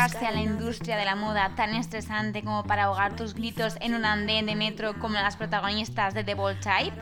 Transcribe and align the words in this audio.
dedicarse 0.00 0.26
a 0.26 0.32
la 0.32 0.40
industria 0.40 0.96
de 0.96 1.04
la 1.04 1.14
moda 1.14 1.52
tan 1.56 1.74
estresante 1.74 2.42
como 2.42 2.64
para 2.64 2.84
ahogar 2.84 3.16
tus 3.16 3.34
gritos 3.34 3.76
en 3.80 3.94
un 3.94 4.06
andén 4.06 4.46
de 4.46 4.56
metro 4.56 4.98
como 4.98 5.16
las 5.16 5.36
protagonistas 5.36 6.14
de 6.14 6.24
The 6.24 6.34
Bold 6.34 6.58
Type? 6.60 6.96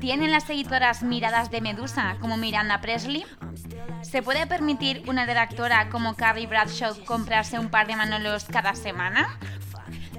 ¿Tienen 0.00 0.30
las 0.30 0.44
seguidoras 0.44 1.02
miradas 1.02 1.50
de 1.50 1.60
Medusa 1.60 2.16
como 2.18 2.38
Miranda 2.38 2.80
Presley? 2.80 3.26
¿Se 4.00 4.22
puede 4.22 4.46
permitir 4.46 5.02
una 5.08 5.26
redactora 5.26 5.90
como 5.90 6.14
Carrie 6.14 6.46
Bradshaw 6.46 7.04
comprarse 7.04 7.58
un 7.58 7.68
par 7.68 7.86
de 7.86 7.96
manolos 7.96 8.46
cada 8.46 8.74
semana? 8.74 9.38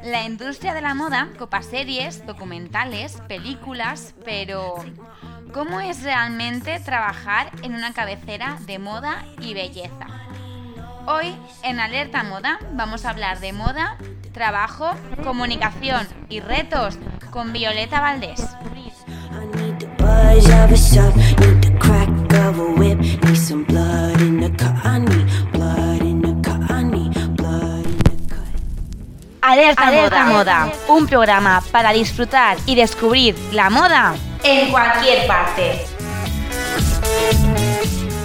La 0.04 0.24
industria 0.24 0.76
de 0.76 0.82
la 0.82 0.94
moda 0.94 1.30
copa 1.40 1.64
series, 1.64 2.28
documentales, 2.28 3.20
películas, 3.28 4.14
pero 4.24 4.76
¿cómo 5.52 5.80
es 5.80 6.04
realmente 6.04 6.80
trabajar 6.80 7.50
en 7.64 7.74
una 7.74 7.92
cabecera 7.92 8.60
de 8.68 8.78
moda 8.78 9.26
y 9.40 9.56
belleza? 9.56 10.21
Hoy 11.08 11.36
en 11.64 11.80
Alerta 11.80 12.24
Moda 12.24 12.60
vamos 12.74 13.06
a 13.06 13.10
hablar 13.10 13.40
de 13.40 13.54
moda, 13.54 13.98
trabajo, 14.34 14.92
comunicación 15.24 16.08
y 16.30 16.40
retos 16.40 16.98
con 17.32 17.54
Violeta 17.54 18.02
Valdés. 18.02 18.46
Alerta, 29.42 29.88
Alerta 29.88 30.26
moda. 30.26 30.66
moda, 30.66 30.74
un 30.88 31.08
programa 31.08 31.64
para 31.72 31.92
disfrutar 31.92 32.58
y 32.66 32.76
descubrir 32.76 33.36
la 33.52 33.70
moda 33.70 34.14
en 34.44 34.72
cualquier 34.72 35.28
parte. 35.28 35.86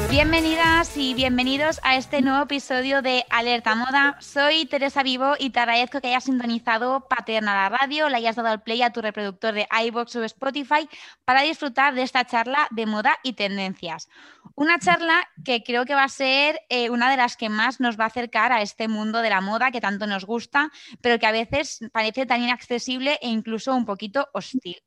Bienvenidas 0.08 0.96
y 0.96 1.14
bienvenidos 1.14 1.80
a 1.82 1.96
este 1.96 2.22
nuevo 2.22 2.44
episodio 2.44 3.02
de 3.02 3.26
Alerta 3.28 3.74
Moda. 3.74 4.16
Soy 4.20 4.64
Teresa 4.64 5.02
Vivo 5.02 5.34
y 5.36 5.50
te 5.50 5.58
agradezco 5.58 6.00
que 6.00 6.08
hayas 6.08 6.24
sintonizado 6.24 7.08
Paterna 7.08 7.54
la 7.54 7.68
radio, 7.68 8.08
le 8.08 8.16
hayas 8.16 8.36
dado 8.36 8.48
al 8.48 8.62
play 8.62 8.82
a 8.82 8.92
tu 8.92 9.02
reproductor 9.02 9.52
de 9.52 9.66
iBox 9.86 10.14
o 10.16 10.24
Spotify 10.24 10.88
para 11.24 11.42
disfrutar 11.42 11.94
de 11.94 12.02
esta 12.02 12.24
charla 12.24 12.68
de 12.70 12.86
moda 12.86 13.18
y 13.24 13.32
tendencias. 13.32 14.08
Una 14.54 14.78
charla 14.78 15.28
que 15.44 15.64
creo 15.64 15.84
que 15.84 15.94
va 15.94 16.04
a 16.04 16.08
ser 16.08 16.60
eh, 16.68 16.88
una 16.88 17.10
de 17.10 17.16
las 17.16 17.36
que 17.36 17.48
más 17.48 17.80
nos 17.80 17.98
va 17.98 18.04
a 18.04 18.08
acercar 18.08 18.52
a 18.52 18.62
este 18.62 18.86
mundo 18.86 19.22
de 19.22 19.30
la 19.30 19.40
moda 19.40 19.72
que 19.72 19.80
tanto 19.80 20.06
nos 20.06 20.24
gusta, 20.24 20.70
pero 21.00 21.18
que 21.18 21.26
a 21.26 21.32
veces 21.32 21.80
parece 21.92 22.26
tan 22.26 22.42
inaccesible 22.42 23.18
e 23.20 23.28
incluso 23.28 23.74
un 23.74 23.84
poquito 23.84 24.28
hostil. 24.32 24.85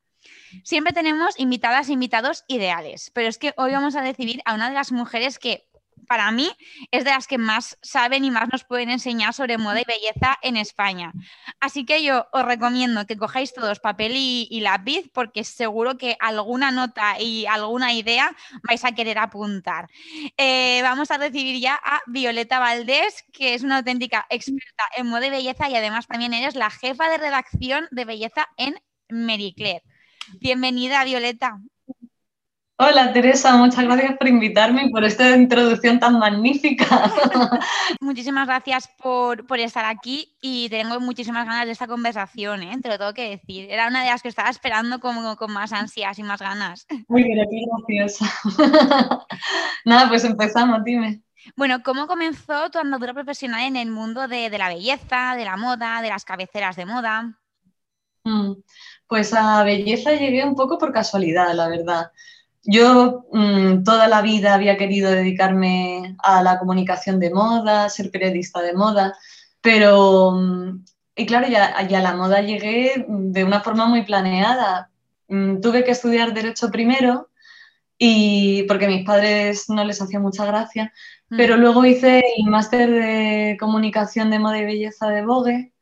Siempre 0.64 0.94
tenemos 0.94 1.40
invitadas 1.40 1.90
e 1.90 1.94
invitados 1.94 2.44
ideales, 2.48 3.12
pero 3.14 3.28
es 3.28 3.38
que 3.38 3.54
hoy 3.58 3.72
vamos 3.72 3.96
a 3.96 4.02
recibir 4.02 4.42
a 4.46 4.54
una 4.54 4.70
de 4.70 4.76
las 4.76 4.92
mujeres 4.92 5.40
que 5.40 5.70
para 6.10 6.32
mí 6.32 6.52
es 6.90 7.04
de 7.04 7.12
las 7.12 7.28
que 7.28 7.38
más 7.38 7.78
saben 7.84 8.26
y 8.26 8.32
más 8.32 8.50
nos 8.52 8.64
pueden 8.64 8.90
enseñar 8.90 9.32
sobre 9.32 9.60
moda 9.60 9.80
y 9.80 9.86
belleza 9.86 10.40
en 10.42 10.58
España. 10.58 11.14
Así 11.60 11.86
que 11.86 12.04
yo 12.04 12.28
os 12.34 12.46
recomiendo 12.46 13.06
que 13.06 13.16
cojáis 13.16 13.54
todos 13.54 13.80
papel 13.80 14.14
y, 14.16 14.60
lápiz 14.62 15.10
porque 15.14 15.44
seguro 15.44 15.98
que 15.98 16.18
alguna 16.20 16.72
nota 16.72 17.20
y 17.20 17.46
alguna 17.46 17.94
idea 17.94 18.36
vais 18.68 18.84
a 18.84 18.94
querer 18.94 19.20
apuntar. 19.20 19.88
Eh, 20.36 20.82
vamos 20.82 21.12
a 21.12 21.20
recibir 21.20 21.60
ya 21.62 21.76
a 21.76 22.02
Violeta 22.08 22.60
Valdés, 22.60 23.24
que 23.32 23.54
es 23.54 23.62
una 23.62 23.78
auténtica 23.78 24.26
experta 24.32 24.84
en 24.98 25.08
moda 25.08 25.28
y 25.28 25.30
belleza 25.30 25.70
y 25.70 25.76
además 25.76 26.08
también 26.08 26.34
eres 26.34 26.56
la 26.56 26.72
jefa 26.72 27.08
de 27.08 27.18
redacción 27.20 27.88
de 27.92 28.06
belleza 28.06 28.48
en 28.58 28.82
Marie 29.10 29.54
Claire. 29.54 29.84
Bienvenida, 30.40 31.04
Violeta. 31.04 31.60
Hola 32.82 33.12
Teresa, 33.12 33.58
muchas 33.58 33.84
gracias 33.84 34.18
por 34.18 34.30
invitarme 34.30 34.84
y 34.86 34.90
por 34.90 35.04
esta 35.04 35.36
introducción 35.36 36.00
tan 36.00 36.18
magnífica. 36.18 36.86
Muchísimas 38.00 38.48
gracias 38.48 38.90
por, 38.98 39.46
estar 39.60 39.84
aquí 39.84 40.34
y 40.42 40.70
tengo 40.70 40.98
muchísimas 41.02 41.46
ganas 41.46 41.66
de 41.66 41.74
esta 41.74 41.88
conversación, 41.88 42.64
¿eh? 42.64 42.80
te 42.82 42.88
lo 42.88 42.98
tengo 42.98 43.14
que 43.14 43.32
decir. 43.32 43.70
Era 43.70 43.90
una 43.90 44.06
de 44.06 44.10
las 44.12 44.22
que 44.22 44.30
estaba 44.30 44.50
esperando 44.50 45.02
con, 45.02 45.36
con 45.36 45.52
más 45.52 45.74
ansias 45.74 46.20
y 46.20 46.24
más 46.24 46.40
ganas. 46.40 46.88
Muy 47.10 47.24
bien, 47.24 47.46
gracias. 47.90 48.20
Nada, 49.86 50.08
pues 50.08 50.24
empezamos, 50.24 50.82
dime. 50.86 51.22
Bueno, 51.56 51.82
¿cómo 51.84 52.08
comenzó 52.08 52.70
tu 52.70 52.80
andadura 52.80 53.14
profesional 53.14 53.62
en 53.66 53.76
el 53.76 53.92
mundo 53.92 54.28
de, 54.28 54.50
la 54.58 54.70
belleza, 54.70 55.36
de 55.36 55.46
la 55.46 55.58
moda, 55.58 56.02
de 56.02 56.10
las 56.10 56.26
cabeceras 56.26 56.76
de 56.76 56.86
moda? 56.86 57.38
Pues 59.10 59.34
a 59.34 59.64
belleza 59.64 60.14
llegué 60.14 60.46
un 60.46 60.56
poco 60.56 60.78
por 60.78 60.94
casualidad, 60.94 61.52
la 61.56 61.68
verdad. 61.68 62.12
Yo 62.64 63.26
mm, 63.34 63.84
toda 63.84 64.08
la 64.08 64.22
vida 64.22 64.54
había 64.54 64.78
querido 64.78 65.10
dedicarme 65.10 66.16
a 66.20 66.44
la 66.44 66.60
comunicación 66.60 67.20
de 67.20 67.32
moda, 67.32 67.90
ser 67.90 68.12
periodista 68.12 68.62
de 68.62 68.74
moda, 68.74 69.18
pero, 69.62 70.32
mm, 70.34 70.86
y 71.16 71.26
claro, 71.26 71.48
ya, 71.48 71.76
a 71.76 71.84
la 72.02 72.16
moda 72.16 72.42
llegué 72.42 73.06
de 73.08 73.44
una 73.44 73.62
forma 73.62 73.88
muy 73.88 74.04
planeada. 74.04 74.92
Mm, 75.28 75.60
tuve 75.62 75.84
que 75.84 75.92
estudiar 75.92 76.34
derecho 76.34 76.70
primero 76.70 77.30
y 77.98 78.64
porque 78.64 78.86
a 78.86 78.90
mis 78.90 79.06
padres 79.06 79.70
no 79.70 79.84
les 79.86 80.02
hacía 80.02 80.20
mucha 80.20 80.46
gracia, 80.46 80.94
pero 81.30 81.58
luego 81.58 81.84
hice 81.86 82.24
el 82.38 82.46
máster 82.50 82.92
de 82.92 83.58
comunicación 83.60 84.30
de 84.30 84.40
moda 84.40 84.60
y 84.60 84.66
belleza 84.66 85.10
de 85.10 85.26
Vogue 85.26 85.74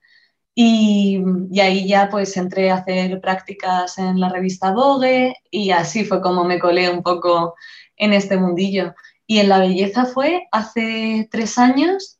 y, 0.60 1.22
ahí 1.62 1.88
ya 1.88 2.10
pues 2.10 2.36
entré 2.36 2.72
a 2.72 2.78
hacer 2.78 3.22
prácticas 3.22 4.00
en 4.00 4.20
la 4.20 4.30
revista 4.30 4.72
Vogue 4.72 5.36
y 5.52 5.70
así 5.70 6.04
fue 6.04 6.20
como 6.20 6.46
me 6.46 6.58
colé 6.58 6.90
un 6.90 7.04
poco 7.04 7.54
en 7.96 8.12
este 8.12 8.38
mundillo. 8.38 8.96
Y 9.28 9.38
en 9.38 9.50
la 9.50 9.60
belleza 9.60 10.06
fue 10.06 10.48
hace 10.52 11.28
tres 11.30 11.60
años 11.60 12.20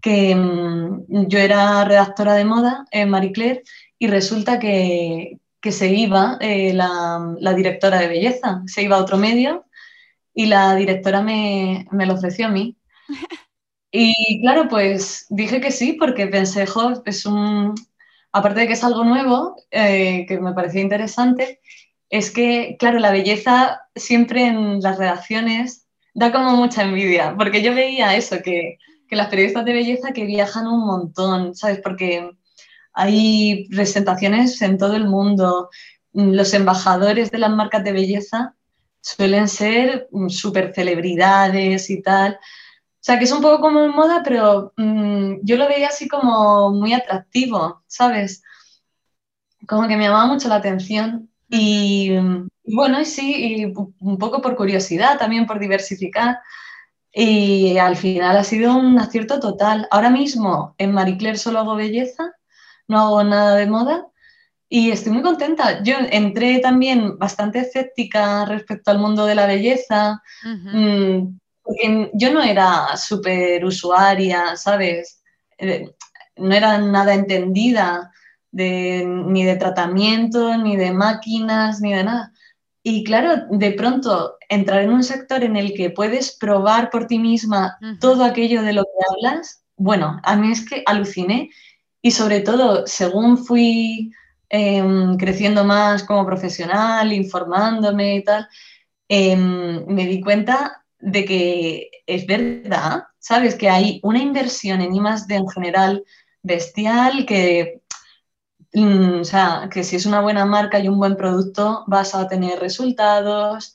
que 0.00 0.36
mm, 0.36 1.26
yo 1.26 1.40
era 1.40 1.84
redactora 1.84 2.34
de 2.34 2.44
moda 2.44 2.84
en 2.92 3.10
Marie 3.10 3.32
Claire 3.32 3.64
y 3.98 4.06
resulta 4.06 4.60
que, 4.60 5.40
se 5.68 5.88
iba 5.88 6.36
eh, 6.40 6.74
la, 6.74 7.34
la, 7.40 7.54
directora 7.54 7.98
de 7.98 8.06
belleza, 8.06 8.62
se 8.66 8.82
iba 8.82 8.96
a 8.96 9.00
otro 9.00 9.16
medio 9.16 9.64
y 10.32 10.46
la 10.46 10.76
directora 10.76 11.22
me, 11.22 11.86
me 11.90 12.06
lo 12.06 12.14
ofreció 12.14 12.46
a 12.46 12.50
mí. 12.50 12.76
Y 13.96 14.40
claro, 14.40 14.66
pues 14.68 15.26
dije 15.30 15.60
que 15.60 15.70
sí, 15.70 15.92
porque 15.92 16.26
pensé, 16.26 16.66
jo, 16.66 17.00
es 17.06 17.24
un. 17.26 17.76
Aparte 18.32 18.60
de 18.60 18.66
que 18.66 18.72
es 18.72 18.82
algo 18.82 19.04
nuevo, 19.04 19.54
eh, 19.70 20.26
que 20.26 20.40
me 20.40 20.52
parecía 20.52 20.80
interesante, 20.80 21.60
es 22.10 22.32
que, 22.32 22.76
claro, 22.80 22.98
la 22.98 23.12
belleza 23.12 23.82
siempre 23.94 24.46
en 24.46 24.80
las 24.80 24.98
redacciones 24.98 25.86
da 26.12 26.32
como 26.32 26.56
mucha 26.56 26.82
envidia, 26.82 27.36
porque 27.38 27.62
yo 27.62 27.72
veía 27.72 28.16
eso, 28.16 28.42
que, 28.42 28.78
que 29.08 29.14
las 29.14 29.28
periodistas 29.28 29.64
de 29.64 29.74
belleza 29.74 30.12
que 30.12 30.24
viajan 30.24 30.66
un 30.66 30.84
montón, 30.84 31.54
¿sabes? 31.54 31.78
Porque 31.80 32.32
hay 32.94 33.68
presentaciones 33.68 34.60
en 34.60 34.76
todo 34.76 34.96
el 34.96 35.06
mundo, 35.06 35.70
los 36.12 36.52
embajadores 36.52 37.30
de 37.30 37.38
las 37.38 37.50
marcas 37.50 37.84
de 37.84 37.92
belleza 37.92 38.56
suelen 39.00 39.46
ser 39.46 40.08
mm, 40.10 40.30
súper 40.30 40.72
celebridades 40.74 41.90
y 41.90 42.02
tal. 42.02 42.40
O 43.04 43.06
sea, 43.06 43.18
que 43.18 43.26
es 43.26 43.32
un 43.32 43.42
poco 43.42 43.60
como 43.60 43.84
en 43.84 43.90
moda, 43.90 44.22
pero 44.24 44.72
mm, 44.78 45.40
yo 45.42 45.58
lo 45.58 45.68
veía 45.68 45.88
así 45.88 46.08
como 46.08 46.70
muy 46.70 46.94
atractivo, 46.94 47.82
¿sabes? 47.86 48.42
Como 49.68 49.86
que 49.86 49.98
me 49.98 50.04
llamaba 50.04 50.24
mucho 50.24 50.48
la 50.48 50.54
atención. 50.54 51.28
Y, 51.50 52.12
bueno, 52.64 52.98
y 52.98 53.04
sí, 53.04 53.70
un 54.00 54.16
poco 54.16 54.40
por 54.40 54.56
curiosidad, 54.56 55.18
también 55.18 55.44
por 55.44 55.58
diversificar. 55.58 56.38
Y 57.12 57.76
al 57.76 57.96
final 57.96 58.38
ha 58.38 58.42
sido 58.42 58.74
un 58.74 58.98
acierto 58.98 59.38
total. 59.38 59.86
Ahora 59.90 60.08
mismo 60.08 60.74
en 60.78 60.92
Marie 60.92 61.18
Claire 61.18 61.36
solo 61.36 61.58
hago 61.58 61.76
belleza, 61.76 62.32
no 62.88 63.00
hago 63.00 63.22
nada 63.22 63.56
de 63.56 63.66
moda. 63.66 64.06
Y 64.66 64.92
estoy 64.92 65.12
muy 65.12 65.22
contenta. 65.22 65.82
Yo 65.82 65.96
entré 66.10 66.58
también 66.60 67.18
bastante 67.18 67.58
escéptica 67.58 68.46
respecto 68.46 68.90
al 68.90 68.98
mundo 68.98 69.26
de 69.26 69.34
la 69.34 69.44
belleza. 69.44 70.22
Porque 71.64 72.10
yo 72.12 72.32
no 72.32 72.42
era 72.42 72.96
súper 72.96 73.64
usuaria, 73.64 74.56
¿sabes? 74.56 75.22
Eh, 75.58 75.90
no 76.36 76.54
era 76.54 76.78
nada 76.78 77.14
entendida 77.14 78.12
ni 78.52 79.44
de 79.44 79.56
tratamiento, 79.56 80.56
ni 80.56 80.76
de 80.76 80.92
máquinas, 80.92 81.80
ni 81.80 81.92
de 81.92 82.04
nada. 82.04 82.32
Y 82.82 83.02
claro, 83.02 83.46
de 83.50 83.72
pronto 83.72 84.36
entrar 84.48 84.82
en 84.82 84.90
un 84.90 85.02
sector 85.02 85.42
en 85.42 85.56
el 85.56 85.74
que 85.74 85.90
puedes 85.90 86.36
probar 86.36 86.90
por 86.90 87.06
ti 87.06 87.18
misma 87.18 87.78
todo 87.98 88.24
aquello 88.24 88.62
de 88.62 88.74
lo 88.74 88.84
que 88.84 88.90
hablas, 89.10 89.64
bueno, 89.76 90.20
a 90.22 90.36
mí 90.36 90.52
es 90.52 90.68
que 90.68 90.82
aluciné 90.86 91.50
y 92.02 92.10
sobre 92.10 92.40
todo, 92.40 92.86
según 92.86 93.38
fui 93.38 94.12
em, 94.50 95.16
creciendo 95.16 95.64
más 95.64 96.04
como 96.04 96.26
profesional, 96.26 97.12
informándome 97.12 98.16
y 98.16 98.24
tal, 98.24 98.46
em, 99.08 99.86
me 99.86 100.06
di 100.06 100.20
cuenta 100.20 100.83
de 101.04 101.24
que 101.24 101.90
es 102.06 102.26
verdad, 102.26 103.04
¿sabes? 103.18 103.54
Que 103.56 103.68
hay 103.68 104.00
una 104.02 104.20
inversión 104.20 104.80
en 104.80 104.94
I 104.94 105.00
en 105.28 105.48
general 105.48 106.04
bestial, 106.42 107.26
que, 107.26 107.82
mm, 108.72 109.20
o 109.20 109.24
sea, 109.24 109.68
que 109.70 109.84
si 109.84 109.96
es 109.96 110.06
una 110.06 110.20
buena 110.22 110.46
marca 110.46 110.78
y 110.78 110.88
un 110.88 110.98
buen 110.98 111.16
producto 111.16 111.84
vas 111.86 112.14
a 112.14 112.26
tener 112.26 112.58
resultados. 112.58 113.74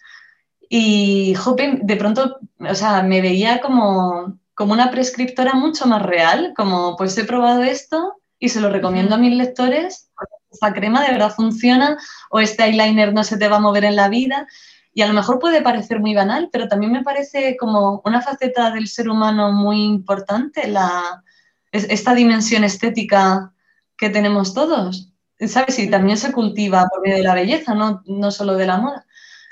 Y 0.69 1.35
Jope, 1.35 1.79
de 1.83 1.95
pronto, 1.97 2.39
o 2.59 2.75
sea, 2.75 3.03
me 3.03 3.21
veía 3.21 3.61
como, 3.61 4.39
como 4.55 4.73
una 4.73 4.91
prescriptora 4.91 5.53
mucho 5.53 5.85
más 5.87 6.01
real, 6.01 6.53
como 6.55 6.95
pues 6.97 7.17
he 7.17 7.25
probado 7.25 7.63
esto 7.63 8.15
y 8.39 8.49
se 8.49 8.61
lo 8.61 8.69
recomiendo 8.69 9.15
a 9.15 9.19
mis 9.19 9.35
lectores, 9.35 10.09
esta 10.51 10.73
crema 10.73 11.03
de 11.03 11.11
verdad 11.11 11.31
funciona 11.31 11.97
o 12.31 12.39
este 12.39 12.63
eyeliner 12.63 13.13
no 13.13 13.23
se 13.23 13.37
te 13.37 13.47
va 13.47 13.57
a 13.57 13.61
mover 13.61 13.85
en 13.85 13.95
la 13.95 14.09
vida. 14.09 14.47
Y 14.93 15.01
a 15.01 15.07
lo 15.07 15.13
mejor 15.13 15.39
puede 15.39 15.61
parecer 15.61 15.99
muy 15.99 16.13
banal, 16.13 16.49
pero 16.51 16.67
también 16.67 16.91
me 16.91 17.03
parece 17.03 17.55
como 17.57 18.01
una 18.05 18.21
faceta 18.21 18.71
del 18.71 18.87
ser 18.87 19.09
humano 19.09 19.51
muy 19.51 19.83
importante, 19.83 20.67
la, 20.67 21.23
esta 21.71 22.13
dimensión 22.15 22.63
estética 22.63 23.53
que 23.97 24.09
tenemos 24.09 24.53
todos. 24.53 25.11
¿Sabes? 25.47 25.79
Y 25.79 25.89
también 25.89 26.17
se 26.17 26.33
cultiva 26.33 26.85
por 26.91 27.01
medio 27.01 27.17
de 27.17 27.23
la 27.23 27.33
belleza, 27.33 27.73
no, 27.73 28.01
no 28.05 28.29
solo 28.29 28.55
de 28.55 28.65
la 28.65 28.77
moda. 28.77 29.05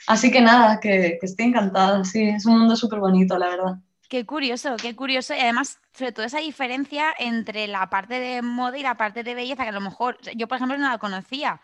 Así 0.08 0.32
que 0.32 0.42
nada, 0.42 0.80
que, 0.82 1.18
que 1.20 1.26
estoy 1.26 1.46
encantada. 1.46 2.04
Sí, 2.04 2.24
es 2.24 2.46
un 2.46 2.60
mundo 2.60 2.76
súper 2.76 3.00
bonito, 3.00 3.38
la 3.38 3.48
verdad. 3.48 3.76
Qué 4.10 4.26
curioso, 4.26 4.78
qué 4.78 4.96
curioso. 4.96 5.34
Y 5.36 5.40
además, 5.40 5.80
sobre 5.94 6.14
todo 6.14 6.26
esa 6.26 6.40
diferencia 6.40 7.14
entre 7.20 7.68
la 7.68 7.90
parte 7.90 8.20
de 8.20 8.42
moda 8.42 8.78
y 8.78 8.84
la 8.84 8.96
parte 8.96 9.24
de 9.24 9.36
belleza, 9.36 9.64
que 9.64 9.70
a 9.70 9.74
lo 9.74 9.82
mejor 9.82 10.18
yo, 10.36 10.48
por 10.48 10.56
ejemplo, 10.56 10.78
no 10.78 10.90
la 10.90 10.98
conocía, 10.98 11.60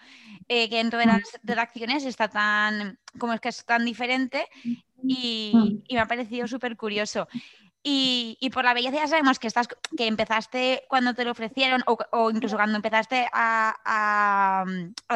eh, 0.50 0.69
que 0.69 0.78
dentro 0.78 1.00
de 1.00 1.06
las 1.06 1.22
mm. 1.22 1.48
redacciones 1.48 2.06
está 2.06 2.28
tan, 2.28 3.00
como 3.18 3.34
es 3.34 3.40
que 3.40 3.50
es 3.50 3.63
tan 3.66 3.86
diferente 3.86 4.48
y, 5.01 5.51
mm. 5.54 5.84
y 5.88 5.94
me 5.95 6.01
ha 6.01 6.07
parecido 6.07 6.48
súper 6.48 6.75
curioso. 6.75 7.28
Y, 7.85 8.50
por 8.53 8.63
la 8.63 8.74
belleza 8.74 8.95
ya 8.95 9.07
sabemos 9.07 9.39
que 9.39 9.47
estás 9.47 9.68
que 9.97 10.07
empezaste 10.07 10.85
cuando 10.88 11.13
te 11.13 11.25
lo 11.25 11.31
ofrecieron 11.31 11.83
o, 11.85 12.31
incluso 12.31 12.56
cuando 12.56 12.77
empezaste 12.77 13.27
a, 13.33 14.63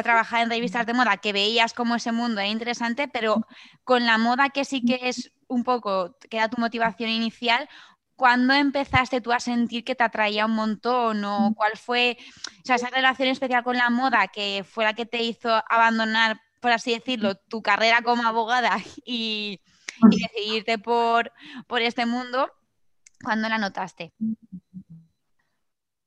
trabajar 0.02 0.42
en 0.42 0.50
revistas 0.50 0.84
de 0.84 0.92
moda, 0.92 1.16
que 1.16 1.32
veías 1.32 1.72
cómo 1.72 1.94
ese 1.94 2.12
mundo 2.12 2.42
era 2.42 2.50
interesante, 2.50 3.08
pero 3.08 3.46
con 3.84 4.04
la 4.04 4.18
moda 4.18 4.50
que 4.50 4.66
sí 4.66 4.82
que 4.84 5.08
es 5.08 5.32
un 5.46 5.64
poco, 5.64 6.16
que 6.28 6.36
era 6.36 6.50
tu 6.50 6.60
motivación 6.60 7.08
inicial, 7.08 7.68
¿cuándo 8.16 8.52
empezaste 8.52 9.22
tú 9.22 9.32
a 9.32 9.40
sentir 9.40 9.82
que 9.82 9.94
te 9.94 10.04
atraía 10.04 10.44
un 10.44 10.54
montón? 10.54 11.24
¿O 11.24 11.54
cuál 11.56 11.78
fue 11.78 12.18
esa 12.64 12.90
relación 12.90 13.28
especial 13.28 13.64
con 13.64 13.78
la 13.78 13.88
moda 13.88 14.28
que 14.28 14.62
fue 14.68 14.84
la 14.84 14.92
que 14.92 15.06
te 15.06 15.22
hizo 15.22 15.50
abandonar, 15.70 16.38
por 16.60 16.72
así 16.72 16.92
decirlo, 16.92 17.34
tu 17.36 17.62
carrera 17.62 18.02
como 18.02 18.24
abogada 18.28 18.76
y, 19.06 19.60
y 20.10 20.20
decidirte 20.20 20.78
por, 20.78 21.32
por 21.66 21.80
este 21.80 22.04
mundo? 22.04 22.52
¿Cuándo 23.22 23.48
la 23.48 23.58
notaste? 23.58 24.12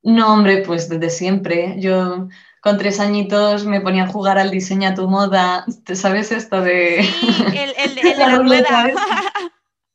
No, 0.04 0.34
hombre, 0.34 0.64
pues 0.66 0.90
desde 0.90 1.10
siempre. 1.10 1.76
Yo 1.80 2.28
con 2.62 2.78
tres 2.78 3.00
añitos 3.00 3.66
me 3.66 3.82
ponía 3.82 4.04
a 4.04 4.08
jugar 4.08 4.38
al 4.38 4.52
diseño 4.52 4.90
a 4.90 4.94
tu 4.94 5.08
moda. 5.08 5.66
¿Sabes 5.94 6.32
esto 6.32 6.62
de...? 6.62 7.04
Sí, 7.04 7.58
el, 7.58 7.96
de 7.96 8.16
la 8.18 8.38
rueda. 8.38 8.92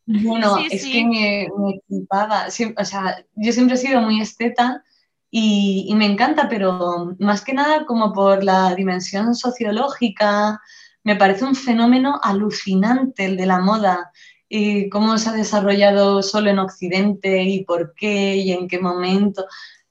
Bueno, 0.08 0.58
es 0.70 0.84
que 0.84 1.04
me, 1.04 1.48
me 1.58 1.80
equipaba. 1.84 2.46
o 2.46 2.84
sea, 2.84 3.24
yo 3.34 3.52
siempre 3.52 3.74
he 3.74 3.78
sido 3.78 4.00
muy 4.00 4.20
esteta 4.20 4.84
y, 5.32 5.86
y, 5.88 5.96
me 5.96 6.06
encanta, 6.06 6.48
pero 6.48 7.16
más 7.18 7.42
que 7.42 7.52
nada 7.52 7.84
como 7.86 8.12
por 8.12 8.44
la 8.44 8.72
dimensión 8.76 9.34
sociológica, 9.34 10.60
me 11.02 11.16
parece 11.16 11.44
un 11.44 11.56
fenómeno 11.56 12.20
alucinante 12.22 13.24
el 13.24 13.36
de 13.36 13.46
la 13.46 13.58
moda 13.58 14.12
y 14.48 14.88
cómo 14.88 15.18
se 15.18 15.30
ha 15.30 15.32
desarrollado 15.32 16.22
solo 16.22 16.50
en 16.50 16.58
Occidente 16.58 17.42
y 17.42 17.64
por 17.64 17.94
qué 17.94 18.36
y 18.36 18.52
en 18.52 18.68
qué 18.68 18.78
momento. 18.78 19.46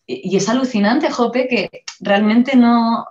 Y, 0.06 0.36
es 0.38 0.50
alucinante, 0.50 1.12
Jope, 1.12 1.48
que 1.48 1.84
realmente 2.00 2.56
no, 2.56 3.06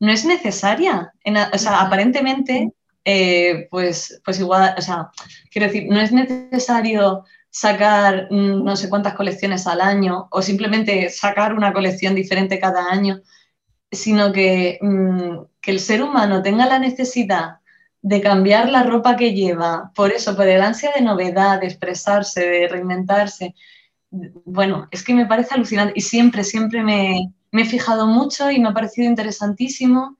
no 0.00 0.12
es 0.12 0.24
necesaria. 0.24 1.12
o 1.52 1.58
sea, 1.58 1.80
aparentemente, 1.80 2.72
eh, 3.04 3.68
pues, 3.70 4.20
pues 4.24 4.38
igual, 4.40 4.74
o 4.78 4.82
sea, 4.82 5.10
quiero 5.50 5.66
decir, 5.66 5.86
no 5.90 6.00
es 6.00 6.12
necesario 6.12 7.24
sacar 7.50 8.28
mm, 8.30 8.64
no 8.64 8.76
sé 8.76 8.88
cuántas 8.88 9.14
colecciones 9.14 9.66
al 9.66 9.80
año 9.80 10.28
o 10.30 10.42
simplemente 10.42 11.08
sacar 11.10 11.54
una 11.54 11.72
colección 11.72 12.14
diferente 12.14 12.58
cada 12.58 12.90
año, 12.90 13.20
sino 13.90 14.32
que, 14.32 14.78
mm, 14.80 15.44
que 15.60 15.70
el 15.70 15.80
ser 15.80 16.02
humano 16.02 16.42
tenga 16.42 16.66
la 16.66 16.78
necesidad 16.78 17.58
de 18.04 18.20
cambiar 18.20 18.68
la 18.68 18.82
ropa 18.82 19.16
que 19.16 19.32
lleva, 19.32 19.90
por 19.94 20.12
eso, 20.12 20.36
por 20.36 20.46
el 20.46 20.60
ansia 20.60 20.92
de 20.94 21.00
novedad, 21.00 21.58
de 21.60 21.68
expresarse, 21.68 22.46
de 22.46 22.68
reinventarse. 22.68 23.54
Bueno, 24.10 24.88
es 24.90 25.02
que 25.02 25.14
me 25.14 25.24
parece 25.24 25.54
alucinante 25.54 25.94
y 25.96 26.02
siempre, 26.02 26.44
siempre 26.44 26.82
me, 26.82 27.32
he 27.50 27.64
fijado 27.64 28.06
mucho 28.06 28.50
y 28.50 28.60
me 28.60 28.68
ha 28.68 28.74
parecido 28.74 29.08
interesantísimo 29.08 30.18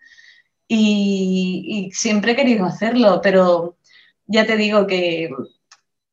y, 0.67 1.91
siempre 1.93 2.33
he 2.33 2.37
querido 2.37 2.65
hacerlo, 2.65 3.21
pero 3.23 3.77
ya 4.27 4.47
te 4.47 4.57
digo 4.57 4.87
que, 4.87 5.29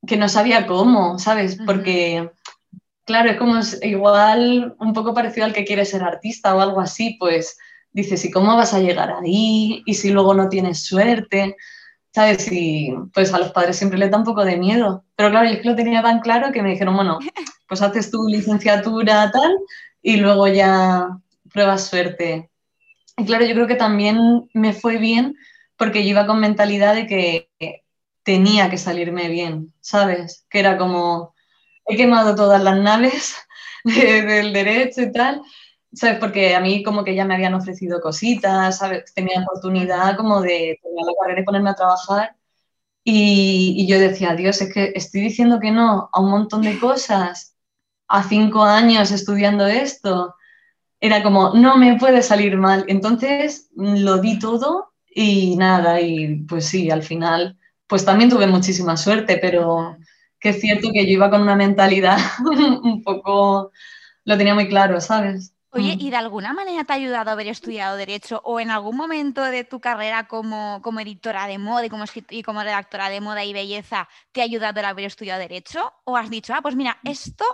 que 0.06 0.18
no 0.18 0.28
sabía 0.28 0.68
cómo, 0.68 1.20
¿sabes? 1.20 1.58
Porque, 1.66 2.32
claro, 3.06 3.30
es 3.30 3.38
como 3.38 3.56
igual 3.82 4.76
un 4.78 4.92
poco 4.92 5.14
parecido 5.14 5.46
al 5.46 5.54
que 5.54 5.64
quiere 5.64 5.86
ser 5.86 6.04
artista 6.04 6.54
o 6.54 6.60
algo 6.60 6.82
así, 6.82 7.16
pues 7.18 7.58
dices, 7.94 8.24
¿y 8.26 8.32
cómo 8.32 8.56
vas 8.56 8.74
a 8.74 8.80
llegar 8.80 9.12
ahí? 9.12 9.84
¿Y 9.86 9.94
si 9.96 10.10
luego 10.10 10.34
no 10.34 10.50
tienes 10.50 10.84
suerte? 10.86 11.56
¿Sabes? 12.14 12.52
Y 12.52 12.94
pues 13.14 13.34
a 13.34 13.40
los 13.40 13.52
padres 13.52 13.78
siempre 13.78 13.98
les 13.98 14.12
da 14.12 14.18
un 14.18 14.24
poco 14.24 14.44
de 14.44 14.58
miedo. 14.58 15.06
Pero 15.16 15.30
claro, 15.30 15.48
yo 15.48 15.56
es 15.56 15.62
que 15.62 15.70
lo 15.70 15.76
tenía 15.76 16.02
tan 16.02 16.20
claro 16.20 16.52
que 16.52 16.62
me 16.62 16.72
dijeron, 16.72 16.96
bueno, 16.96 17.20
pues 17.68 17.82
haces 17.82 18.12
tu 18.12 18.28
licenciatura 18.28 19.32
tal 19.32 19.56
y 20.02 20.18
luego 20.18 20.48
ya 20.48 21.08
pruebas 21.52 21.88
suerte. 21.88 22.50
Y 23.18 23.26
claro, 23.26 23.46
yo 23.46 23.54
creo 23.54 23.68
que 23.68 23.76
también 23.76 24.50
me 24.54 24.74
fue 24.74 24.98
bien 24.98 25.36
porque 25.78 26.04
yo 26.04 26.12
iba 26.12 26.28
con 26.28 26.40
mentalidad 26.40 26.96
de 26.96 27.08
que 27.08 27.50
tenía 28.24 28.70
que 28.70 28.78
salirme 28.78 29.30
bien, 29.30 29.74
¿sabes? 29.82 30.46
Que 30.50 30.60
era 30.60 30.78
como, 30.78 31.34
he 31.86 31.98
quemado 31.98 32.36
todas 32.36 32.62
las 32.64 32.78
naves 32.78 33.36
del 33.84 34.54
derecho 34.54 35.02
y 35.02 35.12
tal, 35.12 35.42
¿sabes? 35.94 36.20
Porque 36.20 36.56
a 36.56 36.60
mí 36.62 36.84
como 36.84 37.04
que 37.04 37.16
ya 37.16 37.26
me 37.26 37.36
habían 37.36 37.54
ofrecido 37.54 38.02
cositas, 38.02 38.78
¿sabes? 38.80 39.14
Tenía 39.14 39.42
oportunidad 39.42 40.18
como 40.18 40.42
de 40.42 40.80
terminar 40.82 41.06
la 41.08 41.14
carrera 41.22 41.42
y 41.42 41.46
ponerme 41.46 41.70
a 41.72 41.76
trabajar. 41.76 42.36
Y, 43.04 43.88
yo 43.88 44.00
decía, 44.00 44.36
Dios, 44.36 44.62
es 44.62 44.74
que 44.74 44.94
estoy 44.96 45.22
diciendo 45.22 45.60
que 45.60 45.72
no 45.72 46.10
a 46.14 46.22
un 46.22 46.32
montón 46.32 46.62
de 46.64 46.80
cosas, 46.80 47.56
a 48.08 48.24
cinco 48.24 48.64
años 48.64 49.12
estudiando 49.12 49.68
esto. 49.68 50.36
Era 51.00 51.24
como, 51.24 51.54
no 51.56 51.78
me 51.78 51.98
puede 52.00 52.22
salir 52.24 52.58
mal. 52.58 52.86
Entonces 52.88 53.70
lo 53.76 54.20
di 54.20 54.40
todo 54.40 54.94
y 55.14 55.58
nada, 55.58 56.02
y 56.02 56.44
pues 56.46 56.68
sí, 56.68 56.90
al 56.92 57.04
final, 57.04 57.58
pues 57.88 58.06
también 58.06 58.30
tuve 58.30 58.48
muchísima 58.48 58.98
suerte, 58.98 59.38
pero 59.42 59.98
que 60.40 60.50
es 60.50 60.62
cierto 60.62 60.90
que 60.94 61.06
yo 61.06 61.12
iba 61.14 61.30
con 61.30 61.42
una 61.42 61.56
mentalidad 61.56 62.18
un 62.84 63.04
poco, 63.04 63.72
lo 64.26 64.38
tenía 64.38 64.56
muy 64.56 64.68
claro, 64.70 65.02
¿sabes? 65.02 65.54
Oye, 65.74 65.96
¿y 65.98 66.10
de 66.10 66.18
alguna 66.18 66.52
manera 66.52 66.84
te 66.84 66.92
ha 66.92 66.98
ayudado 66.98 67.30
a 67.30 67.34
haber 67.34 67.48
estudiado 67.48 67.96
Derecho 67.96 68.42
o 68.44 68.60
en 68.60 68.72
algún 68.72 68.98
momento 68.98 69.42
de 69.42 69.64
tu 69.64 69.80
carrera 69.80 70.28
como, 70.28 70.82
como 70.82 71.00
editora 71.00 71.48
de 71.48 71.60
moda 71.60 71.86
y 71.86 71.90
como, 71.90 72.04
y 72.30 72.44
como 72.44 72.62
redactora 72.62 73.10
de 73.10 73.22
moda 73.22 73.46
y 73.46 73.54
belleza 73.54 74.10
te 74.34 74.42
ha 74.42 74.44
ayudado 74.44 74.82
el 74.82 74.86
haber 74.86 75.06
estudiado 75.06 75.40
Derecho? 75.40 75.94
¿O 76.04 76.18
has 76.18 76.30
dicho, 76.30 76.54
ah, 76.54 76.62
pues 76.62 76.76
mira, 76.76 76.98
esto 77.06 77.46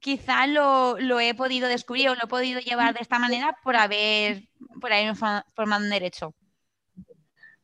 quizá 0.00 0.48
lo, 0.48 0.98
he 1.20 1.34
podido 1.34 1.68
descubrir 1.68 2.08
o 2.08 2.14
lo 2.16 2.24
he 2.24 2.28
podido 2.28 2.58
llevar 2.58 2.94
de 2.94 3.00
esta 3.00 3.20
manera 3.20 3.56
por 3.62 3.76
haber, 3.76 4.42
por 4.80 4.92
haber 4.92 5.14
formado 5.14 5.84
en 5.84 5.90
Derecho? 5.90 6.34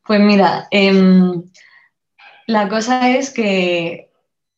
Pues 0.07 0.21
mira, 0.21 0.69
em, 0.71 1.43
la 2.47 2.69
cosa 2.69 3.11
es 3.11 3.31
que 3.31 4.13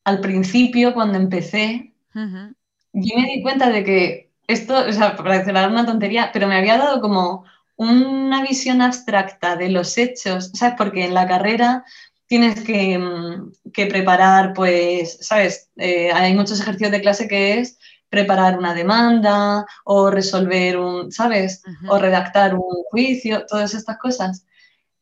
al 0.04 0.20
principio, 0.20 0.92
cuando 0.92 1.16
empecé, 1.16 1.94
yo 2.14 3.16
me 3.16 3.26
di 3.26 3.42
cuenta 3.42 3.70
de 3.70 3.84
que 3.84 4.23
esto, 4.46 4.86
o 4.88 4.92
sea, 4.92 5.16
parecerá 5.16 5.68
una 5.68 5.86
tontería, 5.86 6.30
pero 6.32 6.46
me 6.46 6.56
había 6.56 6.78
dado 6.78 7.00
como 7.00 7.44
una 7.76 8.42
visión 8.42 8.82
abstracta 8.82 9.56
de 9.56 9.68
los 9.70 9.98
hechos, 9.98 10.50
¿sabes? 10.54 10.74
Porque 10.76 11.04
en 11.04 11.14
la 11.14 11.26
carrera 11.26 11.84
tienes 12.26 12.62
que, 12.62 12.98
mm, 12.98 13.52
preparar, 13.72 14.52
pues, 14.54 15.18
¿sabes? 15.20 15.70
Eh, 15.76 16.12
hay 16.12 16.34
muchos 16.34 16.60
ejercicios 16.60 16.92
de 16.92 17.00
clase 17.00 17.28
que 17.28 17.58
es 17.58 17.78
preparar 18.08 18.58
una 18.58 18.74
demanda 18.74 19.66
o 19.84 20.10
resolver 20.10 20.78
un, 20.78 21.10
¿sabes? 21.10 21.62
O 21.88 21.98
redactar 21.98 22.54
un 22.54 22.84
juicio, 22.90 23.44
todas 23.46 23.74
estas 23.74 23.98
cosas. 23.98 24.46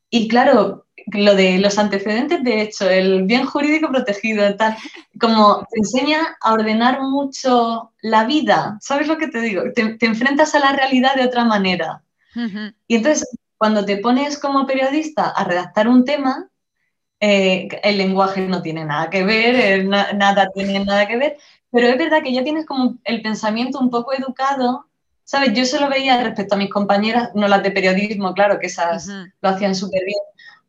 Y 0.08 0.28
claro, 0.28 0.87
lo 1.06 1.35
de 1.35 1.59
los 1.59 1.78
antecedentes 1.78 2.42
de 2.42 2.62
hecho, 2.62 2.88
el 2.88 3.25
bien 3.25 3.44
jurídico 3.44 3.88
protegido, 3.88 4.54
tal, 4.56 4.76
como 5.21 5.66
te 5.71 5.78
enseña 5.78 6.37
a 6.40 6.52
ordenar 6.52 7.00
mucho 7.02 7.92
la 8.00 8.25
vida, 8.25 8.78
¿sabes 8.80 9.09
lo 9.09 9.18
que 9.18 9.28
te 9.28 9.40
digo? 9.40 9.62
Te, 9.75 9.97
enfrentas 10.00 10.54
a 10.54 10.61
la 10.61 10.73
realidad 10.73 11.14
de 11.14 11.25
otra 11.25 11.44
manera. 11.44 12.02
Y 12.87 12.97
entonces, 12.97 13.28
cuando 13.59 13.85
te 13.85 13.99
pones 13.99 14.38
como 14.38 14.66
periodista 14.66 15.28
a 15.28 15.44
redactar 15.44 15.87
un 15.87 16.04
tema, 16.04 16.49
eh, 17.21 17.68
el 17.82 17.99
lenguaje 17.99 18.40
no 18.49 18.62
tiene 18.62 18.85
nada 18.85 19.11
que 19.11 19.23
ver, 19.23 19.85
nada 19.87 20.49
tiene 20.54 20.85
nada 20.85 21.06
que 21.06 21.18
ver, 21.18 21.37
pero 21.71 21.88
es 21.88 21.99
verdad 21.99 22.23
que 22.23 22.32
ya 22.32 22.42
tienes 22.42 22.64
como 22.64 22.99
el 23.04 23.21
pensamiento 23.23 23.78
un 23.78 23.90
poco 23.90 24.14
educado 24.14 24.87
¿sabes? 25.25 25.54
Yo 25.54 25.64
solo 25.64 25.88
veía 25.88 26.23
respecto 26.23 26.54
a 26.54 26.59
mis 26.59 26.71
compañeras, 26.71 27.30
no 27.35 27.49
las 27.49 27.62
de 27.62 27.71
periodismo, 27.71 28.35
claro, 28.35 28.59
que 28.59 28.66
esas 28.66 29.06
lo 29.06 29.49
hacían 29.49 29.75
súper 29.75 30.04
bien, 30.04 30.18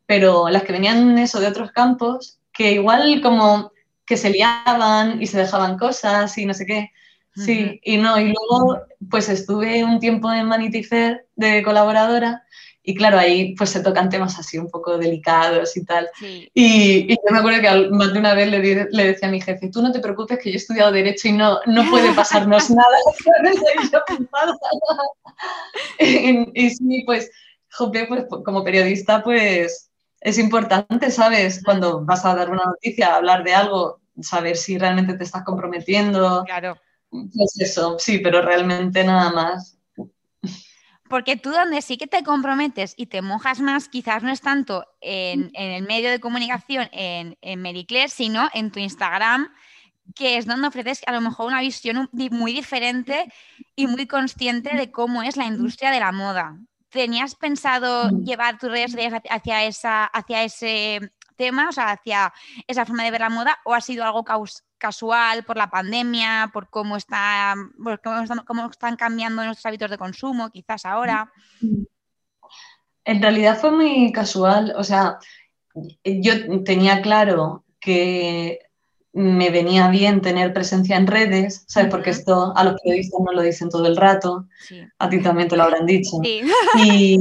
pero 0.06 0.48
las 0.48 0.62
que 0.64 0.72
venían 0.72 1.18
eso 1.18 1.40
de 1.40 1.48
otros 1.48 1.72
campos, 1.72 2.38
que 2.52 2.72
igual 2.72 3.20
como 3.22 3.72
que 4.06 4.16
se 4.16 4.30
liaban 4.30 5.22
y 5.22 5.26
se 5.26 5.38
dejaban 5.38 5.78
cosas 5.78 6.36
y 6.38 6.46
no 6.46 6.54
sé 6.54 6.66
qué. 6.66 6.90
Sí, 7.36 7.80
y 7.82 7.96
no, 7.96 8.16
y 8.20 8.26
luego 8.26 8.82
pues 9.10 9.28
estuve 9.28 9.82
un 9.82 9.98
tiempo 9.98 10.32
en 10.32 10.48
Vanity 10.48 10.84
Fair 10.84 11.26
de 11.34 11.64
colaboradora 11.64 12.44
y 12.86 12.94
claro, 12.94 13.18
ahí 13.18 13.54
pues 13.56 13.70
se 13.70 13.82
tocan 13.82 14.10
temas 14.10 14.38
así 14.38 14.58
un 14.58 14.70
poco 14.70 14.98
delicados 14.98 15.74
y 15.76 15.84
tal. 15.84 16.08
Y, 16.20 17.08
yo 17.08 17.16
me 17.32 17.38
acuerdo 17.38 17.62
que 17.62 17.88
más 17.90 18.12
de 18.12 18.18
una 18.18 18.34
vez 18.34 18.50
le, 18.50 18.86
le, 18.90 19.04
decía 19.04 19.28
a 19.28 19.30
mi 19.30 19.40
jefe, 19.40 19.70
tú 19.70 19.80
no 19.80 19.90
te 19.90 20.00
preocupes 20.00 20.38
que 20.38 20.50
yo 20.50 20.54
he 20.54 20.58
estudiado 20.58 20.92
Derecho 20.92 21.28
y 21.28 21.32
no, 21.32 21.60
no 21.64 21.90
puede 21.90 22.12
pasarnos 22.12 22.68
nada. 22.70 22.96
y, 25.98 26.66
y, 26.66 26.70
sí, 26.70 27.02
pues, 27.06 27.30
jope, 27.70 28.06
pues 28.06 28.26
como 28.44 28.62
periodista 28.62 29.22
pues 29.22 29.83
es 30.24 30.38
importante, 30.38 31.10
¿sabes? 31.10 31.62
Cuando 31.62 32.02
vas 32.02 32.24
a 32.24 32.34
dar 32.34 32.50
una 32.50 32.64
noticia, 32.64 33.14
hablar 33.14 33.44
de 33.44 33.54
algo, 33.54 34.00
saber 34.22 34.56
si 34.56 34.78
realmente 34.78 35.14
te 35.14 35.22
estás 35.22 35.44
comprometiendo. 35.44 36.44
Claro. 36.46 36.78
Pues 37.10 37.60
eso, 37.60 37.98
sí, 37.98 38.18
pero 38.18 38.40
realmente 38.40 39.04
nada 39.04 39.30
más. 39.30 39.78
Porque 41.10 41.36
tú 41.36 41.50
donde 41.50 41.82
sí 41.82 41.98
que 41.98 42.06
te 42.06 42.24
comprometes 42.24 42.94
y 42.96 43.06
te 43.06 43.20
mojas 43.20 43.60
más, 43.60 43.88
quizás 43.88 44.22
no 44.22 44.32
es 44.32 44.40
tanto 44.40 44.86
en, 45.02 45.50
el 45.52 45.82
medio 45.82 46.10
de 46.10 46.18
comunicación, 46.18 46.88
en, 46.92 47.36
en 47.42 48.08
sino 48.08 48.48
en 48.54 48.72
tu 48.72 48.80
Instagram, 48.80 49.52
que 50.14 50.38
es 50.38 50.46
donde 50.46 50.68
ofreces 50.68 51.02
a 51.06 51.12
lo 51.12 51.20
mejor 51.20 51.48
una 51.48 51.60
visión 51.60 52.08
muy 52.12 52.54
diferente 52.54 53.30
y 53.76 53.86
muy 53.86 54.06
consciente 54.06 54.74
de 54.74 54.90
cómo 54.90 55.22
es 55.22 55.36
la 55.36 55.44
industria 55.44 55.90
de 55.90 56.00
la 56.00 56.12
moda. 56.12 56.58
¿Tenías 56.94 57.34
pensado 57.34 58.08
llevar 58.20 58.56
tus 58.56 58.70
redes 58.70 58.94
hacia, 59.28 59.64
esa, 59.64 60.04
hacia 60.04 60.44
ese 60.44 61.00
tema, 61.34 61.68
o 61.68 61.72
sea, 61.72 61.90
hacia 61.90 62.32
esa 62.68 62.86
forma 62.86 63.02
de 63.02 63.10
ver 63.10 63.20
la 63.20 63.30
moda, 63.30 63.58
o 63.64 63.74
ha 63.74 63.80
sido 63.80 64.04
algo 64.04 64.24
casual 64.78 65.42
por 65.42 65.56
la 65.56 65.68
pandemia, 65.68 66.50
por 66.52 66.70
cómo, 66.70 66.96
está, 66.96 67.56
cómo, 68.46 68.70
están, 68.70 68.94
cambiando 68.94 69.44
nuestros 69.44 69.66
hábitos 69.66 69.90
de 69.90 69.98
consumo, 69.98 70.50
quizás 70.50 70.86
ahora? 70.86 71.32
En 73.04 73.20
realidad 73.20 73.58
fue 73.60 73.72
muy 73.72 74.12
casual, 74.12 74.72
o 74.76 74.84
sea, 74.84 75.18
yo 76.04 76.62
tenía 76.62 77.02
claro 77.02 77.64
que 77.80 78.60
me 79.14 79.50
venía 79.50 79.88
bien 79.88 80.20
tener 80.20 80.52
presencia 80.52 80.96
en 80.96 81.06
redes, 81.06 81.64
¿sabes? 81.68 81.90
Porque 81.90 82.10
esto 82.10 82.52
a 82.56 82.64
los 82.64 82.80
periodistas 82.82 83.20
no 83.24 83.32
lo 83.32 83.42
dicen 83.42 83.70
todo 83.70 83.86
el 83.86 83.96
rato, 83.96 84.46
a 84.98 85.08
ti 85.08 85.22
también 85.22 85.48
te 85.48 85.56
lo 85.56 85.62
habrán 85.62 85.86
dicho. 85.86 86.18
Y 86.76 87.18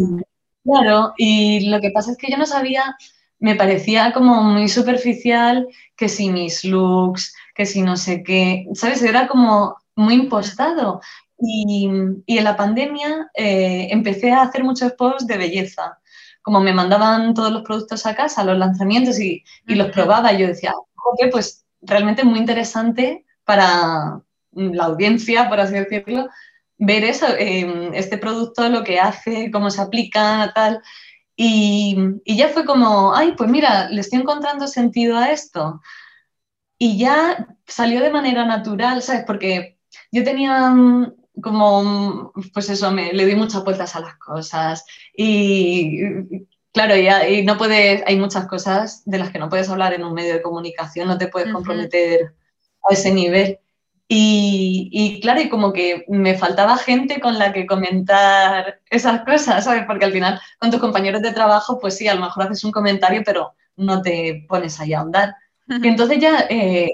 claro, 0.63 1.13
y 1.17 1.69
lo 1.69 1.79
que 1.79 1.91
pasa 1.91 2.11
es 2.11 2.17
que 2.17 2.31
yo 2.31 2.37
no 2.37 2.45
sabía 2.45 2.95
me 3.43 3.55
parecía 3.55 4.13
como 4.13 4.41
muy 4.41 4.69
superficial 4.69 5.67
que 5.97 6.07
si 6.07 6.29
mis 6.29 6.63
looks, 6.63 7.35
que 7.53 7.65
si 7.65 7.81
no 7.81 7.97
sé 7.97 8.23
qué, 8.23 8.65
¿sabes? 8.73 9.03
Era 9.03 9.27
como 9.27 9.75
muy 9.97 10.13
impostado. 10.13 11.01
Y, 11.37 11.89
en 12.25 12.43
la 12.43 12.55
pandemia 12.55 13.29
eh, 13.33 13.89
empecé 13.91 14.31
a 14.31 14.43
hacer 14.43 14.63
muchos 14.63 14.93
posts 14.93 15.27
de 15.27 15.37
belleza. 15.37 15.99
Como 16.41 16.61
me 16.61 16.71
mandaban 16.71 17.33
todos 17.33 17.51
los 17.51 17.63
productos 17.63 18.05
a 18.05 18.15
casa, 18.15 18.45
los 18.45 18.57
lanzamientos 18.57 19.19
y, 19.19 19.43
los 19.65 19.91
probaba, 19.91 20.31
yo 20.31 20.47
decía, 20.47 20.71
ok, 20.73 21.29
pues 21.29 21.62
realmente 21.85 22.23
muy 22.23 22.39
interesante 22.39 23.25
para 23.43 24.21
la 24.51 24.83
audiencia, 24.85 25.49
por 25.49 25.59
así 25.59 25.73
decirlo, 25.73 26.29
ver 26.77 27.03
eso, 27.03 27.27
eh, 27.37 27.91
este 27.93 28.17
producto, 28.17 28.69
lo 28.69 28.83
que 28.83 28.99
hace, 28.99 29.51
cómo 29.51 29.69
se 29.69 29.81
aplica, 29.81 30.51
tal. 30.53 30.81
Y, 31.35 31.97
ya 32.25 32.49
fue 32.49 32.65
como, 32.65 33.15
ay, 33.15 33.33
pues 33.37 33.49
mira, 33.49 33.89
le 33.89 34.01
estoy 34.01 34.19
encontrando 34.19 34.67
sentido 34.67 35.17
a 35.17 35.31
esto. 35.31 35.81
Y 36.77 36.97
ya 36.97 37.47
salió 37.65 38.01
de 38.01 38.09
manera 38.11 38.45
natural, 38.45 39.01
¿sabes? 39.01 39.23
Porque 39.25 39.77
yo 40.11 40.23
tenía 40.23 40.69
mm, 40.69 41.13
como, 41.41 41.83
mm, 41.83 42.31
pues 42.53 42.69
eso, 42.69 42.91
me, 42.91 43.13
le 43.13 43.25
di 43.25 43.35
muchas 43.35 43.63
vueltas 43.63 43.95
a 43.95 44.01
las 44.01 44.17
cosas. 44.17 44.85
Y 45.15 46.45
claro, 46.73 46.95
y 46.95 47.43
no 47.43 47.57
puedes, 47.57 48.03
hay 48.05 48.17
muchas 48.17 48.47
cosas 48.47 49.03
de 49.05 49.19
las 49.19 49.31
que 49.31 49.39
no 49.39 49.49
puedes 49.49 49.69
hablar 49.69 49.93
en 49.93 50.03
un 50.03 50.13
medio 50.13 50.33
de 50.33 50.41
comunicación, 50.41 51.07
no 51.07 51.17
te 51.17 51.27
puedes 51.27 51.53
comprometer 51.53 52.33
a 52.89 52.93
ese 52.93 53.13
nivel. 53.13 53.59
Y, 54.15 55.19
claro, 55.21 55.41
y 55.41 55.49
como 55.49 55.73
que 55.73 56.05
me 56.07 56.37
faltaba 56.37 56.77
gente 56.77 57.19
con 57.19 57.39
la 57.39 57.51
que 57.51 57.65
comentar 57.65 58.81
esas 58.89 59.21
cosas, 59.21 59.63
¿sabes? 59.63 59.85
Porque 59.87 60.05
al 60.05 60.11
final 60.11 60.39
con 60.59 60.69
tus 60.69 60.79
compañeros 60.79 61.21
de 61.21 61.31
trabajo, 61.31 61.79
pues 61.79 61.97
sí, 61.97 62.07
a 62.07 62.13
lo 62.13 62.21
mejor 62.21 62.43
haces 62.43 62.63
un 62.63 62.71
comentario, 62.71 63.23
pero 63.25 63.53
no 63.75 64.01
te 64.01 64.45
pones 64.47 64.79
ahí 64.79 64.93
a 64.93 64.99
ahondar. 64.99 65.35
Y 65.67 65.87
entonces 65.87 66.19
ya 66.19 66.45
eh, 66.49 66.91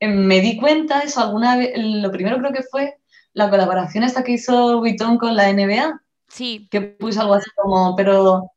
me 0.00 0.40
di 0.40 0.56
cuenta, 0.56 1.00
eso 1.00 1.20
alguna 1.20 1.56
vez, 1.56 1.72
lo 1.76 2.12
primero 2.12 2.38
creo 2.38 2.52
que 2.52 2.62
fue 2.62 2.96
la 3.32 3.50
colaboración 3.50 4.04
esta 4.04 4.22
que 4.22 4.32
hizo 4.32 4.78
Vuitton 4.78 5.18
con 5.18 5.34
la 5.34 5.52
NBA. 5.52 6.00
Sí. 6.28 6.68
Que 6.70 6.80
puso 6.80 7.22
algo 7.22 7.34
así 7.34 7.50
como, 7.56 7.96
pero 7.96 8.52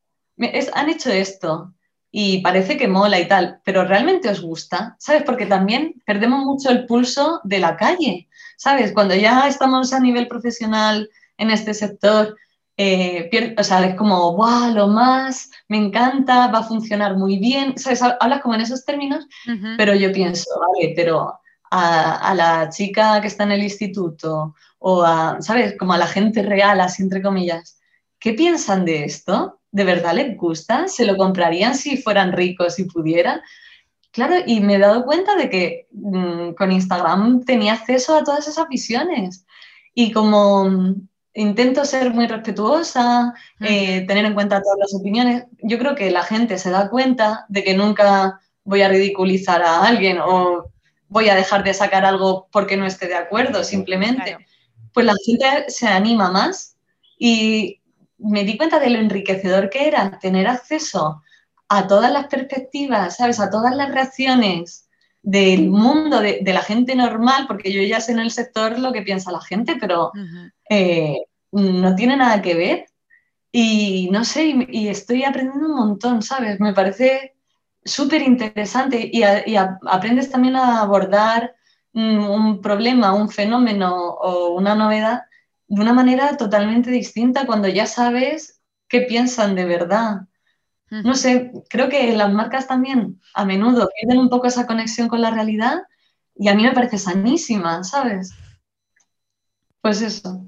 han 0.73 0.89
hecho 0.89 1.11
esto 1.11 1.73
y 2.11 2.39
parece 2.39 2.77
que 2.77 2.87
mola 2.87 3.19
y 3.19 3.27
tal, 3.27 3.59
pero 3.65 3.83
¿realmente 3.83 4.29
os 4.29 4.41
gusta? 4.41 4.95
¿Sabes? 4.99 5.23
Porque 5.23 5.45
también 5.45 6.01
perdemos 6.05 6.45
mucho 6.45 6.69
el 6.69 6.85
pulso 6.85 7.41
de 7.43 7.59
la 7.59 7.75
calle, 7.75 8.29
¿sabes? 8.57 8.93
Cuando 8.93 9.15
ya 9.15 9.47
estamos 9.47 9.91
a 9.91 9.99
nivel 9.99 10.27
profesional 10.27 11.09
en 11.37 11.51
este 11.51 11.73
sector, 11.73 12.37
eh, 12.77 13.29
o 13.57 13.63
sea, 13.63 13.85
es 13.85 13.95
como, 13.95 14.31
¡guau! 14.31 14.73
Lo 14.73 14.87
más, 14.87 15.49
me 15.67 15.77
encanta, 15.77 16.47
va 16.47 16.59
a 16.59 16.63
funcionar 16.63 17.17
muy 17.17 17.37
bien, 17.37 17.77
¿sabes? 17.77 18.01
Hablas 18.01 18.41
como 18.41 18.55
en 18.55 18.61
esos 18.61 18.85
términos, 18.85 19.27
pero 19.77 19.93
yo 19.93 20.11
pienso, 20.13 20.49
vale, 20.59 20.93
pero 20.95 21.39
a, 21.71 22.29
a, 22.29 22.33
la 22.33 22.69
chica 22.69 23.19
que 23.19 23.27
está 23.27 23.43
en 23.43 23.51
el 23.51 23.63
instituto 23.63 24.55
o 24.79 25.03
a, 25.03 25.41
¿sabes? 25.41 25.75
Como 25.77 25.93
a 25.93 25.97
la 25.97 26.07
gente 26.07 26.43
real, 26.43 26.79
así 26.79 27.03
entre 27.03 27.21
comillas, 27.21 27.79
¿qué 28.19 28.33
piensan 28.33 28.85
de 28.85 29.05
esto? 29.05 29.59
¿de 29.75 29.83
verdad 29.83 30.13
les 30.13 30.37
gusta? 30.37 30.87
¿Se 30.87 31.05
lo 31.05 31.17
comprarían 31.17 31.75
si 31.75 31.97
fueran 31.97 32.31
ricos 32.31 32.79
y 32.79 32.85
pudieran? 32.85 33.41
Claro, 34.11 34.35
y 34.45 34.61
me 34.61 34.75
he 34.75 34.79
dado 34.79 35.03
cuenta 35.03 35.35
de 35.35 35.49
que 35.49 35.87
mm, 35.91 36.51
con 36.51 36.71
Instagram 36.71 37.43
tenía 37.43 37.73
acceso 37.73 38.15
a 38.15 38.23
todas 38.23 38.47
esas 38.47 38.69
visiones. 38.69 39.45
Y 39.93 40.13
como 40.13 40.63
mm, 40.69 41.09
intento 41.33 41.83
ser 41.83 42.13
muy 42.13 42.25
respetuosa, 42.25 43.33
eh, 43.59 44.05
tener 44.07 44.23
en 44.23 44.33
cuenta 44.33 44.61
todas 44.61 44.79
las 44.79 44.93
opiniones, 44.93 45.43
yo 45.61 45.77
creo 45.77 45.93
que 45.93 46.09
la 46.09 46.23
gente 46.23 46.57
se 46.57 46.69
da 46.69 46.89
cuenta 46.89 47.45
de 47.49 47.65
que 47.65 47.75
nunca 47.75 48.39
voy 48.63 48.81
a 48.81 48.87
ridiculizar 48.87 49.61
a 49.61 49.85
alguien 49.85 50.19
o 50.23 50.71
voy 51.09 51.27
a 51.27 51.35
dejar 51.35 51.65
de 51.65 51.73
sacar 51.73 52.05
algo 52.05 52.47
porque 52.49 52.77
no 52.77 52.85
esté 52.85 53.09
de 53.09 53.15
acuerdo, 53.15 53.61
simplemente. 53.65 54.37
Pues 54.93 55.05
la 55.05 55.15
gente 55.25 55.65
se 55.67 55.89
anima 55.89 56.31
más 56.31 56.77
y 57.19 57.81
me 58.17 58.43
di 58.43 58.57
cuenta 58.57 58.79
de 58.79 58.89
lo 58.89 58.99
enriquecedor 58.99 59.69
que 59.69 59.87
era 59.87 60.17
tener 60.19 60.47
acceso 60.47 61.21
a 61.67 61.87
todas 61.87 62.11
las 62.11 62.27
perspectivas, 62.27 63.17
¿sabes? 63.17 63.39
A 63.39 63.49
todas 63.49 63.75
las 63.75 63.91
reacciones 63.91 64.87
del 65.21 65.69
mundo, 65.69 66.19
de, 66.19 66.41
la 66.45 66.61
gente 66.61 66.95
normal, 66.95 67.45
porque 67.47 67.73
yo 67.73 67.81
ya 67.81 67.99
sé 67.99 68.11
en 68.11 68.19
el 68.19 68.31
sector 68.31 68.77
lo 68.77 68.93
que 68.93 69.01
piensa 69.01 69.31
la 69.31 69.41
gente, 69.41 69.75
pero 69.79 70.11
eh, 70.69 71.17
no 71.51 71.95
tiene 71.95 72.15
nada 72.15 72.41
que 72.41 72.53
ver. 72.53 72.85
Y 73.51 74.09
no 74.11 74.23
sé, 74.23 74.53
y, 74.69 74.87
estoy 74.87 75.23
aprendiendo 75.23 75.67
un 75.67 75.75
montón, 75.75 76.21
¿sabes? 76.21 76.59
Me 76.59 76.73
parece 76.73 77.35
súper 77.83 78.21
interesante 78.21 79.09
y, 79.11 79.23
aprendes 79.23 80.29
también 80.29 80.57
a 80.57 80.81
abordar 80.81 81.55
un 81.93 82.61
problema, 82.61 83.13
un 83.13 83.29
fenómeno 83.29 83.95
o 83.95 84.49
una 84.49 84.75
novedad 84.75 85.23
de 85.67 85.81
una 85.81 85.93
manera 85.93 86.37
totalmente 86.37 86.91
distinta 86.91 87.45
cuando 87.45 87.67
ya 87.67 87.85
sabes 87.87 88.61
qué 88.87 89.01
piensan 89.01 89.55
de 89.55 89.65
verdad. 89.65 90.21
No 90.89 91.15
sé, 91.15 91.51
creo 91.69 91.89
que 91.89 92.15
las 92.15 92.31
marcas 92.31 92.67
también 92.67 93.19
a 93.33 93.43
menudo 93.43 93.89
pierden 93.99 94.19
un 94.19 94.29
poco 94.29 94.47
esa 94.47 94.67
conexión 94.67 95.07
con 95.07 95.21
la 95.21 95.31
realidad 95.31 95.79
y 96.35 96.47
a 96.47 96.55
mí 96.55 96.63
me 96.63 96.73
parece 96.73 96.97
sanísima, 96.99 97.83
¿sabes? 97.83 98.33
Pues 99.81 100.01
eso. 100.01 100.45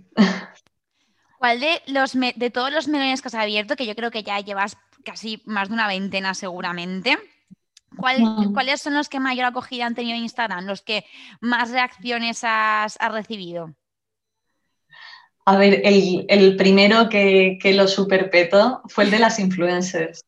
¿Cuál 1.40 1.60
de, 1.60 1.82
los 1.88 2.14
de 2.14 2.50
todos 2.52 2.72
los 2.72 2.88
melones 2.88 3.22
que 3.22 3.28
has 3.28 3.36
abierto, 3.36 3.76
que 3.76 3.86
yo 3.86 3.96
creo 3.96 4.12
que 4.12 4.24
ya 4.24 4.40
llevas 4.40 4.78
casi 5.04 5.42
más 5.46 5.70
de 5.70 5.74
una 5.74 5.88
veintena 5.88 6.34
seguramente, 6.34 7.18
¿cuáles 7.98 8.82
son 8.82 8.94
los 8.94 9.10
que 9.10 9.20
mayor 9.20 9.46
acogida 9.46 9.86
han 9.86 9.96
tenido 9.96 10.16
en 10.16 10.24
Instagram? 10.24 10.66
¿Los 10.66 10.82
que 10.82 11.06
más 11.42 11.72
reacciones 11.72 12.42
has 12.44 12.98
recibido? 13.12 13.76
A 15.48 15.56
ver, 15.56 15.80
el, 15.86 16.58
primero 16.58 17.08
que, 17.08 17.58
lo 17.74 17.88
superpetó 17.88 18.82
fue 18.89 19.06
el 19.06 19.12
de 19.12 19.20
las 19.20 19.39
influencers. 19.39 20.25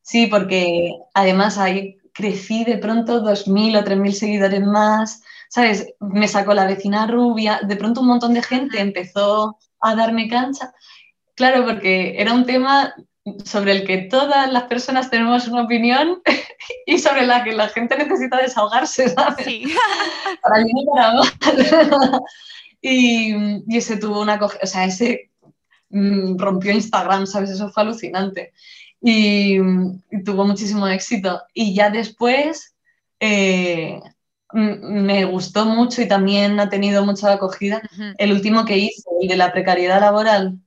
Sí, 0.00 0.28
porque 0.28 0.92
además 1.12 1.58
ahí 1.58 1.98
crecí 2.14 2.64
de 2.64 2.78
pronto 2.78 3.22
2.000 3.22 3.78
o 3.78 3.84
3.000 3.84 4.12
seguidores 4.12 4.62
más, 4.62 5.22
¿sabes? 5.50 5.92
Me 6.00 6.26
sacó 6.26 6.54
la 6.54 6.66
vecina 6.66 7.06
rubia, 7.06 7.60
de 7.64 7.76
pronto 7.76 8.00
un 8.00 8.06
montón 8.06 8.32
de 8.32 8.42
gente 8.42 8.80
empezó 8.80 9.58
a 9.78 9.94
darme 9.94 10.26
cancha. 10.26 10.72
Claro, 11.34 11.66
porque 11.66 12.14
era 12.18 12.32
un 12.32 12.46
tema 12.46 12.94
sobre 13.44 13.72
el 13.72 13.86
que 13.86 13.98
todas 13.98 14.50
las 14.50 14.62
personas 14.62 15.10
tenemos 15.10 15.48
una 15.48 15.64
opinión 15.64 16.22
y 16.86 16.98
sobre 16.98 17.26
la 17.26 17.44
que 17.44 17.52
la 17.52 17.68
gente 17.68 17.98
necesita 17.98 18.38
desahogarse, 18.38 19.10
¿sabes? 19.10 19.44
Sí. 19.44 19.64
para 20.42 20.64
mí 20.64 20.72
y 20.74 20.86
para 20.86 21.12
mal. 21.12 22.22
y, 22.80 23.34
ese 23.76 23.96
tuvo 23.96 24.20
una... 24.20 24.38
O 24.42 24.66
sea, 24.66 24.84
ese 24.84 25.30
mm, 25.90 26.36
rompió 26.38 26.72
Instagram, 26.72 27.26
¿sabes? 27.26 27.50
Eso 27.50 27.70
fue 27.70 27.82
alucinante. 27.82 28.52
Y, 29.00 29.58
tuvo 30.24 30.44
muchísimo 30.44 30.86
éxito. 30.88 31.42
Y 31.54 31.74
ya 31.74 31.90
después 31.90 32.74
eh, 33.20 34.00
me 34.52 35.24
gustó 35.24 35.66
mucho 35.66 36.02
y 36.02 36.08
también 36.08 36.58
ha 36.60 36.68
tenido 36.68 37.04
mucha 37.04 37.32
acogida 37.32 37.82
el 38.18 38.32
último 38.32 38.64
que 38.64 38.78
hice, 38.78 39.02
el 39.20 39.28
de 39.28 39.36
la 39.36 39.52
precariedad 39.52 40.00
laboral. 40.00 40.58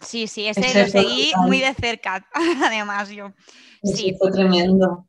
Sí, 0.00 0.26
sí, 0.26 0.46
ese, 0.46 0.60
lo 0.60 0.88
seguí 0.88 1.32
muy 1.38 1.60
de 1.60 1.74
cerca, 1.74 2.26
además 2.64 3.08
yo. 3.10 3.32
Sí, 3.82 4.14
fue 4.18 4.30
tremendo. 4.30 5.06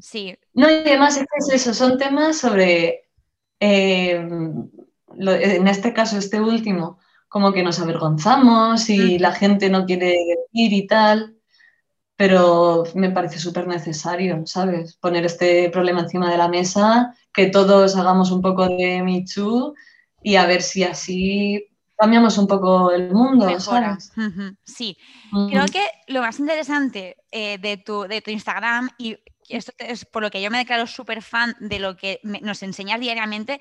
Sí. 0.00 0.36
No, 0.52 0.70
y 0.70 0.74
además 0.74 1.16
es 1.16 1.52
eso, 1.52 1.72
son 1.72 1.98
temas 1.98 2.38
sobre, 2.38 3.08
eh, 3.60 4.28
en 5.18 5.68
este 5.68 5.92
caso, 5.92 6.18
este 6.18 6.40
último, 6.40 6.98
como 7.28 7.52
que 7.52 7.62
nos 7.62 7.80
avergonzamos 7.80 8.88
y 8.88 9.18
la 9.18 9.32
gente 9.32 9.68
no 9.68 9.84
quiere 9.84 10.16
ir 10.52 10.72
y 10.72 10.86
tal, 10.86 11.36
pero 12.16 12.84
me 12.94 13.10
parece 13.10 13.38
súper 13.38 13.66
necesario, 13.66 14.46
¿sabes? 14.46 14.96
Poner 14.96 15.26
este 15.26 15.68
problema 15.70 16.00
encima 16.00 16.30
de 16.30 16.38
la 16.38 16.48
mesa, 16.48 17.14
que 17.32 17.46
todos 17.46 17.96
hagamos 17.96 18.30
un 18.30 18.40
poco 18.40 18.66
de 18.68 19.24
Too 19.32 19.74
y 20.22 20.36
a 20.36 20.46
ver 20.46 20.62
si 20.62 20.82
así 20.82 21.66
cambiamos 21.96 22.38
un 22.38 22.46
poco 22.46 22.90
el 22.90 23.12
mundo. 23.12 23.46
Sí, 24.64 24.96
creo 25.50 25.66
que 25.66 25.84
lo 26.08 26.20
más 26.20 26.38
interesante 26.38 27.16
eh, 27.30 27.58
de, 27.58 27.76
tu, 27.76 28.02
de 28.02 28.20
tu 28.22 28.30
Instagram 28.30 28.88
y 28.98 29.16
esto 29.50 29.72
es 29.78 30.04
por 30.04 30.22
lo 30.22 30.30
que 30.30 30.42
yo 30.42 30.50
me 30.50 30.58
declaro 30.58 30.86
súper 30.86 31.22
fan 31.22 31.56
de 31.60 31.78
lo 31.78 31.96
que 31.96 32.20
nos 32.22 32.62
enseñas 32.62 33.00
diariamente, 33.00 33.60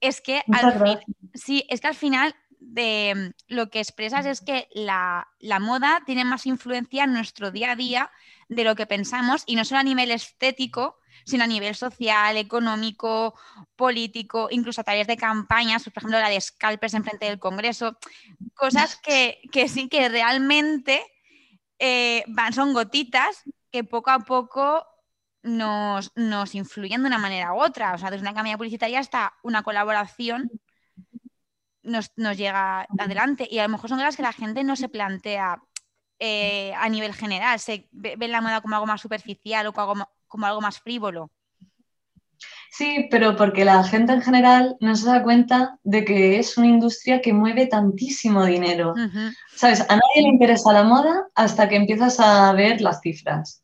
es 0.00 0.20
que, 0.20 0.42
al 0.52 1.00
sí, 1.34 1.64
es 1.68 1.80
que 1.80 1.86
al 1.88 1.94
final 1.94 2.34
de 2.58 3.34
lo 3.48 3.70
que 3.70 3.80
expresas 3.80 4.26
es 4.26 4.40
que 4.40 4.68
la, 4.72 5.28
la, 5.38 5.60
moda 5.60 6.02
tiene 6.06 6.24
más 6.24 6.46
influencia 6.46 7.04
en 7.04 7.12
nuestro 7.12 7.50
día 7.50 7.72
a 7.72 7.76
día 7.76 8.10
de 8.48 8.64
lo 8.64 8.74
que 8.74 8.86
pensamos 8.86 9.44
y 9.46 9.56
no 9.56 9.64
solo 9.64 9.80
a 9.80 9.84
nivel 9.84 10.10
estético, 10.10 10.98
sino 11.24 11.44
a 11.44 11.48
nivel 11.48 11.74
social, 11.74 12.36
económico, 12.36 13.34
político, 13.74 14.48
incluso 14.50 14.80
a 14.80 14.84
través 14.84 15.06
de 15.06 15.16
campañas, 15.16 15.84
por 15.84 15.98
ejemplo 15.98 16.20
la 16.20 16.28
de 16.28 16.40
scalpers 16.40 16.94
en 16.94 17.04
frente 17.04 17.26
del 17.26 17.38
Congreso, 17.38 17.98
cosas 18.54 18.96
que, 18.96 19.40
sí 19.68 19.88
que 19.88 20.08
realmente 20.08 21.02
eh, 21.78 22.24
van, 22.28 22.52
son 22.52 22.72
gotitas 22.72 23.42
que 23.70 23.84
poco 23.84 24.10
a 24.10 24.20
poco 24.20 24.86
nos, 25.46 26.12
nos, 26.16 26.54
influyen 26.54 27.02
de 27.02 27.08
una 27.08 27.18
manera 27.18 27.54
u 27.54 27.60
otra. 27.60 27.94
O 27.94 27.98
sea, 27.98 28.10
desde 28.10 28.22
una 28.22 28.34
campaña 28.34 28.56
publicitaria 28.56 29.00
hasta 29.00 29.34
una 29.42 29.62
colaboración 29.62 30.50
nos, 31.82 32.10
llega 32.14 32.86
adelante. 32.98 33.48
Y 33.50 33.58
a 33.58 33.62
lo 33.62 33.70
mejor 33.70 33.88
son 33.88 33.98
cosas 33.98 34.16
que 34.16 34.22
la 34.22 34.32
gente 34.32 34.64
no 34.64 34.76
se 34.76 34.88
plantea 34.88 35.62
eh, 36.18 36.72
a 36.74 36.88
nivel 36.88 37.14
general. 37.14 37.58
Se 37.60 37.88
ve, 37.92 38.16
la 38.28 38.40
moda 38.40 38.60
como 38.60 38.74
algo 38.74 38.86
más 38.86 39.00
superficial 39.00 39.66
o 39.66 39.72
como 39.72 40.46
algo 40.46 40.60
más 40.60 40.80
frívolo. 40.80 41.30
Sí, 42.70 43.08
pero 43.10 43.36
porque 43.36 43.64
la 43.64 43.82
gente 43.84 44.12
en 44.12 44.20
general 44.20 44.76
no 44.80 44.94
se 44.96 45.06
da 45.06 45.22
cuenta 45.22 45.78
de 45.82 46.04
que 46.04 46.38
es 46.38 46.58
una 46.58 46.66
industria 46.66 47.22
que 47.22 47.32
mueve 47.32 47.66
tantísimo 47.66 48.44
dinero. 48.44 48.94
¿Sabes? 49.54 49.80
A 49.80 49.94
nadie 49.94 50.22
le 50.22 50.28
interesa 50.28 50.72
la 50.72 50.82
moda 50.82 51.28
hasta 51.34 51.68
que 51.68 51.76
empiezas 51.76 52.20
a 52.20 52.52
ver 52.52 52.80
las 52.82 53.00
cifras. 53.00 53.62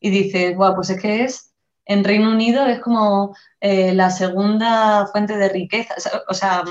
Y 0.00 0.10
dices, 0.10 0.56
guau, 0.56 0.74
pues 0.74 0.90
es 0.90 1.00
que 1.00 1.24
es, 1.24 1.52
en 1.84 2.04
Reino 2.04 2.30
Unido 2.30 2.66
es 2.66 2.80
como 2.80 3.34
eh, 3.60 3.94
la 3.94 4.10
segunda 4.10 5.06
fuente 5.06 5.36
de 5.36 5.48
riqueza, 5.48 5.94
o 6.28 6.34
sea, 6.34 6.64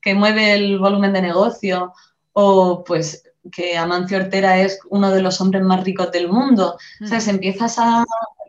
que 0.00 0.14
mueve 0.14 0.54
el 0.54 0.78
volumen 0.78 1.12
de 1.12 1.22
negocio, 1.22 1.92
o 2.32 2.84
pues 2.84 3.22
que 3.52 3.78
Amancio 3.78 4.18
Ortera 4.18 4.60
es 4.60 4.80
uno 4.90 5.10
de 5.10 5.22
los 5.22 5.40
hombres 5.40 5.62
más 5.62 5.84
ricos 5.84 6.10
del 6.10 6.28
mundo. 6.28 6.76
¿Sabes? 7.00 7.28
Empiezas 7.28 7.78
a 7.78 8.04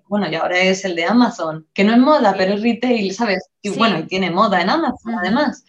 bueno, 0.07 0.29
y 0.29 0.35
ahora 0.35 0.57
es 0.59 0.85
el 0.85 0.95
de 0.95 1.05
Amazon, 1.05 1.67
que 1.73 1.83
no 1.83 1.91
es 1.91 1.99
moda, 1.99 2.33
pero 2.37 2.53
es 2.53 2.61
retail, 2.61 3.13
¿sabes? 3.13 3.49
Y 3.61 3.69
bueno, 3.69 3.99
y 3.99 4.03
tiene 4.03 4.31
moda 4.31 4.61
en 4.61 4.69
Amazon 4.69 5.15
además. 5.15 5.65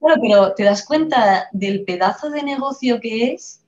Claro, 0.00 0.20
pero 0.20 0.54
te 0.54 0.64
das 0.64 0.84
cuenta 0.84 1.48
del 1.52 1.84
pedazo 1.84 2.30
de 2.30 2.42
negocio 2.42 3.00
que 3.00 3.34
es 3.34 3.62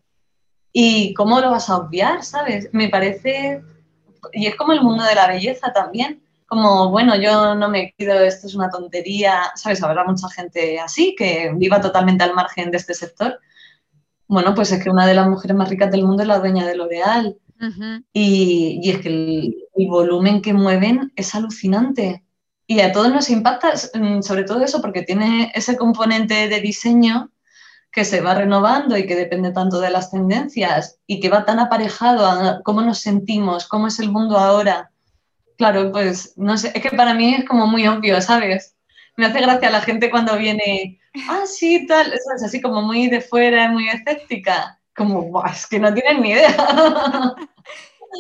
y 0.73 1.15
cómo 1.15 1.41
lo 1.41 1.51
vas 1.51 1.69
a 1.71 1.79
obviar, 1.79 2.25
¿sabes? 2.25 2.69
Me 2.73 2.89
parece, 2.89 3.63
y 4.33 4.47
es 4.47 4.57
como 4.57 4.73
el 4.73 4.83
mundo 4.83 5.05
de 5.05 5.15
la 5.15 5.29
belleza 5.29 5.73
también, 5.73 6.23
como, 6.47 6.91
bueno, 6.91 7.17
yo 7.17 7.55
no 7.55 7.69
me 7.69 7.93
pido, 7.97 8.15
esto 8.21 8.47
es 8.47 8.55
una 8.55 8.71
tontería, 8.71 9.51
¿sabes? 9.57 9.83
Habrá 9.83 10.05
mucha 10.05 10.29
gente 10.31 10.79
así, 10.79 11.15
que 11.19 11.53
viva 11.55 11.81
totalmente 11.81 12.25
al 12.25 12.35
margen 12.35 12.71
de 12.71 12.77
este 12.77 12.95
sector. 12.95 13.41
Bueno, 14.29 14.55
pues 14.55 14.71
es 14.73 14.83
que 14.83 14.91
una 14.91 15.07
de 15.07 15.15
las 15.15 15.29
mujeres 15.29 15.57
más 15.57 15.69
ricas 15.69 15.91
del 15.91 16.05
mundo 16.05 16.23
es 16.23 16.29
la 16.29 16.39
dueña 16.39 16.67
de 16.67 16.77
L'Oreal 16.77 17.37
y, 18.13 18.91
es 18.91 19.01
que 19.01 19.09
el, 19.09 19.89
volumen 19.89 20.41
que 20.43 20.53
mueven 20.53 21.13
es 21.17 21.35
alucinante. 21.35 22.23
Y 22.67 22.81
a 22.81 22.93
todos 22.93 23.13
nos 23.13 23.31
impacta, 23.31 23.73
mm, 23.95 24.23
sobre 24.23 24.45
todo 24.45 24.63
eso, 24.65 24.81
porque 24.81 25.03
tiene 25.03 25.53
ese 25.55 25.77
componente 25.77 26.49
de 26.49 26.61
diseño 26.61 27.31
que 27.97 28.05
se 28.05 28.21
va 28.21 28.35
renovando 28.35 28.99
y 28.99 29.07
que 29.07 29.17
depende 29.17 29.53
tanto 29.53 29.81
de 29.81 29.89
las 29.89 30.11
tendencias 30.11 31.01
y 31.07 31.19
que 31.19 31.31
va 31.31 31.47
tan 31.47 31.59
aparejado 31.59 32.27
a 32.27 32.61
cómo 32.63 32.83
nos 32.83 32.99
sentimos, 32.99 33.67
cómo 33.67 33.87
es 33.87 33.99
el 33.99 34.11
mundo 34.11 34.37
ahora. 34.37 34.91
Claro, 35.57 35.91
pues 35.93 36.35
no 36.37 36.59
sé, 36.59 36.73
es 36.75 36.83
que 36.83 36.95
para 36.95 37.15
mí 37.15 37.37
es 37.37 37.47
como 37.47 37.67
muy 37.67 37.89
obvio, 37.89 38.21
¿sabes? 38.21 38.77
Me 39.17 39.25
hace 39.25 39.41
gracia 39.41 39.71
la 39.71 39.81
gente 39.81 40.11
cuando 40.11 40.37
viene, 40.37 41.01
ah, 41.27 41.45
sí, 41.47 41.87
tal, 41.87 42.13
es 42.13 42.23
así 42.45 42.61
como 42.61 42.83
muy 42.83 43.09
de 43.09 43.23
fuera, 43.23 43.71
muy 43.71 43.89
escéptica 43.89 44.79
como, 44.95 45.43
es 45.47 45.67
que 45.67 45.79
no 45.79 45.93
tienen 45.95 46.21
ni 46.21 46.33
idea. 46.33 46.55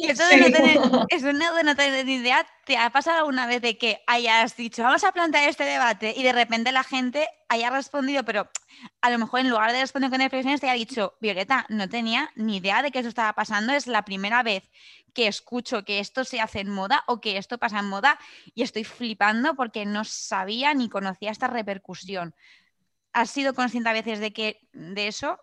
Eso 0.02 0.26
de, 0.26 0.36
no 0.38 0.50
tener, 0.50 0.78
eso 1.08 1.26
de 1.26 1.64
no 1.64 1.76
tener 1.76 2.04
ni 2.04 2.14
idea, 2.14 2.46
¿te 2.64 2.76
ha 2.76 2.90
pasado 2.90 3.18
alguna 3.18 3.46
vez 3.46 3.62
de 3.62 3.78
que 3.78 4.02
hayas 4.06 4.56
dicho, 4.56 4.82
vamos 4.82 5.04
a 5.04 5.12
plantear 5.12 5.48
este 5.48 5.64
debate 5.64 6.14
y 6.16 6.22
de 6.22 6.32
repente 6.32 6.72
la 6.72 6.84
gente 6.84 7.28
haya 7.48 7.70
respondido, 7.70 8.24
pero 8.24 8.50
a 9.00 9.10
lo 9.10 9.18
mejor 9.18 9.40
en 9.40 9.50
lugar 9.50 9.72
de 9.72 9.80
responder 9.80 10.10
con 10.10 10.20
reflexiones 10.20 10.60
te 10.60 10.68
haya 10.68 10.78
dicho, 10.78 11.16
Violeta, 11.20 11.66
no 11.68 11.88
tenía 11.88 12.30
ni 12.34 12.58
idea 12.58 12.82
de 12.82 12.90
que 12.90 12.98
eso 12.98 13.08
estaba 13.08 13.32
pasando, 13.32 13.72
es 13.72 13.86
la 13.86 14.04
primera 14.04 14.42
vez 14.42 14.70
que 15.14 15.28
escucho 15.28 15.84
que 15.84 15.98
esto 15.98 16.24
se 16.24 16.40
hace 16.40 16.60
en 16.60 16.68
moda 16.68 17.02
o 17.06 17.20
que 17.20 17.38
esto 17.38 17.56
pasa 17.56 17.78
en 17.78 17.88
moda 17.88 18.18
y 18.54 18.62
estoy 18.62 18.84
flipando 18.84 19.54
porque 19.54 19.86
no 19.86 20.04
sabía 20.04 20.74
ni 20.74 20.88
conocía 20.90 21.30
esta 21.30 21.46
repercusión. 21.48 22.34
¿Has 23.14 23.30
sido 23.30 23.54
consciente 23.54 23.88
a 23.88 23.94
veces 23.94 24.20
de 24.20 24.34
que 24.34 24.68
de 24.72 25.08
eso? 25.08 25.38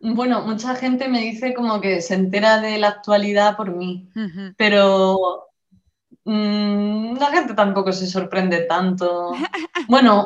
Bueno, 0.00 0.42
mucha 0.42 0.74
gente 0.76 1.08
me 1.08 1.20
dice 1.20 1.52
como 1.52 1.80
que 1.80 2.00
se 2.00 2.14
entera 2.14 2.58
de 2.60 2.78
la 2.78 2.88
actualidad 2.88 3.56
por 3.56 3.76
mí, 3.76 4.08
pero 4.56 5.48
mm, 6.24 7.18
la 7.18 7.26
gente 7.26 7.52
tampoco 7.52 7.92
se 7.92 8.06
sorprende 8.06 8.62
tanto. 8.62 9.32
Bueno, 9.88 10.24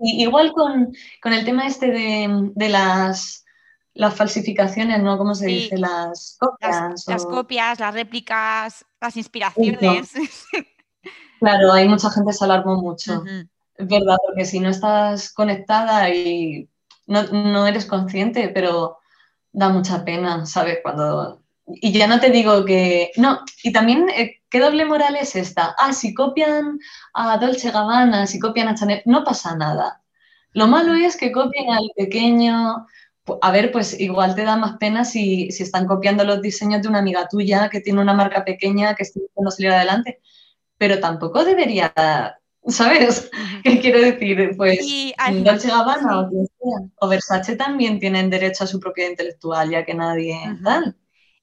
igual 0.00 0.52
con, 0.52 0.92
el 1.24 1.44
tema 1.46 1.66
este 1.66 1.90
de, 1.90 2.68
las, 2.68 3.46
las 3.94 4.14
falsificaciones, 4.14 5.02
¿no? 5.02 5.16
¿Cómo 5.16 5.34
se 5.34 5.46
dice? 5.46 5.78
Las 5.78 6.36
copias. 6.38 7.06
Las, 7.06 7.24
copias, 7.24 7.80
las 7.80 7.94
réplicas, 7.94 8.84
las 9.00 9.16
inspiraciones. 9.16 10.12
Claro, 11.40 11.72
hay 11.72 11.88
mucha 11.88 12.10
gente 12.10 12.32
que 12.32 12.36
se 12.36 12.44
alarmó 12.44 12.82
mucho. 12.82 13.22
Es 13.76 13.86
verdad, 13.86 14.16
porque 14.26 14.44
si 14.44 14.58
no 14.58 14.70
estás 14.70 15.32
conectada 15.32 16.10
y 16.10 16.68
no, 17.06 17.22
no 17.22 17.64
eres 17.68 17.86
consciente, 17.86 18.48
pero 18.48 18.98
da 19.52 19.68
mucha 19.68 20.04
pena, 20.04 20.46
¿sabes? 20.46 20.78
Cuando... 20.82 21.42
Y 21.66 21.92
ya 21.92 22.06
no 22.06 22.20
te 22.20 22.30
digo 22.30 22.64
que... 22.64 23.10
No, 23.16 23.40
y 23.62 23.72
también, 23.72 24.08
eh, 24.10 24.40
¿qué 24.50 24.60
doble 24.60 24.84
moral 24.84 25.16
es 25.16 25.36
esta? 25.36 25.74
Ah, 25.78 25.92
si 25.92 26.14
copian 26.14 26.78
a 27.14 27.36
Dolce 27.38 27.70
Gabbana, 27.70 28.26
si 28.26 28.38
copian 28.38 28.68
a 28.68 28.74
Chanel, 28.74 29.02
no 29.04 29.24
pasa 29.24 29.54
nada. 29.56 30.02
Lo 30.52 30.66
malo 30.66 30.94
es 30.94 31.16
que 31.16 31.32
copien 31.32 31.70
al 31.70 31.90
pequeño... 31.96 32.86
A 33.42 33.50
ver, 33.52 33.70
pues 33.72 34.00
igual 34.00 34.34
te 34.34 34.44
da 34.44 34.56
más 34.56 34.78
pena 34.78 35.04
si, 35.04 35.50
si 35.50 35.62
están 35.62 35.86
copiando 35.86 36.24
los 36.24 36.40
diseños 36.40 36.80
de 36.80 36.88
una 36.88 37.00
amiga 37.00 37.28
tuya 37.28 37.68
que 37.68 37.80
tiene 37.80 38.00
una 38.00 38.14
marca 38.14 38.42
pequeña 38.42 38.94
que 38.94 39.02
está 39.02 39.20
intentando 39.20 39.76
adelante. 39.76 40.20
Pero 40.78 40.98
tampoco 40.98 41.44
debería 41.44 41.92
¿Sabes? 42.66 43.30
¿Qué 43.64 43.80
quiero 43.80 44.00
decir? 44.00 44.54
Pues 44.56 44.80
Dolce 45.44 45.68
Gabbana 45.68 46.20
o, 46.20 46.30
o 47.00 47.08
Versace 47.08 47.56
también 47.56 47.98
tienen 47.98 48.28
derecho 48.28 48.64
a 48.64 48.66
su 48.66 48.78
propiedad 48.78 49.10
intelectual, 49.10 49.70
ya 49.70 49.84
que 49.84 49.94
nadie 49.94 50.38
tal. 50.62 50.96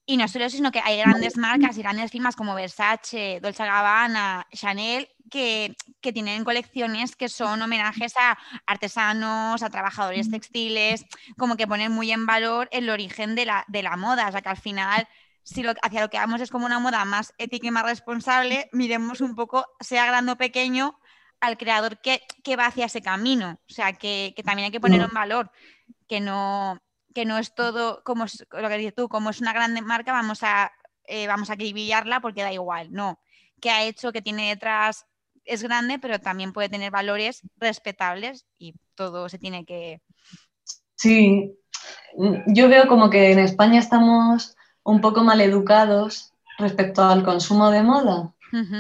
Y 0.08 0.18
no 0.18 0.28
solo 0.28 0.46
eso, 0.46 0.58
sino 0.58 0.72
que 0.72 0.82
hay 0.84 1.00
grandes 1.00 1.36
marcas 1.36 1.78
y 1.78 1.82
grandes 1.82 2.12
firmas 2.12 2.36
como 2.36 2.54
Versace, 2.54 3.40
Dolce 3.42 3.66
Gabbana, 3.66 4.46
Chanel, 4.54 5.10
que, 5.32 5.76
tienen 6.00 6.44
colecciones 6.44 7.16
que 7.16 7.28
son 7.28 7.60
homenajes 7.64 8.14
a 8.16 8.38
artesanos, 8.68 9.64
a 9.64 9.70
trabajadores 9.72 10.30
textiles, 10.30 11.06
como 11.38 11.58
que 11.58 11.66
ponen 11.66 11.92
muy 11.92 12.12
en 12.12 12.28
valor 12.28 12.70
el 12.72 12.92
origen 12.92 13.34
de 13.34 13.46
la, 13.46 13.66
de 13.68 13.82
la 13.82 13.98
moda. 13.98 14.28
O 14.28 14.32
sea 14.32 14.42
que 14.42 14.50
al 14.50 14.58
final, 14.58 15.08
si 15.42 15.64
lo, 15.64 15.74
hacia 15.82 16.02
lo 16.02 16.10
que 16.12 16.20
vamos 16.20 16.40
es 16.40 16.52
como 16.52 16.68
una 16.68 16.78
moda 16.78 17.04
más 17.06 17.34
ética 17.40 17.66
y 17.66 17.72
más 17.72 17.86
responsable, 17.86 18.70
miremos 18.74 19.22
un 19.22 19.34
poco, 19.34 19.66
sea 19.80 20.06
grande 20.06 20.34
o 20.34 20.38
pequeño, 20.38 21.00
al 21.40 21.58
creador 21.58 22.00
que, 22.00 22.22
va 22.56 22.68
hacia 22.68 22.86
ese 22.86 23.02
camino. 23.02 23.60
O 23.70 23.74
sea 23.74 23.94
que, 23.94 24.34
también 24.44 24.66
hay 24.66 24.72
que 24.72 24.80
poner 24.80 25.02
en 25.02 25.14
valor 25.14 25.52
que 26.08 26.20
no, 26.20 26.80
que 27.14 27.26
no 27.26 27.38
es 27.38 27.54
todo 27.54 28.02
como 28.04 28.26
lo 28.52 28.70
que 28.70 28.78
dices 28.78 28.96
tú, 28.96 29.10
como 29.10 29.30
es 29.30 29.42
una 29.42 29.54
grande 29.54 29.82
marca, 29.82 30.12
vamos 30.12 30.44
a, 30.44 30.72
eh, 31.08 31.28
vamos 31.28 31.50
a 31.50 31.54
acribillarla 31.54 32.20
porque 32.20 32.44
da 32.44 32.54
igual. 32.54 32.92
No, 32.92 33.20
que 33.62 33.70
ha 33.70 33.84
hecho, 33.84 34.12
que 34.12 34.22
tiene 34.22 34.50
detrás, 34.50 35.06
es 35.46 35.64
grande, 35.64 36.00
pero 36.00 36.20
también 36.20 36.54
puede 36.54 36.70
tener 36.70 36.92
valores 36.92 37.42
respetables 37.58 38.46
y 38.58 38.76
todo 38.96 39.30
se 39.30 39.40
tiene 39.40 39.66
que. 39.66 40.02
Sí, 40.96 41.54
yo 42.48 42.70
veo 42.70 42.88
como 42.88 43.10
que 43.10 43.32
en 43.32 43.40
España 43.40 43.80
estamos 43.80 44.56
un 44.84 45.02
poco 45.02 45.24
mal 45.24 45.42
educados 45.42 46.34
respecto 46.58 47.04
al 47.04 47.24
consumo 47.24 47.70
de 47.70 47.84
moda. 47.84 48.34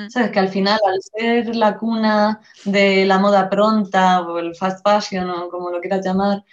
Sabes 0.09 0.31
que 0.31 0.39
al 0.39 0.49
final, 0.49 0.79
al 0.85 0.99
ser 1.01 1.55
la 1.55 1.77
cuna 1.77 2.39
de 2.63 3.05
la 3.05 3.19
moda 3.19 3.49
pronta 3.49 4.21
o 4.21 4.39
el 4.39 4.55
fast 4.55 4.85
fashion 4.87 5.29
o 5.29 5.49
como 5.49 5.69
lo 5.69 5.81
quieras 5.81 6.05
llamar, 6.05 6.43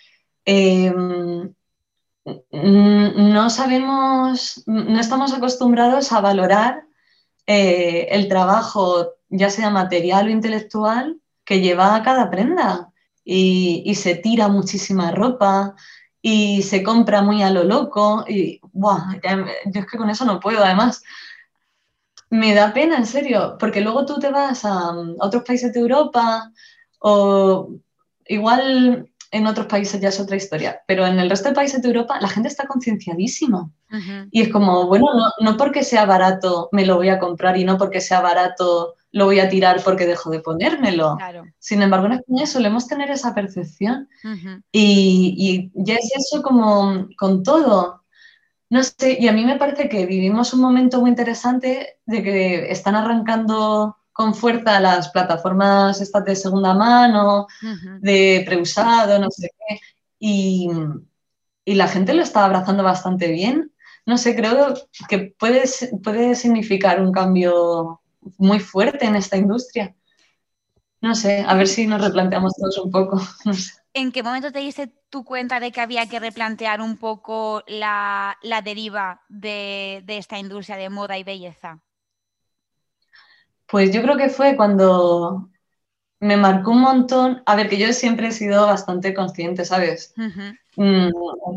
eh, 0.44 0.92
Mm, 2.24 3.32
no 3.32 3.50
sabemos, 3.50 4.62
no 4.66 5.00
estamos 5.00 5.32
acostumbrados 5.32 6.12
a 6.12 6.20
valorar 6.20 6.84
eh, 7.46 8.08
el 8.10 8.28
trabajo, 8.28 9.14
ya 9.28 9.50
sea 9.50 9.70
material 9.70 10.28
o 10.28 10.30
intelectual, 10.30 11.20
que 11.44 11.60
lleva 11.60 11.96
a 11.96 12.02
cada 12.02 12.30
prenda. 12.30 12.92
Y, 13.24 13.94
se 13.94 14.16
tira 14.16 14.48
muchísima 14.48 15.12
ropa 15.12 15.76
y 16.20 16.62
se 16.62 16.82
compra 16.82 17.22
muy 17.22 17.42
a 17.42 17.50
lo 17.50 17.64
loco. 17.64 18.24
Y 18.28 18.60
yo 18.72 19.80
es 19.80 19.86
que 19.86 19.98
con 19.98 20.10
eso 20.10 20.24
no 20.24 20.40
puedo, 20.40 20.64
además. 20.64 21.02
Me 22.32 22.54
da 22.54 22.72
pena, 22.72 22.96
en 22.96 23.06
serio, 23.06 23.56
porque 23.58 23.80
luego 23.80 24.06
tú 24.06 24.18
te 24.18 24.30
vas 24.30 24.64
a, 24.64 24.88
a 24.88 24.94
otros 25.20 25.44
países 25.44 25.72
de 25.72 25.80
Europa 25.80 26.50
o 26.98 27.68
igual 28.26 29.08
en 29.32 29.46
otros 29.46 29.66
países 29.66 30.00
ya 30.00 30.10
es 30.10 30.20
otra 30.20 30.36
historia, 30.36 30.82
pero 30.86 31.06
en 31.06 31.18
el 31.18 31.30
resto 31.30 31.48
de 31.48 31.54
países 31.54 31.80
de 31.80 31.88
Europa 31.88 32.18
la 32.20 32.28
gente 32.28 32.48
está 32.48 32.66
concienciadísima. 32.66 33.70
Y 34.30 34.42
es 34.42 34.48
como, 34.50 34.86
bueno, 34.86 35.06
no, 35.40 35.56
porque 35.56 35.84
sea 35.84 36.06
barato 36.06 36.68
me 36.72 36.86
lo 36.86 36.96
voy 36.96 37.08
a 37.08 37.18
comprar 37.18 37.56
y 37.58 37.64
no 37.64 37.76
porque 37.76 38.00
sea 38.00 38.20
barato 38.20 38.94
lo 39.10 39.26
voy 39.26 39.40
a 39.40 39.48
tirar 39.48 39.82
porque 39.84 40.06
dejo 40.06 40.30
de 40.30 40.40
ponérmelo. 40.40 41.18
Sin 41.58 41.82
embargo, 41.82 42.06
en 42.06 42.12
España 42.12 42.46
solemos 42.46 42.86
tener 42.86 43.10
esa 43.10 43.34
percepción. 43.34 44.08
y, 44.70 45.34
y, 45.38 45.70
ya 45.74 45.94
es 45.94 46.12
eso 46.14 46.42
como 46.42 47.08
con 47.18 47.42
todo. 47.42 48.01
No 48.72 48.82
sé, 48.82 49.18
y 49.20 49.28
a 49.28 49.34
mí 49.34 49.44
me 49.44 49.58
parece 49.58 49.86
que 49.86 50.06
vivimos 50.06 50.54
un 50.54 50.62
momento 50.62 50.98
muy 50.98 51.10
interesante 51.10 51.98
de 52.06 52.22
que 52.22 52.72
están 52.72 52.94
arrancando 52.94 53.98
con 54.14 54.34
fuerza 54.34 54.80
las 54.80 55.10
plataformas 55.10 56.00
estas 56.00 56.24
de 56.24 56.34
segunda 56.34 56.72
mano, 56.72 57.48
de 58.00 58.42
preusado, 58.46 59.18
no 59.18 59.28
sé 59.30 59.50
qué, 59.58 59.78
y, 60.18 60.70
la 61.66 61.86
gente 61.86 62.14
lo 62.14 62.22
está 62.22 62.46
abrazando 62.46 62.82
bastante 62.82 63.30
bien. 63.30 63.72
No 64.06 64.16
sé, 64.16 64.34
creo 64.34 64.72
que 65.06 65.34
puede, 65.38 65.64
puede 66.02 66.34
significar 66.34 66.98
un 67.02 67.12
cambio 67.12 68.00
muy 68.38 68.58
fuerte 68.58 69.04
en 69.04 69.16
esta 69.16 69.36
industria. 69.36 69.94
No 71.02 71.16
sé, 71.16 71.44
a 71.46 71.54
ver 71.54 71.66
si 71.66 71.86
nos 71.86 72.00
replanteamos 72.00 72.54
todos 72.54 72.78
un 72.78 72.90
poco. 72.90 73.20
¿En 73.94 74.12
qué 74.12 74.22
momento 74.22 74.52
te 74.52 74.60
diste 74.60 74.90
tu 75.10 75.24
cuenta 75.24 75.60
de 75.60 75.70
que 75.70 75.80
había 75.80 76.08
que 76.08 76.20
replantear 76.20 76.80
un 76.80 76.96
poco 76.96 77.62
la, 77.66 78.38
deriva 78.64 79.20
de, 79.28 80.02
de, 80.06 80.16
esta 80.16 80.38
industria 80.38 80.76
de 80.76 80.88
moda 80.88 81.18
y 81.18 81.24
belleza? 81.24 81.82
Pues 83.66 83.92
yo 83.92 84.00
creo 84.00 84.16
que 84.16 84.30
fue 84.30 84.56
cuando 84.56 85.50
me 86.20 86.36
marcó 86.36 86.70
un 86.70 86.80
montón, 86.80 87.42
a 87.46 87.56
ver, 87.56 87.68
que 87.68 87.78
yo 87.78 87.92
siempre 87.92 88.28
he 88.28 88.32
sido 88.32 88.66
bastante 88.66 89.12
consciente, 89.12 89.64
¿sabes? 89.64 90.14
Mm, 90.76 91.08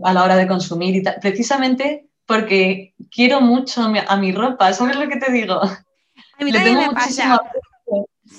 a 0.04 0.14
la 0.14 0.24
hora 0.24 0.36
de 0.36 0.48
consumir 0.48 0.96
y 0.96 1.04
tal, 1.04 1.18
precisamente 1.22 2.10
porque 2.26 2.96
quiero 3.12 3.42
mucho 3.42 3.84
a 3.84 4.18
mi 4.18 4.32
ropa, 4.32 4.74
¿sabes 4.74 4.96
lo 4.98 5.08
que 5.08 5.18
te 5.18 5.32
digo? 5.32 5.62
A 5.62 6.44
mí 6.44 6.52
Le 6.52 6.60
tengo 6.60 6.82
me 6.82 6.90
pasa. 6.90 7.40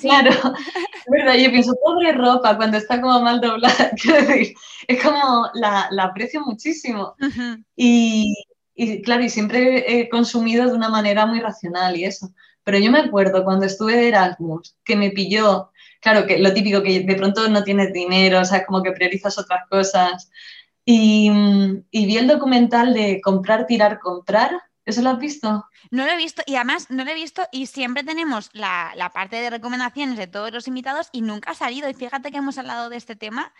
Claro, 0.00 0.30
es 0.94 1.04
verdad, 1.08 1.34
yo 1.34 1.50
pienso, 1.50 1.74
pobre 1.82 2.12
ropa, 2.12 2.56
cuando 2.56 2.76
está 2.76 3.00
como 3.00 3.20
mal 3.20 3.40
doblada, 3.40 3.90
quiero 4.02 4.26
decir, 4.26 4.54
es 4.88 5.02
como 5.02 5.48
la, 5.54 5.88
aprecio 6.02 6.40
muchísimo. 6.42 7.14
y, 7.76 8.34
y, 8.74 9.02
claro, 9.02 9.22
y 9.24 9.30
siempre 9.30 10.00
he 10.00 10.08
consumido 10.08 10.66
de 10.66 10.74
una 10.74 10.88
manera 10.88 11.26
muy 11.26 11.40
racional 11.40 11.96
y 11.96 12.04
eso. 12.04 12.32
Pero 12.66 12.78
yo 12.78 12.90
me 12.90 12.98
acuerdo 12.98 13.44
cuando 13.44 13.64
estuve 13.64 13.96
de 13.96 14.08
Erasmus, 14.08 14.76
que 14.84 14.96
me 14.96 15.10
pilló, 15.10 15.70
claro, 16.00 16.26
que 16.26 16.38
lo 16.38 16.52
típico, 16.52 16.82
que 16.82 17.00
de 17.00 17.14
pronto 17.14 17.48
no 17.48 17.62
tienes 17.62 17.92
dinero, 17.92 18.40
o 18.40 18.44
sea, 18.44 18.66
como 18.66 18.82
que 18.82 18.90
priorizas 18.90 19.38
otras 19.38 19.68
cosas. 19.70 20.28
Y, 20.84 21.30
vi 21.92 22.16
el 22.16 22.26
documental 22.26 22.92
de 22.92 23.20
Comprar, 23.20 23.66
Tirar, 23.66 24.00
Comprar. 24.00 24.50
¿Eso 24.86 25.02
lo 25.02 25.10
has 25.10 25.18
visto? 25.18 25.66
No 25.90 26.06
lo 26.06 26.12
he 26.12 26.16
visto 26.16 26.42
y 26.46 26.54
además 26.54 26.86
no 26.90 27.04
lo 27.04 27.10
he 27.10 27.14
visto 27.14 27.42
y 27.50 27.66
siempre 27.66 28.04
tenemos 28.04 28.50
la, 28.52 28.92
la, 28.94 29.12
parte 29.12 29.34
de 29.36 29.50
recomendaciones 29.50 30.16
de 30.16 30.28
todos 30.28 30.52
los 30.52 30.68
invitados 30.68 31.08
y 31.12 31.22
nunca 31.22 31.50
ha 31.50 31.54
salido. 31.54 31.90
Y 31.90 31.94
fíjate 31.94 32.30
que 32.30 32.38
hemos 32.38 32.56
hablado 32.56 32.88
de 32.88 32.96
este 32.96 33.16
tema 33.16 33.52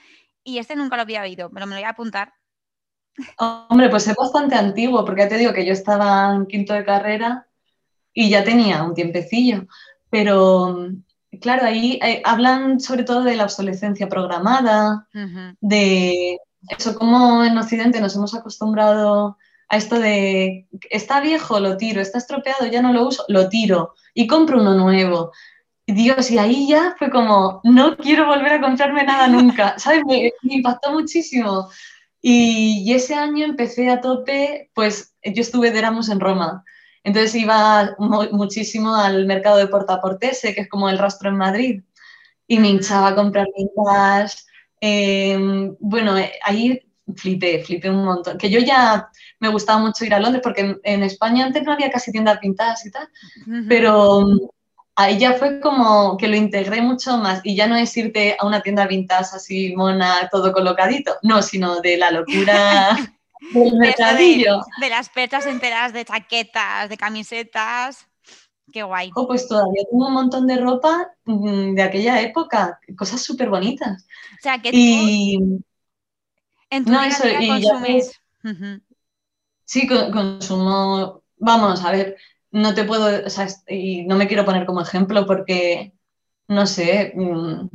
y 0.44 0.58
este 0.58 0.76
nunca 0.76 0.94
lo 0.94 1.02
había 1.02 1.22
oído, 1.22 1.50
pero 1.50 1.66
me 1.66 1.74
lo 1.74 1.80
voy 1.80 1.84
a 1.84 1.90
apuntar. 1.90 2.32
Hombre, 3.38 3.88
pues 3.88 4.06
es 4.06 4.14
bastante 4.14 4.54
antiguo 4.54 5.04
porque 5.04 5.22
ya 5.22 5.28
te 5.28 5.38
digo 5.38 5.52
que 5.52 5.66
yo 5.66 5.72
estaba 5.72 6.32
en 6.32 6.46
quinto 6.46 6.74
de 6.74 6.84
carrera 6.84 7.48
y 8.12 8.30
ya 8.30 8.44
tenía 8.44 8.84
un 8.84 8.94
tiempecillo. 8.94 9.66
Pero 10.08 10.90
claro, 11.40 11.66
ahí 11.66 11.98
eh, 12.02 12.22
hablan 12.24 12.78
sobre 12.78 13.02
todo 13.02 13.24
de 13.24 13.34
la 13.34 13.44
obsolescencia 13.44 14.08
programada, 14.08 15.08
de 15.60 16.38
eso, 16.68 16.94
como 16.94 17.44
en 17.44 17.58
Occidente 17.58 18.00
nos 18.00 18.14
hemos 18.14 18.34
acostumbrado 18.34 19.38
a 19.68 19.76
esto 19.76 19.98
de 19.98 20.68
está 20.90 21.20
viejo, 21.20 21.60
lo 21.60 21.76
tiro, 21.76 22.00
está 22.00 22.18
estropeado, 22.18 22.66
ya 22.66 22.82
no 22.82 22.92
lo 22.92 23.08
uso, 23.08 23.24
lo 23.28 23.48
tiro 23.48 23.94
y 24.14 24.26
compro 24.26 24.60
uno 24.60 24.74
nuevo. 24.74 25.32
Dios, 25.86 26.30
y 26.30 26.38
ahí 26.38 26.68
ya 26.68 26.96
fue 26.98 27.10
como, 27.10 27.60
no 27.64 27.96
quiero 27.96 28.26
volver 28.26 28.54
a 28.54 28.60
comprarme 28.60 29.04
nada 29.04 29.28
nunca, 29.28 29.78
¿sabes? 29.78 30.02
Me, 30.06 30.32
impactó 30.42 30.92
muchísimo. 30.92 31.68
Y, 32.20 32.82
y, 32.84 32.94
ese 32.94 33.14
año 33.14 33.44
empecé 33.44 33.88
a 33.90 34.00
tope, 34.00 34.70
pues 34.74 35.14
yo 35.22 35.42
estuve 35.42 35.70
de 35.70 35.78
Erasmus 35.78 36.08
en 36.08 36.20
Roma 36.20 36.64
entonces 37.06 37.36
iba 37.36 37.94
muchísimo 38.32 38.96
al 38.96 39.26
mercado 39.26 39.58
de 39.58 39.68
Portaportese, 39.68 40.52
que 40.52 40.62
es 40.62 40.68
como 40.68 40.88
el 40.88 40.98
rastro 40.98 41.28
en 41.30 41.36
Madrid, 41.36 41.82
y 42.48 42.58
me 42.58 42.68
hinchaba 42.68 43.08
a 43.10 43.14
comprar 43.14 43.46
pintas. 43.54 44.44
Em, 44.80 45.76
bueno, 45.78 46.18
eh, 46.18 46.32
ahí 46.42 46.82
flipé, 47.14 47.62
flipé 47.62 47.90
un 47.90 48.04
montón. 48.04 48.36
Que 48.38 48.50
yo 48.50 48.58
ya 48.58 49.08
me 49.38 49.48
gustaba 49.48 49.78
mucho 49.78 50.04
ir 50.04 50.14
a 50.14 50.20
Londres 50.20 50.42
porque 50.42 50.78
en, 50.82 51.02
España 51.02 51.44
antes 51.44 51.62
no 51.62 51.72
había 51.72 51.90
casi 51.90 52.12
tiendas 52.12 52.38
pintadas 52.38 52.84
y 52.86 52.90
tal, 52.90 53.08
pero 53.68 54.22
mm, 54.22 54.38
ahí 54.96 55.18
ya 55.18 55.34
fue 55.34 55.60
como 55.60 56.16
que 56.16 56.28
lo 56.28 56.36
integré 56.36 56.80
mucho 56.80 57.18
más 57.18 57.40
y 57.44 57.54
ya 57.54 57.66
no 57.66 57.76
es 57.76 57.96
irte 57.96 58.36
a 58.38 58.46
una 58.46 58.62
tienda 58.62 58.86
vintage 58.86 59.36
así 59.36 59.74
mona, 59.76 60.28
todo 60.30 60.52
colocadito, 60.52 61.16
no, 61.22 61.42
sino 61.42 61.80
de 61.80 61.96
la 61.96 62.10
locura 62.10 62.96
De, 63.52 64.88
las 64.88 65.08
perchas 65.08 65.46
enteras 65.46 65.92
de 65.92 66.04
chaquetas, 66.04 66.88
de 66.88 66.96
camisetas. 66.96 68.06
Qué 68.72 68.82
guay. 68.82 69.10
Oh, 69.14 69.26
pues 69.26 69.46
todavía 69.46 69.84
tengo 69.90 70.08
un 70.08 70.14
montón 70.14 70.46
de 70.46 70.56
ropa 70.56 71.12
mm, 71.24 71.74
de 71.74 71.82
aquella 71.82 72.20
época, 72.20 72.80
cosas 72.96 73.22
súper 73.22 73.48
bonitas. 73.48 74.06
O 74.38 74.42
sea, 74.42 74.60
que 74.60 74.72
tú 74.72 75.62
en 76.70 76.84
tu 76.84 76.90
no, 76.90 77.02
eso, 77.02 77.22
consumes. 77.46 78.20
Sí, 79.66 79.86
consumo. 79.86 81.22
Vamos, 81.36 81.84
a 81.84 81.92
ver, 81.92 82.16
no 82.50 82.74
te 82.74 82.84
puedo, 82.84 83.26
o 83.26 83.30
sea, 83.30 83.46
y 83.68 84.06
no 84.06 84.16
me 84.16 84.26
quiero 84.28 84.46
poner 84.46 84.64
como 84.64 84.80
ejemplo 84.80 85.26
porque, 85.26 85.92
no 86.48 86.66
sé, 86.66 87.12
mm, 87.14 87.68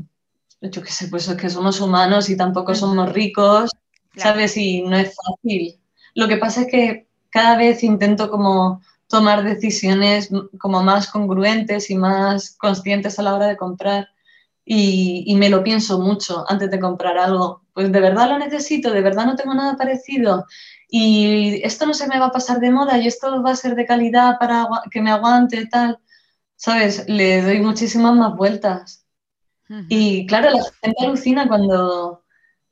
yo 0.61 0.81
qué 0.81 0.91
sé, 0.91 1.07
pues 1.09 1.27
es 1.27 1.35
que 1.37 1.49
somos 1.49 1.79
humanos 1.81 2.29
y 2.29 2.37
tampoco 2.37 2.73
somos 2.73 3.13
ricos 3.13 3.71
¿sabes? 4.15 4.57
Y 4.57 4.83
no 4.83 4.97
es 4.97 5.15
fácil. 5.15 5.79
Lo 6.15 6.27
que 6.27 6.37
pasa 6.37 6.61
es 6.61 6.67
que 6.67 7.07
cada 7.29 7.57
vez 7.57 7.83
intento 7.83 8.29
como 8.29 8.81
tomar 9.07 9.43
decisiones 9.43 10.29
como 10.59 10.83
más 10.83 11.09
congruentes 11.09 11.89
y 11.89 11.97
más 11.97 12.55
conscientes 12.57 13.19
a 13.19 13.23
la 13.23 13.35
hora 13.35 13.47
de 13.47 13.57
comprar 13.57 14.09
y, 14.65 15.35
me 15.37 15.49
lo 15.49 15.63
pienso 15.63 15.99
mucho 15.99 16.45
antes 16.47 16.71
de 16.71 16.79
comprar 16.79 17.17
algo 17.17 17.60
pues 17.73 17.91
de 17.91 17.99
verdad 17.99 18.29
lo 18.29 18.39
necesito, 18.39 18.91
de 18.91 19.01
verdad 19.01 19.25
no 19.25 19.35
tengo 19.35 19.53
nada 19.53 19.77
parecido 19.77 20.45
y 20.89 21.61
esto 21.63 21.85
no 21.85 21.93
se 21.93 22.07
me 22.07 22.19
va 22.19 22.27
a 22.27 22.31
pasar 22.31 22.59
de 22.59 22.69
moda 22.69 22.97
y 22.97 23.07
esto 23.07 23.41
va 23.41 23.51
a 23.51 23.55
ser 23.55 23.75
de 23.75 23.85
calidad 23.85 24.37
para 24.39 24.67
que 24.91 25.01
me 25.01 25.11
aguante 25.11 25.61
y 25.61 25.69
tal, 25.69 25.99
¿sabes? 26.57 27.07
Le 27.07 27.41
doy 27.41 27.61
muchísimas 27.61 28.13
más 28.15 28.35
vueltas. 28.35 29.05
Y 29.87 30.25
claro, 30.27 30.49
la 30.49 30.63
gente 30.81 31.05
alucina 31.05 31.47
cuando, 31.47 32.25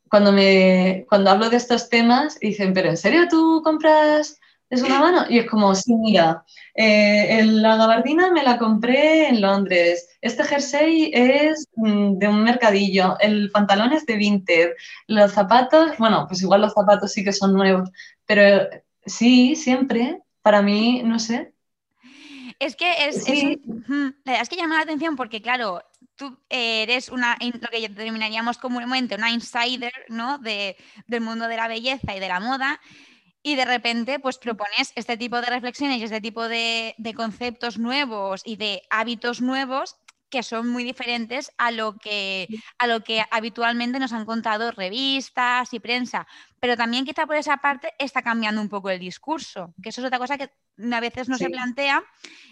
cuando, 0.09 0.33
me, 0.33 1.05
cuando 1.07 1.29
hablo 1.29 1.49
de 1.49 1.55
estos 1.55 1.87
temas 1.87 2.37
y 2.41 2.47
dicen, 2.49 2.73
pero 2.73 2.89
¿en 2.89 2.97
serio 2.97 3.29
tú 3.29 3.61
compras 3.63 4.37
es 4.69 4.81
una 4.83 4.99
mano. 4.99 5.25
Y 5.29 5.39
es 5.39 5.49
como, 5.49 5.73
sí, 5.75 5.95
mira, 5.95 6.43
eh, 6.75 7.43
la 7.45 7.75
gabardina 7.75 8.31
me 8.31 8.43
la 8.43 8.57
compré 8.57 9.27
en 9.27 9.41
Londres, 9.41 10.17
este 10.21 10.43
jersey 10.43 11.11
es 11.13 11.67
mm, 11.75 12.17
de 12.17 12.27
un 12.27 12.43
mercadillo, 12.43 13.17
el 13.19 13.51
pantalón 13.51 13.93
es 13.93 14.05
de 14.05 14.15
Vinted, 14.15 14.69
los 15.07 15.31
zapatos, 15.31 15.97
bueno, 15.97 16.25
pues 16.27 16.41
igual 16.41 16.61
los 16.61 16.73
zapatos 16.73 17.11
sí 17.11 17.23
que 17.23 17.33
son 17.33 17.53
nuevos, 17.53 17.89
pero 18.25 18.67
sí, 19.05 19.55
siempre, 19.55 20.21
para 20.41 20.61
mí, 20.61 21.01
no 21.03 21.19
sé. 21.19 21.53
Es 22.59 22.75
que 22.75 23.07
es, 23.07 23.25
es, 23.27 24.49
que 24.49 24.55
llama 24.57 24.75
la 24.75 24.81
atención 24.81 25.15
porque, 25.15 25.41
claro, 25.41 25.81
tú 26.15 26.37
eres 26.49 27.07
una, 27.07 27.37
lo 27.39 27.69
que 27.69 27.87
determinaríamos 27.87 28.57
comúnmente 28.57 29.15
una 29.15 29.31
insider, 29.31 29.93
¿no? 30.09 30.37
De, 30.39 30.75
del 31.07 31.21
mundo 31.21 31.47
de 31.47 31.55
la 31.55 31.69
belleza 31.69 32.13
y 32.15 32.19
de 32.19 32.27
la 32.27 32.41
moda 32.41 32.81
y 33.43 33.55
de 33.55 33.65
repente 33.65 34.19
pues 34.19 34.37
propones 34.37 34.91
este 34.95 35.17
tipo 35.17 35.39
de 35.41 35.47
reflexiones 35.47 35.99
y 35.99 36.03
este 36.03 36.21
tipo 36.21 36.47
de, 36.47 36.95
conceptos 37.15 37.77
nuevos 37.77 38.41
y 38.45 38.55
de 38.55 38.81
hábitos 38.89 39.41
nuevos 39.41 39.97
que 40.29 40.43
son 40.43 40.69
muy 40.69 40.83
diferentes 40.83 41.51
a 41.57 41.71
lo 41.71 41.97
que 41.97 42.47
a 42.77 42.85
lo 42.85 43.03
que 43.03 43.23
habitualmente 43.31 43.97
nos 43.97 44.13
han 44.13 44.25
contado 44.25 44.69
revistas 44.71 45.73
y 45.73 45.79
prensa, 45.79 46.27
pero 46.59 46.77
también 46.77 47.03
quizá 47.03 47.25
por 47.25 47.35
esa 47.35 47.57
parte 47.57 47.93
está 47.97 48.21
cambiando 48.21 48.61
un 48.61 48.69
poco 48.69 48.91
el 48.91 48.99
discurso, 48.99 49.73
que 49.81 49.89
eso 49.89 50.01
es 50.01 50.07
otra 50.07 50.19
cosa 50.19 50.37
que 50.37 50.51
a 50.93 50.99
veces 50.99 51.29
no 51.29 51.37
se 51.37 51.49
plantea 51.49 52.03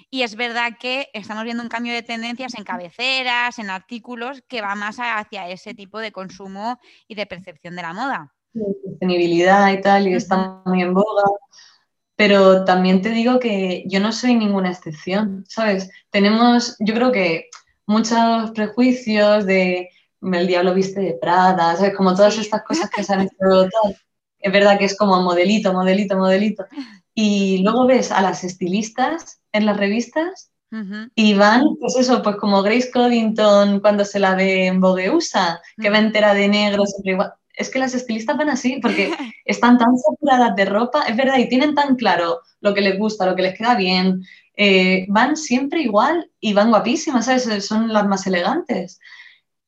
y 0.09 0.23
es 0.23 0.35
verdad 0.35 0.77
que 0.79 1.09
estamos 1.13 1.43
viendo 1.43 1.61
un 1.61 1.69
cambio 1.69 1.93
de 1.93 2.01
tendencias 2.01 2.55
en 2.55 2.63
cabeceras, 2.63 3.59
en 3.59 3.69
artículos 3.69 4.41
que 4.47 4.61
va 4.61 4.73
más 4.73 4.97
hacia 4.99 5.47
ese 5.47 5.75
tipo 5.75 5.99
de 5.99 6.11
consumo 6.11 6.79
y 7.07 7.13
de 7.13 7.27
percepción 7.27 7.75
de 7.75 7.83
la 7.83 7.93
moda 7.93 8.36
sostenibilidad 8.53 9.71
y 9.71 9.81
tal, 9.81 10.07
y 10.07 10.13
está 10.13 10.61
muy 10.65 10.81
en 10.81 10.93
boga. 10.93 11.23
Pero 12.15 12.65
también 12.65 13.01
te 13.01 13.09
digo 13.09 13.39
que 13.39 13.83
yo 13.87 13.99
no 13.99 14.11
soy 14.11 14.35
ninguna 14.35 14.71
excepción, 14.71 15.45
¿sabes? 15.47 15.89
Tenemos, 16.09 16.75
yo 16.79 16.93
creo 16.95 17.11
que 17.11 17.49
muchos 17.85 18.51
prejuicios 18.51 19.45
de 19.45 19.89
el 20.21 20.47
diablo 20.47 20.73
viste 20.73 20.99
de 20.99 21.13
Prada, 21.13 21.75
¿sabes? 21.75 21.95
Como 21.95 22.15
todas 22.15 22.37
estas 22.37 22.63
cosas 22.63 22.89
que 22.89 23.03
se 23.03 23.13
han 23.13 23.21
hecho 23.21 23.69
Es 24.39 24.51
verdad 24.51 24.79
que 24.79 24.85
es 24.85 24.97
como 24.97 25.21
modelito, 25.21 25.73
modelito, 25.73 26.17
modelito. 26.17 26.65
Y 27.13 27.59
luego 27.59 27.85
ves 27.85 28.11
a 28.11 28.21
las 28.21 28.43
estilistas 28.43 29.39
en 29.51 29.65
las 29.65 29.77
revistas 29.77 30.51
y 31.15 31.33
van, 31.33 31.63
pues 31.79 31.95
eso, 31.95 32.21
pues 32.21 32.35
como 32.37 32.61
Grace 32.61 32.91
Coddington 32.91 33.79
cuando 33.79 34.03
se 34.03 34.19
la 34.19 34.35
ve 34.35 34.67
en 34.67 34.81
Vogue 34.81 35.09
USA, 35.09 35.61
que 35.79 35.89
va 35.89 35.97
entera 35.97 36.33
de 36.33 36.47
negro, 36.47 36.85
siempre 36.85 37.13
igual 37.13 37.33
es 37.57 37.69
que 37.69 37.79
las 37.79 37.93
estilistas 37.93 38.37
van 38.37 38.49
así 38.49 38.79
porque 38.81 39.11
están 39.45 39.77
tan 39.77 39.97
saturadas 39.97 40.55
de 40.55 40.65
ropa, 40.65 41.03
es 41.07 41.17
verdad, 41.17 41.39
y 41.39 41.49
tienen 41.49 41.75
tan 41.75 41.95
claro 41.95 42.41
lo 42.61 42.73
que 42.73 42.81
les 42.81 42.97
gusta, 42.97 43.25
lo 43.25 43.35
que 43.35 43.41
les 43.41 43.57
queda 43.57 43.75
bien, 43.75 44.23
eh, 44.55 45.05
van 45.09 45.35
siempre 45.35 45.81
igual 45.81 46.31
y 46.39 46.53
van 46.53 46.69
guapísimas, 46.69 47.25
¿sabes? 47.25 47.65
Son 47.65 47.91
las 47.91 48.07
más 48.07 48.25
elegantes. 48.27 48.99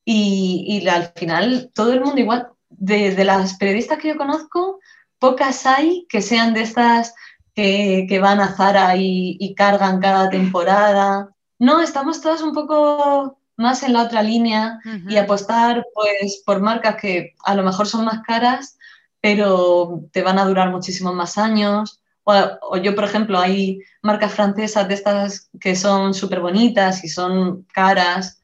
Y, 0.05 0.87
al 0.87 1.11
final 1.15 1.71
todo 1.75 1.93
el 1.93 2.01
mundo 2.01 2.19
igual, 2.19 2.49
de, 2.69 3.23
las 3.23 3.55
periodistas 3.55 3.99
que 3.99 4.09
yo 4.09 4.17
conozco, 4.17 4.79
pocas 5.19 5.65
hay 5.65 6.07
que 6.09 6.21
sean 6.21 6.53
de 6.53 6.61
estas 6.61 7.13
que, 7.53 8.19
van 8.21 8.39
a 8.39 8.55
Zara 8.55 8.95
y, 8.95 9.37
y 9.39 9.53
cargan 9.53 9.99
cada 9.99 10.29
temporada. 10.29 11.29
No, 11.59 11.81
estamos 11.81 12.21
todas 12.21 12.41
un 12.41 12.53
poco 12.53 13.38
más 13.59 13.83
en 13.83 13.93
la 13.93 14.03
otra 14.03 14.23
línea 14.23 14.79
y 15.07 15.17
apostar 15.17 15.85
pues 15.93 16.41
por 16.45 16.61
marcas 16.61 16.95
que 16.95 17.35
a 17.43 17.53
lo 17.55 17.61
mejor 17.61 17.87
son 17.87 18.05
más 18.05 18.21
caras, 18.21 18.77
pero 19.19 20.05
te 20.13 20.21
van 20.21 20.39
a 20.39 20.45
durar 20.45 20.71
muchísimos 20.71 21.13
más 21.13 21.37
años. 21.37 22.01
O, 22.23 22.77
yo, 22.77 22.95
por 22.95 23.03
ejemplo, 23.03 23.37
hay 23.37 23.81
marcas 24.01 24.33
francesas 24.33 24.87
de 24.87 24.93
estas 24.93 25.49
que 25.59 25.75
son 25.75 26.13
súper 26.13 26.39
bonitas 26.39 27.03
y 27.03 27.09
son 27.09 27.63
caras. 27.73 28.41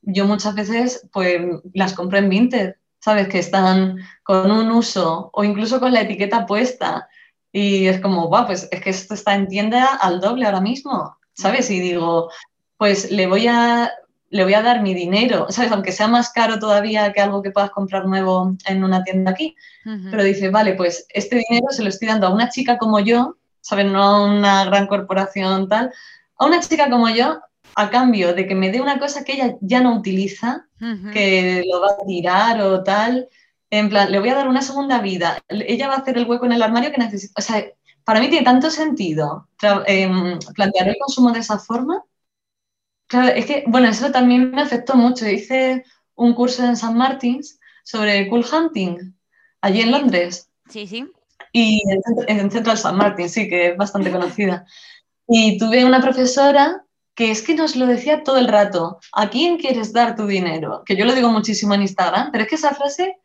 Yo 0.00 0.26
muchas 0.26 0.54
veces 0.54 1.06
pues 1.12 1.42
las 1.74 1.92
compro 1.92 2.16
en 2.16 2.30
Vinted, 2.30 2.74
¿sabes? 3.00 3.28
Que 3.28 3.40
están 3.40 3.98
con 4.22 4.50
un 4.50 4.70
uso 4.70 5.28
o 5.34 5.44
incluso 5.44 5.78
con 5.78 5.92
la 5.92 6.00
etiqueta 6.00 6.46
puesta. 6.46 7.06
Y 7.52 7.86
es 7.86 8.00
como, 8.00 8.28
guau, 8.28 8.46
pues 8.46 8.66
es 8.70 8.80
que 8.80 8.90
esto 8.90 9.12
está 9.12 9.34
en 9.34 9.46
tienda 9.46 9.94
al 9.96 10.22
doble 10.22 10.46
ahora 10.46 10.62
mismo, 10.62 11.18
¿sabes? 11.34 11.70
Y 11.70 11.80
digo, 11.80 12.30
pues 12.78 13.10
le 13.10 13.26
voy 13.26 13.46
a, 13.46 13.92
le 14.34 14.42
voy 14.42 14.54
a 14.54 14.62
dar 14.62 14.82
mi 14.82 14.94
dinero, 14.94 15.46
¿sabes? 15.50 15.70
Aunque 15.70 15.92
sea 15.92 16.08
más 16.08 16.30
caro 16.30 16.58
todavía 16.58 17.12
que 17.12 17.20
algo 17.20 17.40
que 17.40 17.52
puedas 17.52 17.70
comprar 17.70 18.06
nuevo 18.06 18.56
en 18.66 18.82
una 18.82 19.04
tienda 19.04 19.30
aquí. 19.30 19.54
Pero 19.84 20.24
dice, 20.24 20.48
vale, 20.48 20.74
pues 20.74 21.06
este 21.10 21.36
dinero 21.46 21.68
se 21.70 21.82
lo 21.82 21.90
estoy 21.90 22.08
dando 22.08 22.26
a 22.26 22.34
una 22.34 22.48
chica 22.48 22.78
como 22.78 23.00
yo, 23.00 23.36
¿sabes? 23.60 23.86
No 23.86 24.02
a 24.02 24.24
una 24.24 24.64
gran 24.64 24.86
corporación 24.86 25.68
tal, 25.68 25.92
a 26.38 26.46
una 26.46 26.60
chica 26.60 26.88
como 26.90 27.10
yo 27.10 27.38
a 27.76 27.90
cambio 27.90 28.34
de 28.34 28.46
que 28.46 28.54
me 28.54 28.70
dé 28.70 28.80
una 28.80 28.98
cosa 28.98 29.24
que 29.24 29.34
ella 29.34 29.56
ya 29.60 29.82
no 29.82 29.94
utiliza, 29.94 30.66
que 31.12 31.62
lo 31.70 31.80
va 31.80 31.88
a 31.88 32.06
tirar 32.06 32.60
o 32.62 32.82
tal. 32.82 33.28
En 33.70 33.88
plan, 33.88 34.10
le 34.10 34.18
voy 34.18 34.30
a 34.30 34.34
dar 34.34 34.48
una 34.48 34.62
segunda 34.62 35.00
vida. 35.00 35.38
Ella 35.48 35.88
va 35.88 35.94
a 35.94 35.98
hacer 35.98 36.16
el 36.16 36.26
hueco 36.26 36.46
en 36.46 36.52
el 36.52 36.62
armario 36.62 36.90
que 36.90 36.98
necesita. 36.98 37.34
O 37.36 37.42
sea, 37.42 37.62
para 38.04 38.20
mí 38.20 38.28
tiene 38.28 38.44
tanto 38.44 38.70
sentido 38.70 39.48
em, 39.86 40.38
plantear 40.54 40.88
el 40.88 40.96
consumo 40.98 41.30
de 41.30 41.40
esa 41.40 41.58
forma 41.58 42.02
Claro, 43.14 43.28
es 43.28 43.46
que, 43.46 43.62
bueno, 43.68 43.86
eso 43.86 44.10
también 44.10 44.50
me 44.50 44.62
afectó 44.62 44.96
mucho. 44.96 45.28
Hice 45.28 45.84
un 46.16 46.34
curso 46.34 46.64
en 46.64 46.72
St. 46.72 46.92
Martins 46.92 47.60
sobre 47.84 48.28
cool 48.28 48.44
hunting, 48.44 49.14
allí 49.60 49.82
en 49.82 49.92
Londres. 49.92 50.50
Sí, 50.68 50.84
sí. 50.88 51.06
Y 51.52 51.80
en, 52.26 52.50
Central 52.50 52.74
St. 52.76 52.92
Martins, 52.96 53.30
sí, 53.30 53.48
que 53.48 53.68
es 53.68 53.76
bastante 53.76 54.10
conocida. 54.10 54.66
Y 55.28 55.58
tuve 55.58 55.84
una 55.84 56.00
profesora 56.00 56.84
que 57.14 57.30
es 57.30 57.42
que 57.42 57.54
nos 57.54 57.76
lo 57.76 57.86
decía 57.86 58.24
todo 58.24 58.38
el 58.38 58.48
rato, 58.48 58.98
¿a 59.12 59.30
quién 59.30 59.58
quieres 59.58 59.92
dar 59.92 60.16
tu 60.16 60.26
dinero? 60.26 60.82
Que 60.84 60.96
yo 60.96 61.04
lo 61.04 61.14
digo 61.14 61.30
muchísimo 61.30 61.72
en 61.74 61.82
Instagram, 61.82 62.32
pero 62.32 62.42
es 62.42 62.50
que 62.50 62.56
esa 62.56 62.74
frase 62.74 63.18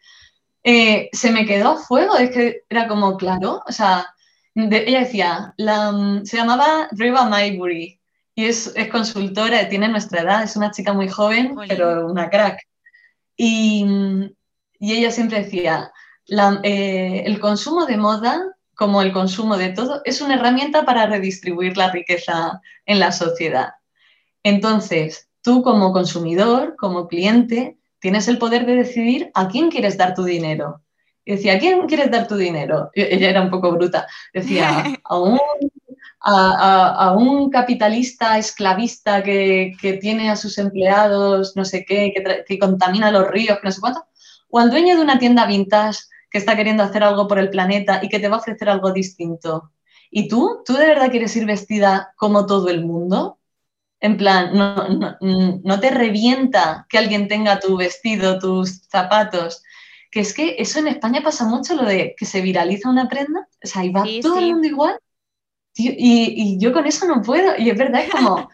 eh, 0.63 1.09
se 1.13 1.31
me 1.31 1.47
quedó 1.47 1.69
a 1.71 1.77
fuego, 1.77 2.15
es 2.15 2.29
que 2.29 2.61
era 2.69 2.87
como, 2.87 3.17
claro, 3.17 3.63
o 3.67 3.71
sea, 3.71 4.13
ella 4.53 4.99
decía, 4.99 5.55
la, 5.57 6.21
se 6.25 6.37
llamaba 6.37 6.87
Riva 6.91 7.25
Maybury, 7.25 7.98
y 8.39 8.45
es, 8.45 8.73
consultora, 8.89 9.67
tiene 9.67 9.89
nuestra 9.89 10.21
edad, 10.21 10.43
es 10.43 10.55
una 10.55 10.71
chica 10.71 10.93
muy 10.93 11.09
joven, 11.09 11.57
pero 11.67 12.07
una 12.07 12.29
crack. 12.29 12.61
Y, 13.35 13.85
ella 14.79 15.11
siempre 15.11 15.43
decía, 15.43 15.91
eh, 16.63 17.23
el 17.25 17.37
consumo 17.41 17.85
de 17.85 17.97
moda, 17.97 18.41
como 18.75 19.01
el 19.01 19.11
consumo 19.11 19.57
de 19.57 19.71
todo, 19.71 20.01
es 20.05 20.21
una 20.21 20.35
herramienta 20.35 20.85
para 20.85 21.05
redistribuir 21.05 21.75
la 21.75 21.91
riqueza 21.91 22.61
en 22.85 22.99
la 22.99 23.11
sociedad. 23.11 23.71
Entonces, 24.41 25.27
tú 25.41 25.61
como 25.61 25.91
consumidor, 25.91 26.77
como 26.77 27.09
cliente, 27.09 27.77
tienes 27.99 28.29
el 28.29 28.37
poder 28.37 28.65
de 28.65 28.75
decidir 28.75 29.31
a 29.33 29.49
quién 29.49 29.69
quieres 29.69 29.97
dar 29.97 30.15
tu 30.15 30.23
dinero. 30.23 30.81
Y 31.25 31.33
decía, 31.33 31.55
¿a 31.55 31.59
quién 31.59 31.87
quieres 31.87 32.09
dar 32.09 32.25
tu 32.25 32.37
dinero? 32.37 32.89
ella 32.93 33.31
era 33.31 33.41
un 33.41 33.49
poco 33.49 33.73
bruta. 33.73 34.07
Decía, 34.33 34.85
a 35.03 35.19
un 35.19 35.37
a, 36.21 37.15
un 37.17 37.49
capitalista 37.49 38.37
esclavista 38.37 39.23
que, 39.23 39.75
tiene 40.01 40.29
a 40.29 40.35
sus 40.35 40.57
empleados, 40.57 41.55
no 41.55 41.65
sé 41.65 41.85
qué, 41.85 42.13
que, 42.47 42.59
contamina 42.59 43.11
los 43.11 43.27
ríos, 43.27 43.59
que 43.59 43.67
no 43.67 43.71
sé 43.71 43.81
cuánto, 43.81 44.05
o 44.49 44.59
al 44.59 44.69
dueño 44.69 44.95
de 44.95 45.01
una 45.01 45.19
tienda 45.19 45.45
vintage 45.45 45.99
que 46.29 46.37
está 46.37 46.55
queriendo 46.55 46.83
hacer 46.83 47.03
algo 47.03 47.27
por 47.27 47.39
el 47.39 47.49
planeta 47.49 47.99
y 48.03 48.09
que 48.09 48.19
te 48.19 48.27
va 48.27 48.37
a 48.37 48.39
ofrecer 48.39 48.69
algo 48.69 48.91
distinto. 48.91 49.71
¿Y 50.11 50.27
tú? 50.27 50.61
¿Tú 50.65 50.73
de 50.73 50.87
verdad 50.87 51.11
quieres 51.11 51.35
ir 51.35 51.45
vestida 51.45 52.13
como 52.15 52.45
todo 52.45 52.69
el 52.69 52.85
mundo? 52.85 53.39
En 53.99 54.17
plan, 54.17 54.53
no, 54.53 55.17
no, 55.19 55.79
te 55.79 55.89
revienta 55.89 56.85
que 56.89 56.97
alguien 56.97 57.27
tenga 57.27 57.59
tu 57.59 57.77
vestido, 57.77 58.39
tus 58.39 58.83
zapatos. 58.89 59.61
Que 60.09 60.21
es 60.21 60.33
que 60.33 60.55
eso 60.57 60.79
en 60.79 60.87
España 60.87 61.21
pasa 61.21 61.45
mucho, 61.45 61.75
lo 61.75 61.83
de 61.83 62.15
que 62.17 62.25
se 62.25 62.41
viraliza 62.41 62.89
una 62.89 63.07
prenda, 63.07 63.47
o 63.63 63.67
sea, 63.67 63.83
y 63.83 63.91
va 63.91 64.03
todo 64.21 64.39
el 64.39 64.51
mundo 64.51 64.67
igual 64.67 64.99
y, 65.75 66.57
yo 66.59 66.73
con 66.73 66.85
eso 66.85 67.05
no 67.05 67.21
puedo. 67.21 67.57
Y 67.57 67.69
es 67.69 67.77
verdad, 67.77 68.01
es 68.01 68.11
como, 68.11 68.49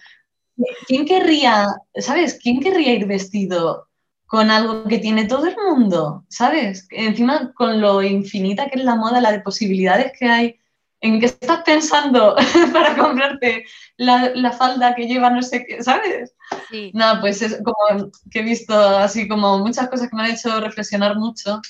¿quién 0.88 1.06
querría, 1.06 1.68
sabes? 1.96 2.40
¿Quién 2.42 2.60
querría 2.60 2.94
ir 2.94 3.06
vestido 3.06 3.88
con 4.28 4.50
algo 4.50 4.86
que 4.86 5.00
tiene 5.00 5.26
todo 5.26 5.46
el 5.48 5.56
mundo? 5.56 6.26
¿Sabes? 6.30 6.88
Encima 6.92 7.54
con 7.54 7.82
lo 7.82 8.02
infinita 8.02 8.70
que 8.70 8.80
es 8.80 8.86
la 8.86 8.96
moda, 8.96 9.22
la 9.22 9.32
de 9.32 9.42
posibilidades 9.42 10.12
que 10.18 10.26
hay. 10.26 10.60
¿En 11.02 11.20
qué 11.20 11.28
estás 11.28 11.62
pensando 11.64 12.36
para 12.74 12.98
comprarte 12.98 13.66
la, 13.98 14.52
falda 14.54 14.96
que 14.96 15.08
lleva 15.08 15.30
no 15.30 15.42
sé 15.44 15.66
qué, 15.66 15.84
¿sabes? 15.84 16.34
Sí. 16.72 16.92
No, 16.94 17.20
pues 17.22 17.42
es 17.42 17.62
como 17.64 18.10
que 18.32 18.40
he 18.40 18.44
visto 18.44 18.74
así 18.74 19.28
como 19.28 19.60
muchas 19.60 19.90
cosas 19.90 20.10
que 20.10 20.16
me 20.16 20.24
han 20.24 20.32
hecho 20.32 20.60
reflexionar 20.62 21.18
mucho 21.18 21.62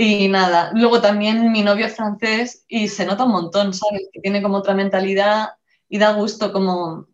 Y 0.00 0.28
nada, 0.28 0.70
luego 0.74 1.00
también 1.00 1.50
mi 1.50 1.62
novio 1.62 1.86
es 1.86 1.96
francés 1.96 2.64
y 2.68 2.86
se 2.86 3.04
nota 3.04 3.24
un 3.24 3.32
montón, 3.32 3.74
¿sabes? 3.74 4.08
Que 4.12 4.20
tiene 4.20 4.40
como 4.40 4.58
otra 4.58 4.72
mentalidad 4.72 5.54
y 5.88 5.98
da 5.98 6.12
gusto 6.12 6.52
como 6.52 7.08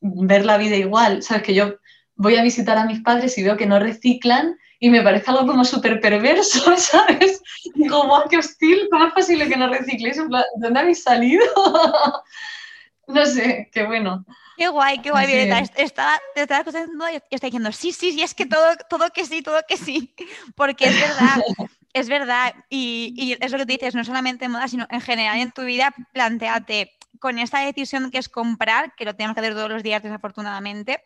ver 0.00 0.46
la 0.46 0.56
vida 0.56 0.76
igual, 0.76 1.24
¿sabes? 1.24 1.42
Que 1.42 1.54
yo 1.54 1.74
voy 2.14 2.36
a 2.36 2.44
visitar 2.44 2.78
a 2.78 2.84
mis 2.84 3.00
padres 3.00 3.36
y 3.36 3.42
veo 3.42 3.56
que 3.56 3.66
no 3.66 3.80
reciclan 3.80 4.56
y 4.78 4.90
me 4.90 5.02
parece 5.02 5.28
algo 5.28 5.44
como 5.44 5.64
súper 5.64 6.00
perverso, 6.00 6.60
¿sabes? 6.76 7.42
Como, 7.88 8.22
qué 8.30 8.36
hostil! 8.36 8.86
¿Cómo 8.92 9.06
es 9.06 9.12
posible 9.12 9.48
que 9.48 9.56
no 9.56 9.68
recicléis? 9.68 10.16
¿Dónde 10.16 10.78
habéis 10.78 11.02
salido? 11.02 11.44
no 13.08 13.26
sé, 13.26 13.68
qué 13.72 13.86
bueno. 13.86 14.24
Qué 14.56 14.68
guay, 14.68 15.00
qué 15.02 15.10
guay, 15.10 15.26
Violeta. 15.26 15.58
Está, 15.74 16.20
te 16.34 16.42
estaba 16.42 16.60
escuchando 16.60 17.10
y 17.10 17.16
está 17.34 17.48
diciendo, 17.48 17.72
sí, 17.72 17.90
sí, 17.90 18.12
sí, 18.12 18.22
es 18.22 18.34
que 18.34 18.46
todo, 18.46 18.76
todo 18.88 19.10
que 19.10 19.24
sí, 19.24 19.42
todo 19.42 19.58
que 19.66 19.76
sí. 19.76 20.14
Porque 20.54 20.84
es 20.84 20.94
verdad, 20.94 21.42
es 21.92 22.08
verdad. 22.08 22.54
Y, 22.68 23.14
y 23.16 23.32
es 23.44 23.52
lo 23.52 23.58
que 23.58 23.66
te 23.66 23.72
dices, 23.72 23.94
no 23.94 24.04
solamente 24.04 24.44
en 24.44 24.52
moda, 24.52 24.68
sino 24.68 24.86
en 24.90 25.00
general 25.00 25.38
en 25.38 25.52
tu 25.52 25.62
vida, 25.62 25.94
planteate 26.12 26.92
con 27.18 27.38
esta 27.38 27.60
decisión 27.60 28.10
que 28.10 28.18
es 28.18 28.28
comprar, 28.28 28.94
que 28.94 29.04
lo 29.04 29.14
tenemos 29.14 29.34
que 29.34 29.40
hacer 29.40 29.54
todos 29.54 29.70
los 29.70 29.82
días 29.82 30.02
desafortunadamente, 30.02 31.04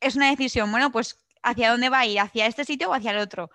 es 0.00 0.16
una 0.16 0.30
decisión, 0.30 0.70
bueno, 0.70 0.90
pues 0.90 1.18
hacia 1.42 1.70
dónde 1.70 1.88
va 1.88 2.00
a 2.00 2.06
ir, 2.06 2.20
hacia 2.20 2.46
este 2.46 2.64
sitio 2.64 2.90
o 2.90 2.94
hacia 2.94 3.10
el 3.10 3.18
otro. 3.18 3.50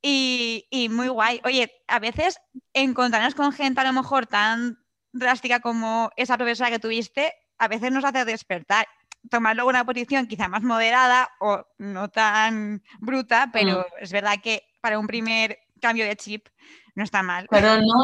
Y, 0.00 0.66
y, 0.70 0.88
muy 0.88 1.08
guay. 1.08 1.40
Oye, 1.44 1.72
a 1.86 2.00
veces 2.00 2.40
encontrarnos 2.72 3.34
con 3.34 3.52
gente 3.52 3.80
a 3.80 3.84
lo 3.84 3.92
mejor 3.92 4.26
tan 4.26 4.78
drástica 5.12 5.60
como 5.60 6.10
esa 6.16 6.36
profesora 6.36 6.70
que 6.70 6.80
tuviste, 6.80 7.32
a 7.58 7.68
veces 7.68 7.92
nos 7.92 8.04
hace 8.04 8.24
despertar. 8.24 8.88
Tomar 9.30 9.54
luego 9.54 9.70
una 9.70 9.84
posición 9.84 10.26
quizá 10.26 10.48
más 10.48 10.62
moderada 10.62 11.30
o 11.38 11.64
no 11.78 12.08
tan 12.08 12.82
bruta, 12.98 13.50
pero 13.52 13.80
mm. 13.80 14.02
es 14.02 14.10
verdad 14.10 14.38
que 14.42 14.64
para 14.82 14.98
un 14.98 15.06
primer 15.06 15.58
cambio 15.80 16.04
de 16.04 16.16
chip 16.16 16.48
no 16.94 17.04
está 17.04 17.22
mal. 17.22 17.46
Pero 17.50 17.78
no, 17.78 17.96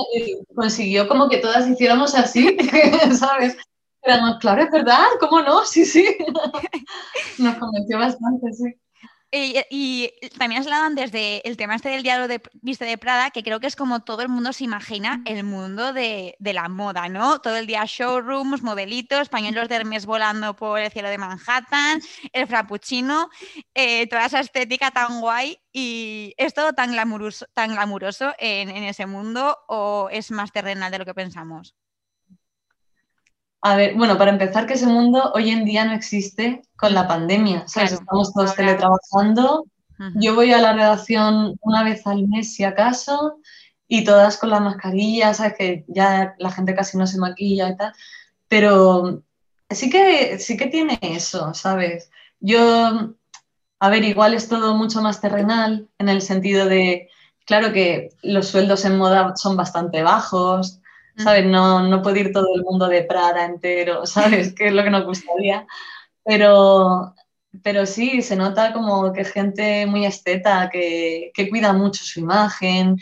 consiguió 0.54 1.06
como 1.08 1.28
que 1.28 1.38
todas 1.38 1.68
hiciéramos 1.68 2.14
así, 2.14 2.56
¿sabes? 3.18 3.56
claro, 4.40 4.62
es 4.62 4.70
verdad, 4.70 5.04
¿cómo 5.20 5.42
no? 5.42 5.64
Sí, 5.64 5.84
sí. 5.84 6.16
Nos 7.38 7.56
convenció 7.56 7.98
bastante, 7.98 8.52
sí. 8.54 8.74
Y, 9.30 10.10
también 10.38 10.62
se 10.62 10.70
hablaban 10.70 10.94
desde 10.94 11.46
el 11.46 11.58
tema 11.58 11.74
este 11.74 11.90
del 11.90 12.02
diálogo 12.02 12.28
de 12.28 12.40
Viste 12.62 12.86
de 12.86 12.96
Prada, 12.96 13.30
que 13.30 13.42
creo 13.42 13.60
que 13.60 13.66
es 13.66 13.76
como 13.76 14.00
todo 14.00 14.22
el 14.22 14.28
mundo 14.30 14.54
se 14.54 14.64
imagina 14.64 15.22
el 15.26 15.44
mundo 15.44 15.92
de, 15.92 16.36
la 16.40 16.68
moda, 16.68 17.08
¿no? 17.10 17.40
Todo 17.40 17.56
el 17.56 17.66
día 17.66 17.84
showrooms, 17.86 18.62
modelitos, 18.62 19.28
pañuelos 19.28 19.68
de 19.68 19.76
Hermes 19.76 20.06
volando 20.06 20.56
por 20.56 20.80
el 20.80 20.90
cielo 20.90 21.10
de 21.10 21.18
Manhattan, 21.18 22.00
el 22.32 22.46
frappuccino, 22.46 23.28
eh, 23.74 24.06
toda 24.06 24.26
esa 24.26 24.40
estética 24.40 24.90
tan 24.90 25.20
guay. 25.20 25.60
¿Y 25.72 26.34
es 26.38 26.54
todo 26.54 26.72
tan 26.72 26.92
glamuroso, 26.92 27.46
tan 27.52 27.72
glamuroso 27.72 28.32
en 28.38 28.70
ese 28.70 29.06
mundo 29.06 29.58
o 29.68 30.08
es 30.10 30.30
más 30.30 30.52
terrenal 30.52 30.90
de 30.90 30.98
lo 30.98 31.04
que 31.04 31.14
pensamos? 31.14 31.74
A 33.60 33.76
ver, 33.76 33.94
bueno, 33.96 34.16
para 34.16 34.30
empezar, 34.30 34.66
que 34.66 34.74
ese 34.74 34.86
mundo 34.86 35.32
hoy 35.34 35.50
en 35.50 35.64
día 35.64 35.84
no 35.84 35.92
existe 35.92 36.62
con 36.76 36.94
la 36.94 37.08
pandemia, 37.08 37.66
¿sabes? 37.66 37.92
Estamos 37.92 38.32
todos 38.32 38.54
teletrabajando. 38.54 39.66
Yo 40.14 40.36
voy 40.36 40.52
a 40.52 40.60
la 40.60 40.74
redacción 40.74 41.58
una 41.60 41.82
vez 41.82 42.06
al 42.06 42.28
mes, 42.28 42.54
si 42.54 42.62
acaso, 42.62 43.40
y 43.88 44.04
todas 44.04 44.36
con 44.36 44.50
la 44.50 44.60
mascarilla, 44.60 45.34
¿sabes? 45.34 45.54
Que 45.58 45.84
ya 45.88 46.36
la 46.38 46.52
gente 46.52 46.76
casi 46.76 46.96
no 46.96 47.06
se 47.08 47.18
maquilla 47.18 47.70
y 47.70 47.76
tal. 47.76 47.92
Pero 48.46 49.24
sí 49.68 49.90
que, 49.90 50.38
sí 50.38 50.56
que 50.56 50.66
tiene 50.66 50.98
eso, 51.02 51.52
¿sabes? 51.52 52.10
Yo, 52.38 53.14
a 53.80 53.88
ver, 53.88 54.04
igual 54.04 54.34
es 54.34 54.48
todo 54.48 54.76
mucho 54.76 55.02
más 55.02 55.20
terrenal 55.20 55.88
en 55.98 56.08
el 56.08 56.22
sentido 56.22 56.66
de, 56.66 57.08
claro 57.44 57.72
que 57.72 58.10
los 58.22 58.46
sueldos 58.46 58.84
en 58.84 58.98
moda 58.98 59.34
son 59.34 59.56
bastante 59.56 60.02
bajos, 60.02 60.80
¿sabes? 61.18 61.44
No, 61.46 61.82
no 61.82 62.02
puede 62.02 62.20
ir 62.20 62.32
todo 62.32 62.54
el 62.54 62.62
mundo 62.62 62.88
de 62.88 63.02
Prada 63.02 63.44
entero, 63.44 64.06
¿sabes? 64.06 64.54
Que 64.54 64.68
es 64.68 64.72
lo 64.72 64.82
que 64.82 64.90
nos 64.90 65.04
gustaría. 65.04 65.66
Pero, 66.24 67.14
pero 67.62 67.86
sí, 67.86 68.22
se 68.22 68.36
nota 68.36 68.72
como 68.72 69.12
que 69.12 69.24
gente 69.24 69.86
muy 69.86 70.06
esteta, 70.06 70.68
que, 70.70 71.30
que 71.34 71.48
cuida 71.48 71.72
mucho 71.72 72.04
su 72.04 72.20
imagen, 72.20 72.96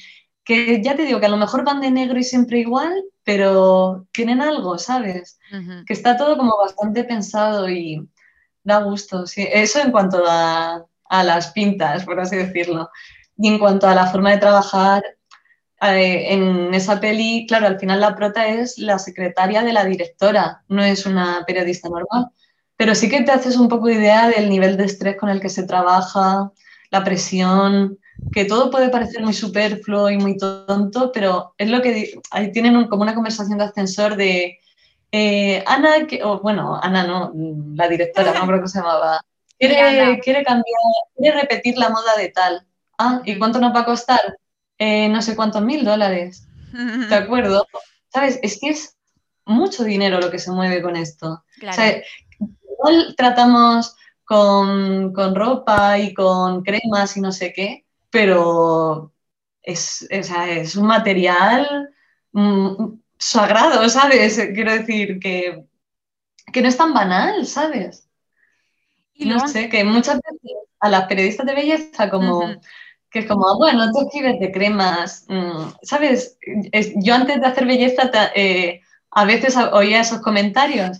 que 0.44 0.80
ya 0.80 0.94
te 0.94 1.04
digo 1.04 1.18
que 1.18 1.26
a 1.26 1.30
lo 1.30 1.36
mejor 1.36 1.64
van 1.64 1.80
de 1.80 1.90
negro 1.90 2.18
y 2.18 2.24
siempre 2.24 2.60
igual, 2.60 3.04
pero 3.24 4.06
tienen 4.12 4.40
algo, 4.40 4.78
¿sabes? 4.78 5.40
Que 5.84 5.92
está 5.92 6.16
todo 6.16 6.38
como 6.38 6.56
bastante 6.56 7.02
pensado 7.02 7.68
y 7.68 8.08
da 8.62 8.78
gusto. 8.82 9.26
Sí. 9.26 9.46
Eso 9.52 9.80
en 9.80 9.90
cuanto 9.90 10.22
a, 10.24 10.86
a, 11.08 11.24
las 11.24 11.50
pintas, 11.50 12.04
por 12.04 12.20
así 12.20 12.36
decirlo. 12.36 12.88
Y 13.36 13.48
en 13.48 13.58
cuanto 13.58 13.88
a 13.88 13.94
la 13.96 14.06
forma 14.06 14.30
de 14.30 14.38
trabajar, 14.38 15.02
eh, 15.82 16.32
en 16.32 16.72
esa 16.74 17.00
peli, 17.00 17.46
claro, 17.46 17.66
al 17.66 17.78
final 17.78 18.00
la 18.00 18.16
prota 18.16 18.46
es 18.46 18.78
la 18.78 18.98
secretaria 18.98 19.62
de 19.62 19.72
la 19.72 19.84
directora, 19.84 20.62
no 20.68 20.82
es 20.82 21.06
una 21.06 21.44
periodista 21.46 21.88
normal. 21.88 22.28
Pero 22.76 22.94
sí 22.94 23.08
que 23.08 23.22
te 23.22 23.32
haces 23.32 23.56
un 23.56 23.68
poco 23.68 23.88
idea 23.88 24.28
del 24.28 24.50
nivel 24.50 24.76
de 24.76 24.84
estrés 24.84 25.16
con 25.16 25.28
el 25.28 25.40
que 25.40 25.48
se 25.48 25.64
trabaja, 25.64 26.52
la 26.90 27.04
presión, 27.04 27.98
que 28.32 28.44
todo 28.44 28.70
puede 28.70 28.88
parecer 28.88 29.22
muy 29.22 29.34
superfluo 29.34 30.10
y 30.10 30.18
muy 30.18 30.36
tonto, 30.36 31.10
pero 31.12 31.54
es 31.58 31.68
lo 31.68 31.82
que 31.82 32.18
ahí 32.30 32.52
tienen 32.52 32.86
como 32.88 33.02
una 33.02 33.14
conversación 33.14 33.58
de 33.58 33.64
ascensor 33.64 34.16
de 34.16 34.58
eh, 35.12 35.62
Ana, 35.66 36.06
que, 36.06 36.22
o, 36.22 36.40
bueno, 36.40 36.78
Ana 36.82 37.06
no, 37.06 37.32
la 37.74 37.88
directora, 37.88 38.32
no 38.34 38.46
creo 38.46 38.62
que 38.62 38.68
se 38.68 38.78
llamaba, 38.78 39.20
quiere, 39.58 40.20
quiere 40.20 40.44
cambiar, 40.44 40.64
quiere 41.16 41.40
repetir 41.40 41.78
la 41.78 41.90
moda 41.90 42.16
de 42.16 42.28
tal. 42.28 42.66
Ah, 42.98 43.20
¿y 43.24 43.38
cuánto 43.38 43.60
nos 43.60 43.74
va 43.74 43.80
a 43.80 43.84
costar? 43.84 44.20
Eh, 44.78 45.08
no 45.08 45.22
sé 45.22 45.36
cuántos 45.36 45.62
mil 45.62 45.84
dólares. 45.84 46.46
¿De 46.72 47.14
acuerdo? 47.14 47.66
¿Sabes? 48.12 48.38
Es 48.42 48.58
que 48.60 48.70
es 48.70 48.96
mucho 49.44 49.84
dinero 49.84 50.20
lo 50.20 50.30
que 50.30 50.38
se 50.38 50.50
mueve 50.50 50.82
con 50.82 50.96
esto. 50.96 51.44
igual 51.60 53.14
tratamos 53.16 53.96
con, 54.24 55.34
ropa 55.34 55.98
y 55.98 56.12
con 56.12 56.62
cremas 56.62 57.16
y 57.16 57.20
no 57.20 57.32
sé 57.32 57.52
qué, 57.52 57.86
pero 58.10 59.12
es, 59.62 60.06
es 60.10 60.76
un 60.76 60.86
material 60.86 61.90
mm, 62.32 62.98
sagrado, 63.18 63.88
¿sabes? 63.88 64.36
Quiero 64.52 64.72
decir 64.72 65.18
que, 65.20 65.64
que 66.52 66.62
no 66.62 66.68
es 66.68 66.76
tan 66.76 66.92
banal, 66.92 67.46
¿sabes? 67.46 68.08
Y 69.14 69.26
no 69.26 69.48
sé, 69.48 69.68
que 69.70 69.82
muchas 69.84 70.16
veces 70.16 70.56
a 70.80 70.88
las 70.90 71.06
periodistas 71.06 71.46
de 71.46 71.54
belleza 71.54 72.10
como 72.10 72.60
que 73.16 73.20
es 73.20 73.28
como, 73.30 73.56
bueno, 73.56 73.90
tú 73.92 74.02
escribes 74.02 74.38
de 74.40 74.52
cremas, 74.52 75.24
mm, 75.28 75.70
¿sabes? 75.80 76.36
yo 76.96 77.14
antes 77.14 77.40
de 77.40 77.46
hacer 77.46 77.64
belleza 77.64 78.10
eh, 78.34 78.82
a 79.10 79.24
veces 79.24 79.56
oía 79.56 80.02
esos 80.02 80.20
comentarios, 80.20 80.98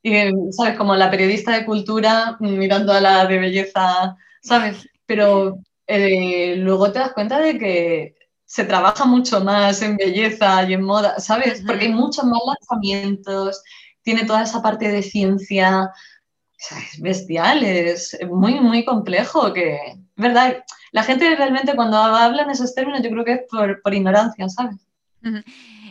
y, 0.00 0.12
¿sabes? 0.52 0.76
Como 0.78 0.94
la 0.94 1.10
periodista 1.10 1.50
de 1.50 1.64
cultura 1.64 2.36
mm, 2.38 2.56
mirando 2.56 2.92
a 2.92 3.00
la 3.00 3.26
de 3.26 3.38
belleza, 3.40 4.16
¿sabes? 4.42 4.88
Pero 5.06 5.58
eh, 5.88 6.54
luego 6.56 6.92
te 6.92 7.00
das 7.00 7.12
cuenta 7.14 7.40
de 7.40 7.58
que 7.58 8.14
se 8.44 8.64
trabaja 8.64 9.04
mucho 9.04 9.40
más 9.40 9.82
en 9.82 9.96
belleza 9.96 10.62
y 10.68 10.74
en 10.74 10.82
moda, 10.84 11.18
¿sabes? 11.18 11.64
Porque 11.66 11.86
hay 11.86 11.92
muchos 11.92 12.24
más 12.26 12.42
lanzamientos, 12.46 13.60
tiene 14.02 14.24
toda 14.24 14.44
esa 14.44 14.62
parte 14.62 14.86
de 14.88 15.02
ciencia, 15.02 15.90
es 16.58 17.00
bestial, 17.00 17.64
es 17.64 18.16
muy, 18.30 18.60
muy 18.60 18.84
complejo, 18.84 19.52
que, 19.52 19.80
¿verdad? 20.14 20.64
La 20.92 21.02
gente 21.02 21.34
realmente 21.36 21.74
cuando 21.74 21.96
habla 21.96 22.42
en 22.42 22.50
esos 22.50 22.74
términos 22.74 23.02
yo 23.02 23.10
creo 23.10 23.24
que 23.24 23.32
es 23.32 23.40
por, 23.82 23.94
ignorancia, 23.94 24.48
¿sabes? 24.48 24.76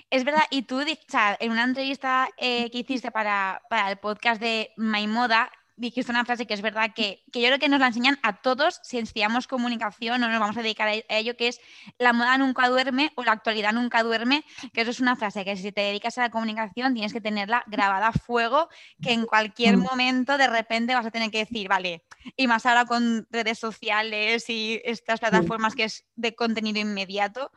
Es 0.09 0.23
verdad, 0.23 0.43
y 0.49 0.61
tú, 0.61 0.79
en 0.79 1.51
una 1.51 1.63
entrevista 1.63 2.29
eh, 2.37 2.69
que 2.71 2.79
hiciste 2.79 3.11
para, 3.11 3.61
para, 3.69 3.91
el 3.91 3.97
podcast 3.97 4.39
de 4.39 4.71
My 4.77 5.07
Moda, 5.07 5.51
dijiste 5.77 6.11
una 6.11 6.25
frase 6.25 6.45
que 6.47 6.53
es 6.53 6.61
verdad 6.61 6.91
que, 6.95 7.23
yo 7.27 7.47
creo 7.47 7.59
que 7.59 7.69
nos 7.69 7.79
la 7.79 7.87
enseñan 7.87 8.17
a 8.23 8.41
todos 8.41 8.79
si 8.83 8.97
estudiamos 8.97 9.47
comunicación 9.47 10.23
o 10.23 10.27
nos 10.29 10.39
vamos 10.39 10.57
a 10.57 10.61
dedicar 10.61 10.87
a 10.87 11.17
ello, 11.17 11.35
que 11.35 11.49
es 11.49 11.59
la 11.97 12.13
moda 12.13 12.37
nunca 12.37 12.69
duerme 12.69 13.11
o 13.15 13.23
la 13.23 13.33
actualidad 13.33 13.73
nunca 13.73 14.03
duerme, 14.03 14.45
que 14.73 14.81
eso 14.81 14.91
es 14.91 14.99
una 14.99 15.15
frase 15.15 15.43
que 15.43 15.57
si 15.57 15.71
te 15.71 15.81
dedicas 15.81 16.17
a 16.17 16.21
la 16.21 16.29
comunicación 16.29 16.93
tienes 16.93 17.13
que 17.13 17.21
tenerla 17.21 17.63
grabada 17.67 18.07
a 18.07 18.13
fuego, 18.13 18.69
que 19.01 19.11
en 19.11 19.25
cualquier 19.25 19.77
mm. 19.77 19.81
momento 19.81 20.37
de 20.37 20.47
repente 20.47 20.95
vas 20.95 21.05
a 21.05 21.11
tener 21.11 21.31
que 21.31 21.39
decir, 21.39 21.67
vale, 21.67 22.03
y 22.35 22.47
más 22.47 22.65
ahora 22.65 22.85
con 22.85 23.27
redes 23.29 23.59
sociales 23.59 24.49
y 24.49 24.81
estas 24.85 25.19
plataformas 25.19 25.75
que 25.75 25.85
es 25.85 26.05
de 26.15 26.35
contenido 26.35 26.79
inmediato, 26.79 27.51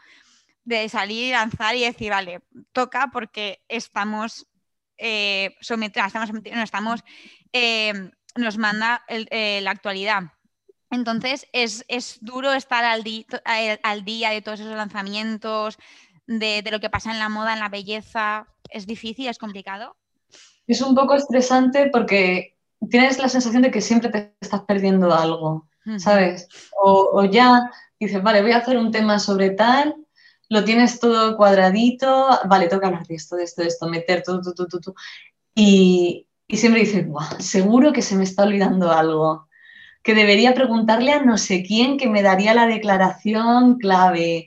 de 0.65 0.89
salir, 0.89 1.33
lanzar 1.33 1.77
y 1.77 1.81
decir, 1.81 2.11
vale, 2.11 2.41
toca 2.73 3.09
porque 3.13 3.63
estamos 3.69 4.47
eh, 4.99 5.55
sometidos, 5.61 6.09
estamos, 6.09 6.33
no 6.33 6.63
estamos 6.63 7.05
eh, 7.53 8.11
nos 8.37 8.59
manda 8.59 9.05
eh, 9.09 9.61
la 9.63 9.71
actualidad. 9.71 10.33
Entonces 10.91 11.47
es, 11.53 11.85
duro 12.21 12.53
estar 12.53 12.85
al, 12.85 13.05
al, 13.83 14.05
día 14.05 14.31
de 14.31 14.41
todos 14.41 14.61
esos 14.61 14.77
lanzamientos, 14.77 15.79
de, 16.27 16.63
lo 16.71 16.81
que 16.81 16.91
pasa 16.91 17.11
en 17.11 17.19
la 17.19 17.29
moda, 17.29 17.53
en 17.53 17.61
la 17.61 17.69
belleza. 17.69 18.47
¿Es 18.71 18.87
difícil? 18.87 19.29
¿Es 19.29 19.39
complicado? 19.39 19.97
Es 20.67 20.81
un 20.81 20.95
poco 20.95 21.15
estresante 21.15 21.91
porque 21.93 22.57
tienes 22.91 23.19
la 23.19 23.29
sensación 23.29 23.63
de 23.63 23.71
que 23.71 23.81
siempre 23.81 24.11
te 24.11 24.35
estás 24.41 24.63
perdiendo 24.63 25.15
algo. 25.15 25.69
¿sabes? 25.97 26.49
O, 26.83 27.25
ya 27.25 27.71
dices, 27.99 28.23
vale, 28.23 28.43
voy 28.43 28.53
a 28.53 28.59
hacer 28.59 28.77
un 28.77 28.91
tema 28.91 29.19
sobre 29.19 29.51
tal, 29.51 29.97
lo 30.51 30.65
tienes 30.65 31.01
todo 31.01 31.37
cuadradito, 31.37 32.29
vale, 32.47 32.69
tengo 32.69 32.81
que 32.81 32.87
hablar 32.87 33.07
de 33.07 33.15
esto, 33.15 33.37
de 33.37 33.45
esto, 33.45 33.63
de 33.63 33.69
esto, 33.69 33.89
meter 33.89 34.23
todo, 34.23 34.43
todo, 34.43 34.67
todo, 34.67 34.81
todo. 34.81 34.95
Y, 35.55 36.28
y 36.49 36.57
siempre 36.57 36.81
dices, 36.81 37.07
seguro 37.39 37.93
que 37.93 38.01
se 38.01 38.17
me 38.17 38.25
está 38.25 38.45
olvidando 38.45 38.91
algo, 38.91 39.49
que 40.03 40.15
debería 40.15 40.55
preguntarle 40.55 41.13
a 41.13 41.23
no 41.23 41.37
sé 41.37 41.63
quién 41.63 41.99
que 41.99 42.09
me 42.09 42.23
daría 42.23 42.55
la 42.55 42.67
declaración 42.67 43.79
clave. 43.79 44.47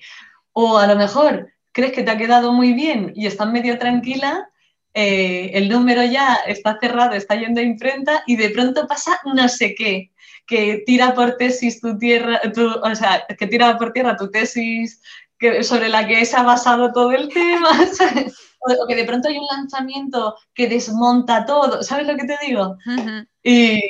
O 0.51 0.79
a 0.79 0.87
lo 0.87 0.95
mejor 0.95 1.53
crees 1.71 1.91
que 1.91 2.01
te 2.01 2.09
ha 2.09 2.17
quedado 2.17 2.53
muy 2.53 2.73
bien 2.73 3.13
y 3.15 3.27
estás 3.27 3.51
medio 3.51 3.77
tranquila, 3.77 4.49
eh, 4.95 5.51
el 5.53 5.69
número 5.69 6.03
ya 6.03 6.39
está 6.47 6.79
cerrado, 6.81 7.13
está 7.13 7.35
yendo 7.35 7.61
a 7.61 7.63
imprenta 7.63 8.23
y 8.25 8.35
de 8.35 8.49
pronto 8.49 8.87
pasa 8.87 9.19
no 9.23 9.47
sé 9.47 9.75
qué, 9.75 10.11
que 10.47 10.83
tira 10.85 11.13
por 11.13 11.37
tesis 11.37 11.79
tu 11.79 11.97
tierra, 11.99 12.41
o 12.83 12.95
sea, 12.95 13.23
que 13.37 13.47
tira 13.47 13.77
por 13.77 13.93
tierra 13.93 14.17
tu 14.17 14.29
tesis 14.31 15.01
que, 15.37 15.63
sobre 15.63 15.87
la 15.87 16.07
que 16.07 16.25
se 16.25 16.35
ha 16.35 16.43
basado 16.43 16.91
todo 16.91 17.11
el 17.11 17.29
tema, 17.33 17.69
O, 18.61 18.87
que 18.87 18.95
de 18.95 19.05
pronto 19.05 19.27
hay 19.27 19.37
un 19.37 19.47
lanzamiento 19.51 20.35
que 20.53 20.67
desmonta 20.67 21.45
todo, 21.45 21.83
¿sabes 21.83 22.07
lo 22.07 22.15
que 22.15 22.25
te 22.25 22.37
digo? 22.45 22.77
Y 23.43 23.81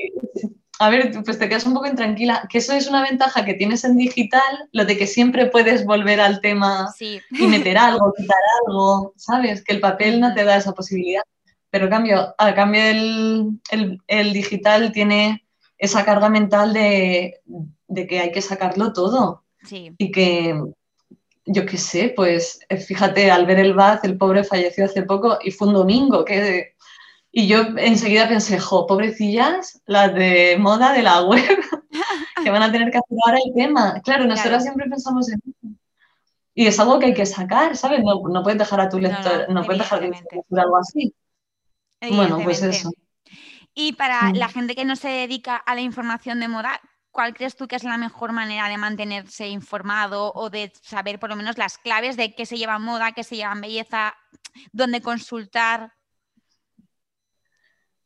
a 0.81 0.89
ver, 0.89 1.11
pues 1.23 1.37
te 1.37 1.47
quedas 1.47 1.67
un 1.67 1.75
poco 1.75 1.85
intranquila, 1.85 2.47
que 2.49 2.57
eso 2.57 2.73
es 2.73 2.87
una 2.87 3.03
ventaja 3.03 3.45
que 3.45 3.53
tienes 3.53 3.83
en 3.83 3.97
digital, 3.97 4.67
lo 4.71 4.83
de 4.83 4.97
que 4.97 5.05
siempre 5.05 5.45
puedes 5.45 5.85
volver 5.85 6.19
al 6.19 6.41
tema 6.41 6.91
y 6.99 7.45
meter 7.45 7.77
algo, 7.77 8.11
quitar 8.17 8.39
algo, 8.65 9.13
¿sabes? 9.15 9.63
Que 9.63 9.73
el 9.73 9.79
papel 9.79 10.19
no 10.19 10.33
te 10.33 10.43
da 10.43 10.57
esa 10.57 10.71
posibilidad. 10.71 11.21
Pero 11.69 11.87
cambio, 11.87 12.33
a 12.35 12.55
cambio 12.55 12.81
el, 12.81 14.33
digital 14.33 14.91
tiene 14.91 15.45
esa 15.77 16.03
carga 16.03 16.29
mental 16.29 16.73
de, 16.73 17.39
que 18.09 18.19
hay 18.19 18.31
que 18.31 18.41
sacarlo 18.41 18.91
todo. 18.91 19.43
Y 19.69 20.11
que, 20.11 20.59
yo 21.53 21.65
qué 21.65 21.77
sé, 21.77 22.13
pues 22.15 22.59
fíjate, 22.87 23.31
al 23.31 23.45
ver 23.45 23.59
el 23.59 23.73
Baz, 23.73 24.03
el 24.03 24.17
pobre 24.17 24.43
falleció 24.43 24.85
hace 24.85 25.03
poco 25.03 25.39
y 25.43 25.51
fue 25.51 25.67
un 25.67 25.73
domingo, 25.73 26.25
que 26.25 26.75
y 27.33 27.47
yo 27.47 27.61
enseguida 27.77 28.27
pensé, 28.27 28.59
jo, 28.59 28.85
pobrecillas, 28.85 29.81
las 29.85 30.13
de 30.13 30.57
moda 30.59 30.91
de 30.91 31.01
la 31.01 31.23
web, 31.23 31.41
que 32.43 32.49
van 32.49 32.61
a 32.61 32.71
tener 32.71 32.91
que 32.91 32.97
hacer 32.97 33.17
ahora 33.25 33.39
el 33.45 33.53
tema. 33.53 34.01
Claro, 34.03 34.25
nosotros 34.25 34.63
siempre 34.63 34.89
pensamos 34.89 35.29
en 35.29 35.39
eso. 35.45 35.75
Y 36.53 36.67
es 36.67 36.77
algo 36.81 36.99
que 36.99 37.05
hay 37.07 37.13
que 37.13 37.25
sacar, 37.25 37.77
¿sabes? 37.77 38.03
No, 38.03 38.21
no 38.27 38.43
puedes 38.43 38.59
dejar 38.59 38.81
a 38.81 38.89
tu 38.89 38.99
lector, 38.99 39.47
no, 39.49 39.63
puedes 39.63 39.81
dejar 39.81 40.01
de 40.01 40.61
algo 40.61 40.77
así. 40.77 41.15
Bueno, 42.01 42.39
pues 42.43 42.61
eso. 42.61 42.91
Y 43.73 43.93
para 43.93 44.33
la 44.33 44.49
gente 44.49 44.75
que 44.75 44.83
no 44.83 44.97
se 44.97 45.07
dedica 45.07 45.55
a 45.55 45.75
la 45.75 45.81
información 45.81 46.41
de 46.41 46.49
moda, 46.49 46.81
¿cuál 47.11 47.33
crees 47.33 47.55
tú 47.55 47.67
que 47.67 47.75
es 47.75 47.83
la 47.83 47.97
mejor 47.97 48.31
manera 48.31 48.67
de 48.69 48.77
mantenerse 48.77 49.47
informado 49.47 50.31
o 50.33 50.49
de 50.49 50.71
saber 50.81 51.19
por 51.19 51.29
lo 51.29 51.35
menos 51.35 51.57
las 51.57 51.77
claves 51.77 52.17
de 52.17 52.33
qué 52.33 52.45
se 52.45 52.57
lleva 52.57 52.79
moda, 52.79 53.11
qué 53.11 53.23
se 53.23 53.35
lleva 53.35 53.53
en 53.53 53.61
belleza, 53.61 54.15
dónde 54.71 55.01
consultar? 55.01 55.93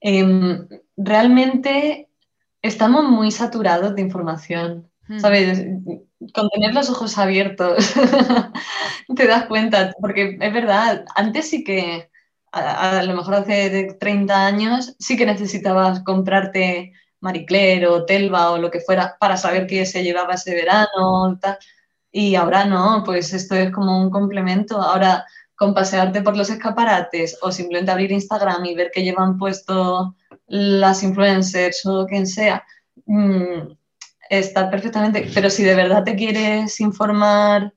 Em, 0.01 0.67
realmente 0.97 2.09
estamos 2.61 3.05
muy 3.05 3.31
saturados 3.31 3.95
de 3.95 4.01
información, 4.01 4.89
hmm. 5.07 5.19
¿sabes? 5.19 5.65
Con 6.33 6.49
tener 6.49 6.73
los 6.73 6.89
ojos 6.89 7.17
abiertos 7.17 7.93
te 9.15 9.27
das 9.27 9.45
cuenta, 9.45 9.93
porque 10.01 10.37
es 10.39 10.53
verdad, 10.53 11.05
antes 11.15 11.49
sí 11.49 11.63
que, 11.63 12.09
a, 12.51 13.03
lo 13.03 13.15
mejor 13.15 13.35
hace 13.35 13.95
30 13.99 14.45
años, 14.45 14.95
sí 14.99 15.17
que 15.17 15.25
necesitabas 15.25 16.01
comprarte 16.03 16.93
Marie 17.21 17.87
o 17.87 18.05
Telva 18.05 18.51
o 18.51 18.57
lo 18.57 18.71
que 18.71 18.81
fuera 18.81 19.17
para 19.19 19.37
saber 19.37 19.67
qué 19.67 19.85
se 19.85 20.03
llevaba 20.03 20.33
ese 20.35 20.53
verano, 20.53 21.39
y 22.11 22.35
ahora 22.35 22.63
no, 22.65 23.03
pues 23.05 23.33
esto 23.33 23.55
es 23.55 23.71
como 23.71 24.01
un 24.01 24.09
complemento. 24.09 24.81
Ahora 24.81 25.25
con 25.55 25.73
pasearte 25.73 26.21
por 26.21 26.37
los 26.37 26.49
escaparates 26.49 27.37
o 27.41 27.51
simplemente 27.51 27.91
abrir 27.91 28.11
Instagram 28.11 28.63
y 28.65 28.75
ver 28.75 28.91
que 28.93 29.03
llevan 29.03 29.37
puesto 29.37 30.15
las 30.47 31.03
influencers 31.03 31.85
o 31.85 32.05
quien 32.05 32.27
sea, 32.27 32.63
mm, 33.05 33.73
está 34.29 34.69
perfectamente. 34.69 35.29
Pero 35.33 35.49
si 35.49 35.63
de 35.63 35.75
verdad 35.75 36.03
te 36.03 36.15
quieres 36.15 36.79
informar 36.79 37.73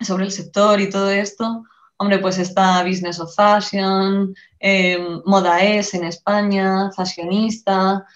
sobre 0.00 0.24
el 0.24 0.32
sector 0.32 0.80
y 0.80 0.88
todo 0.88 1.10
esto, 1.10 1.64
hombre, 1.98 2.18
pues 2.18 2.38
está 2.38 2.82
Business 2.84 3.20
of 3.20 3.34
Fashion, 3.34 4.34
em, 4.60 5.22
Moda 5.26 5.62
Es 5.62 5.94
en 5.94 6.04
España, 6.04 6.90
Fashionista, 6.96 8.06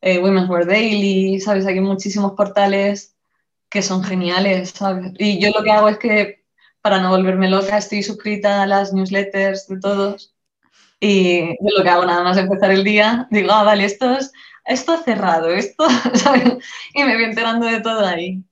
eh, 0.00 0.18
Women's 0.18 0.48
Wear 0.48 0.66
Daily, 0.66 1.40
¿sabes? 1.40 1.66
Hay 1.66 1.80
muchísimos 1.80 2.32
portales 2.32 3.16
que 3.70 3.82
son 3.82 4.04
geniales, 4.04 4.70
¿sabes? 4.70 5.12
Y 5.18 5.40
yo 5.40 5.50
lo 5.50 5.62
que 5.62 5.70
hago 5.70 5.88
es 5.88 5.98
que 5.98 6.44
para 6.82 7.00
no 7.00 7.10
volverme 7.10 7.50
loca, 7.50 7.78
estoy 7.78 8.02
suscrita 8.02 8.62
a 8.62 8.66
las 8.66 8.92
newsletters 8.92 9.68
de 9.68 9.80
todos 9.80 10.34
y 11.00 11.56
yo 11.60 11.78
lo 11.78 11.82
que 11.82 11.88
hago 11.88 12.04
nada 12.04 12.22
más 12.22 12.36
empezar 12.36 12.70
el 12.70 12.84
día, 12.84 13.26
digo, 13.30 13.50
ah, 13.52 13.64
vale, 13.64 13.84
esto, 13.84 14.12
es, 14.16 14.32
esto 14.66 14.98
cerrado, 15.02 15.48
esto, 15.48 15.86
¿sabes? 16.14 16.58
Y 16.94 17.04
me 17.04 17.14
voy 17.14 17.24
enterando 17.24 17.66
de 17.66 17.80
todo 17.80 18.06
ahí. 18.06 18.42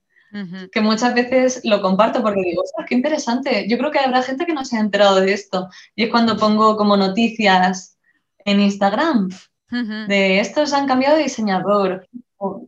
Que 0.72 0.80
muchas 0.80 1.14
veces 1.14 1.60
lo 1.64 1.80
comparto 1.80 2.22
porque 2.22 2.42
digo, 2.42 2.62
ostras, 2.62 2.86
qué 2.88 2.94
interesante. 2.94 3.66
Yo 3.68 3.78
creo 3.78 3.90
que 3.90 3.98
habrá 3.98 4.22
gente 4.22 4.44
que 4.44 4.52
no 4.52 4.64
se 4.64 4.76
ha 4.76 4.80
enterado 4.80 5.20
de 5.20 5.32
esto. 5.32 5.68
Y 5.94 6.04
es 6.04 6.10
cuando 6.10 6.36
pongo 6.36 6.76
como 6.76 6.96
noticias 6.96 7.96
en 8.44 8.60
Instagram 8.60 9.30
de 9.70 10.40
estos 10.40 10.72
han 10.72 10.86
cambiado 10.86 11.16
de 11.16 11.24
diseñador. 11.24 12.08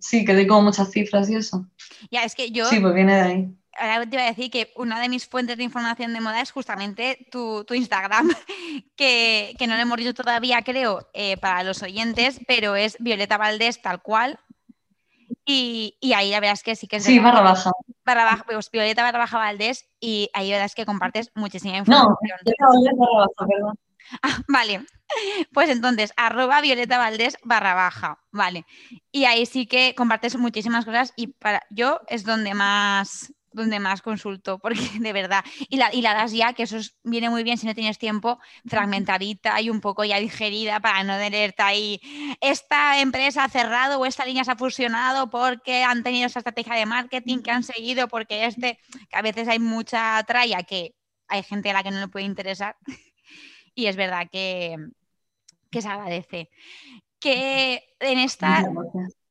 sí, 0.01 0.25
que 0.25 0.35
doy 0.35 0.47
como 0.47 0.63
muchas 0.63 0.91
cifras 0.91 1.29
y 1.31 1.37
eso. 1.37 1.67
Ya, 2.11 2.25
es 2.25 2.35
que 2.35 2.51
yo. 2.51 2.67
Sí, 2.67 2.81
pues 2.81 2.95
viene 2.95 3.15
de 3.15 3.21
ahí 3.21 3.61
ahora 3.81 4.07
te 4.09 4.17
iba 4.17 4.25
a 4.25 4.29
decir 4.29 4.51
que 4.51 4.73
una 4.77 5.01
de 5.01 5.09
mis 5.09 5.27
fuentes 5.27 5.57
de 5.57 5.65
información 5.65 6.13
de 6.13 6.21
moda 6.21 6.41
es 6.41 6.51
justamente 6.51 7.27
tu, 7.31 7.65
Instagram, 7.71 8.29
que, 8.97 9.57
no 9.61 9.75
lo 9.75 9.83
hemos 9.83 9.99
dicho 9.99 10.15
todavía, 10.15 10.63
creo, 10.63 11.09
eh, 11.15 11.37
para 11.39 11.63
los 11.63 11.83
oyentes, 11.83 12.41
pero 12.47 12.77
es 12.77 12.97
Violeta 13.01 13.39
Valdés 13.39 13.81
tal 13.81 14.03
cual. 14.03 14.39
Y, 15.53 16.13
ahí 16.15 16.31
la 16.31 16.41
verdad 16.41 16.55
es 16.55 16.63
que 16.63 16.77
sí 16.77 16.87
que 16.87 16.97
es... 16.97 17.05
Sí, 17.05 17.19
barra 17.19 17.41
baja. 17.41 17.73
Barra 18.05 18.45
pues 18.47 18.71
Violeta 18.71 19.03
barra 19.03 19.19
baja 19.19 19.39
Valdés 19.39 19.89
y 19.99 20.31
ahí 20.33 20.49
la 20.49 20.57
verdad 20.57 20.67
es 20.67 20.75
que 20.75 20.87
compartes 20.87 21.31
muchísima 21.35 21.77
información. 21.77 22.11
No, 22.11 22.17
Violeta 22.23 22.67
Valdés 22.69 22.93
barra 22.97 23.19
baja, 23.19 23.47
perdón. 23.49 23.79
Ah, 24.23 24.39
vale, 24.49 24.85
pues 25.53 25.69
entonces, 25.69 26.13
arroba 26.17 26.61
Violeta 26.61 26.99
Valdés 26.99 27.37
barra 27.45 27.75
baja, 27.75 28.19
vale. 28.33 28.65
Y 29.13 29.25
ahí 29.25 29.47
sí 29.47 29.67
que 29.67 29.95
compartes 29.95 30.37
muchísimas 30.37 30.85
cosas 30.85 31.13
y 31.15 31.29
para 31.29 31.63
yo 31.71 32.01
es 32.09 32.25
donde 32.25 32.55
más, 32.55 33.33
donde 33.53 33.81
más 33.81 34.03
consulto, 34.03 34.59
porque 34.59 34.81
de 35.01 35.13
verdad, 35.13 35.45
y 35.69 35.77
la, 35.77 35.93
y 35.95 36.03
la 36.03 36.15
das 36.15 36.33
ya, 36.33 36.53
que 36.53 36.65
eso 36.65 36.79
viene 37.03 37.31
muy 37.31 37.43
bien 37.43 37.59
si 37.59 37.67
no 37.67 37.75
tienes 37.75 37.99
tiempo, 37.99 38.39
fragmentadita 38.67 39.61
y 39.61 39.71
un 39.71 39.81
poco 39.81 40.05
ya 40.05 40.19
digerida 40.19 40.81
para 40.81 41.03
no 41.05 41.17
tenerte 41.19 41.63
ahí, 41.63 42.01
esta 42.41 43.01
empresa 43.01 43.45
ha 43.45 43.49
cerrado 43.49 44.01
o 44.01 44.07
esta 44.07 44.25
línea 44.25 44.45
se 44.45 44.53
ha 44.53 44.57
fusionado 44.57 45.31
porque 45.31 45.83
han 45.83 46.03
tenido 46.03 46.27
esa 46.27 46.41
estrategia 46.41 46.75
de 46.75 46.87
marketing 46.87 47.39
que 47.43 47.51
han 47.51 47.63
seguido, 47.63 48.09
porque 48.09 48.45
este, 48.47 48.79
que 49.09 49.17
a 49.17 49.23
veces 49.23 49.49
hay 49.49 49.59
mucha 49.59 50.23
tralla 50.25 50.63
que 50.63 50.95
hay 51.29 51.43
gente 51.43 51.71
a 51.71 51.75
la 51.75 51.83
que 51.83 51.91
no 51.91 52.01
le 52.01 52.09
puede 52.09 52.27
interesar, 52.27 52.77
y 53.75 53.87
es 53.87 53.97
verdad 53.97 54.27
que, 54.31 54.77
que 55.71 55.83
se 55.83 55.89
agradece. 55.89 56.51
Que 57.19 57.83
en, 58.01 58.19
esta, 58.19 58.65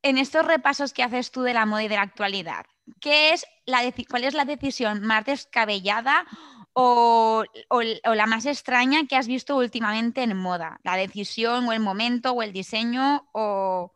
en 0.02 0.18
estos 0.18 0.46
repasos 0.46 0.94
que 0.94 1.04
haces 1.04 1.32
tú 1.32 1.42
de 1.42 1.54
la 1.54 1.66
moda 1.66 1.84
y 1.84 1.88
de 1.88 1.96
la 1.96 2.04
actualidad, 2.04 2.66
¿qué 3.00 3.34
es 3.34 3.46
la 3.66 3.82
¿cuál 4.10 4.24
es 4.24 4.34
la 4.34 4.46
decisión 4.46 5.02
más 5.02 5.26
descabellada 5.26 6.26
o, 6.74 7.44
la 7.70 8.26
más 8.26 8.46
extraña 8.46 9.06
que 9.08 9.16
has 9.16 9.28
visto 9.28 9.58
últimamente 9.58 10.24
en 10.24 10.38
moda? 10.38 10.80
¿La 10.84 10.96
decisión 10.96 11.68
o 11.68 11.74
el 11.74 11.80
momento 11.80 12.32
o 12.32 12.42
el 12.42 12.54
diseño 12.54 13.28
o...? 13.34 13.92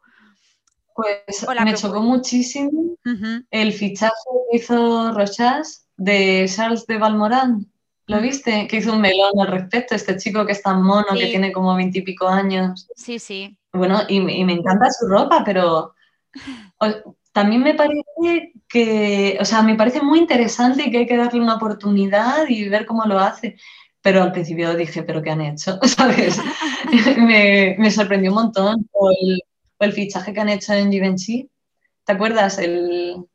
Pues 0.96 1.48
me 1.64 1.74
chocó 1.74 2.02
muchísimo 2.02 2.96
el 3.50 3.74
fichaje 3.74 4.14
que 4.52 4.58
hizo 4.58 5.12
Rochas 5.12 5.88
de 5.98 6.46
Charles 6.54 6.86
de 6.86 7.00
Valmorán. 7.00 7.66
¿Lo 8.06 8.22
viste? 8.22 8.68
Que 8.68 8.78
hizo 8.78 8.94
un 8.94 9.02
melón 9.02 9.32
al 9.40 9.48
respecto, 9.48 9.96
este 9.96 10.18
chico 10.18 10.46
que 10.46 10.52
es 10.52 10.62
tan 10.62 10.84
mono, 10.84 11.08
que 11.18 11.28
tiene 11.28 11.52
como 11.52 11.74
veintipico 11.76 12.28
años. 12.28 12.88
Sí, 12.96 13.18
sí. 13.18 13.58
Bueno, 13.74 14.02
y, 14.08 14.18
y, 14.18 14.46
me 14.46 14.54
encanta 14.54 14.92
su 14.92 15.08
ropa, 15.08 15.44
pero 15.44 15.94
también 17.32 17.64
me 17.64 17.74
parece 17.74 18.54
que, 18.68 19.38
o 19.40 19.46
sea, 19.46 19.62
me 19.64 19.76
parece 19.76 20.02
muy 20.02 20.20
interesante 20.20 20.84
y 20.84 20.92
que 20.92 21.00
hay 21.00 21.08
que 21.08 21.18
darle 21.18 21.42
una 21.42 21.56
oportunidad 21.56 22.48
y 22.48 22.70
ver 22.70 22.86
cómo 22.86 23.06
lo 23.06 23.20
hace. 23.20 23.58
Pero 24.02 24.22
al 24.22 24.32
principio 24.32 24.76
dije, 24.76 25.04
¿pero 25.04 25.22
qué 25.22 25.32
han 25.32 25.42
hecho? 25.42 25.80
¿Sabes? 25.84 26.40
me, 27.18 27.92
sorprendió 27.92 28.32
un 28.32 28.36
montón. 28.36 28.90
O 28.92 29.10
el, 29.80 29.92
fichaje 29.92 30.34
que 30.34 30.40
han 30.40 30.50
hecho 30.50 30.74
en 30.74 30.92
Givenchy. 30.92 31.50
¿Te 32.06 32.14
acuerdas? 32.14 32.58
El 32.58 33.26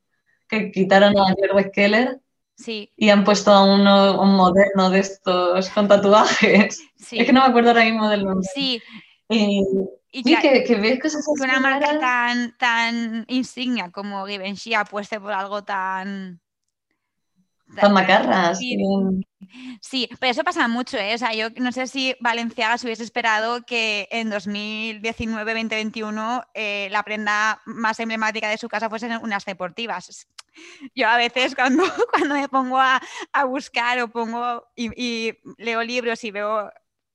que 0.49 0.71
quitaron 0.71 1.19
a 1.19 1.35
Jerry 1.35 1.71
Keller 1.73 2.21
Sí. 2.57 2.91
Y 2.97 3.11
han 3.11 3.23
puesto 3.23 3.53
a 3.53 3.63
uno 3.63 4.21
un 4.21 4.35
moderno 4.35 4.91
de 4.91 4.99
estos 4.99 5.71
con 5.71 5.87
tatuajes. 5.87 6.83
Es 6.99 7.27
que 7.27 7.33
no 7.33 7.43
me 7.43 7.47
acuerdo 7.47 7.69
ahora 7.69 7.85
mismo 7.85 8.09
del 8.09 8.25
nombre. 8.25 8.49
Sí, 8.53 8.83
Eh, 9.29 9.61
y 10.11 10.23
sí, 10.23 10.37
que, 10.41 10.77
ves 10.77 11.01
cosas 11.01 11.21
así. 11.21 11.45
Una 11.45 11.61
marca 11.61 11.99
tan, 11.99 12.57
tan 12.57 13.25
insignia 13.29 13.91
como 13.91 14.27
Givenchy 14.27 14.75
apueste 14.75 15.21
por 15.21 15.33
algo 15.33 15.65
tan 15.65 16.41
Tan 17.77 17.93
macarras. 17.93 18.59
Sí, 19.81 20.09
pero 20.19 20.33
eso 20.33 20.43
pasa 20.43 20.67
mucho, 20.69 20.99
¿eh? 20.99 21.15
O 21.15 21.19
sea, 21.19 21.35
yo 21.35 21.49
no 21.57 21.71
sé 21.73 21.87
si 21.87 22.17
Valenciaga 22.21 22.79
se 22.79 22.87
hubiese 22.87 23.03
esperado 23.03 23.65
que 23.65 24.09
en 24.11 24.31
2019-2021 24.31 26.47
eh, 26.55 26.89
la 26.91 27.03
prenda 27.03 27.61
más 27.67 28.01
emblemática 28.01 28.49
de 28.49 28.57
su 28.59 28.69
casa 28.69 28.89
fuesen 28.89 29.13
unas 29.23 29.45
deportivas. 29.45 30.27
Yo 30.95 31.09
a 31.09 31.17
veces 31.17 31.55
cuando, 31.55 31.85
cuando 32.11 32.35
me 32.35 32.49
pongo 32.49 32.79
a, 32.79 33.01
buscar 33.47 34.01
o 34.01 34.09
pongo 34.09 34.67
y, 34.75 35.35
leo 35.57 35.83
libros 35.83 36.25
y 36.25 36.31
veo 36.31 36.71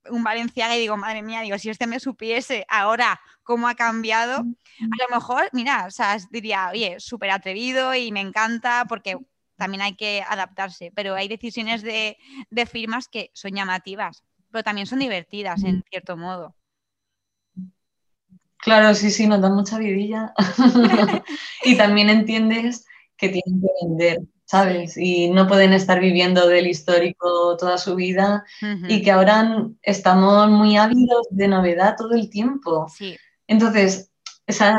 un 0.10 0.24
Valenciaga 0.24 0.76
y 0.76 0.80
digo, 0.80 0.98
madre 0.98 1.22
mía, 1.22 1.42
digo, 1.42 1.58
si 1.58 1.70
este 1.70 1.88
me 1.88 2.00
supiese 2.00 2.66
ahora 2.70 3.20
cómo 3.44 3.68
ha 3.68 3.76
cambiado, 3.76 4.38
a 4.38 5.04
lo 5.10 5.16
mejor, 5.16 5.50
mira, 5.54 5.86
o 5.88 5.92
sea, 5.92 6.18
diría, 6.32 6.70
oye, 6.72 7.00
súper 7.00 7.32
atrevido 7.32 7.94
y 7.94 8.12
me 8.12 8.22
encanta 8.22 8.86
porque 8.88 9.18
también 9.56 9.82
hay 9.82 9.96
que 9.96 10.24
adaptarse, 10.28 10.92
pero 10.96 11.16
hay 11.16 11.28
decisiones 11.28 11.82
de, 11.84 12.18
firmas 12.70 13.08
que 13.08 13.32
son 13.34 13.52
llamativas, 13.52 14.24
pero 14.52 14.64
también 14.64 14.88
son 14.88 15.00
divertidas 15.00 15.64
en 15.64 15.84
cierto 15.90 16.18
modo. 16.18 16.56
Claro, 18.58 18.96
sí, 18.96 19.12
sí, 19.12 19.28
nos 19.28 19.42
da 19.42 19.50
mucha 19.50 19.78
vidilla. 19.78 20.34
y 21.66 21.76
también 21.76 22.10
entiendes 22.10 22.86
que 23.18 23.30
tienen 23.30 23.62
que 23.62 23.68
vender, 23.82 24.20
¿sabes? 24.54 24.98
Y 24.98 25.32
no 25.32 25.48
pueden 25.48 25.74
estar 25.74 26.00
viviendo 26.00 26.48
del 26.48 26.68
histórico 26.68 27.58
toda 27.58 27.80
su 27.80 27.96
vida 27.96 28.46
y 28.88 29.02
que 29.02 29.10
ahora 29.10 29.66
estamos 29.82 30.48
muy 30.48 30.78
ávidos 30.78 31.26
de 31.32 31.48
novedad 31.48 31.96
todo 31.98 32.12
el 32.14 32.30
tiempo. 32.30 32.88
Sí. 32.88 33.18
Entonces, 33.48 34.12
esa, 34.46 34.78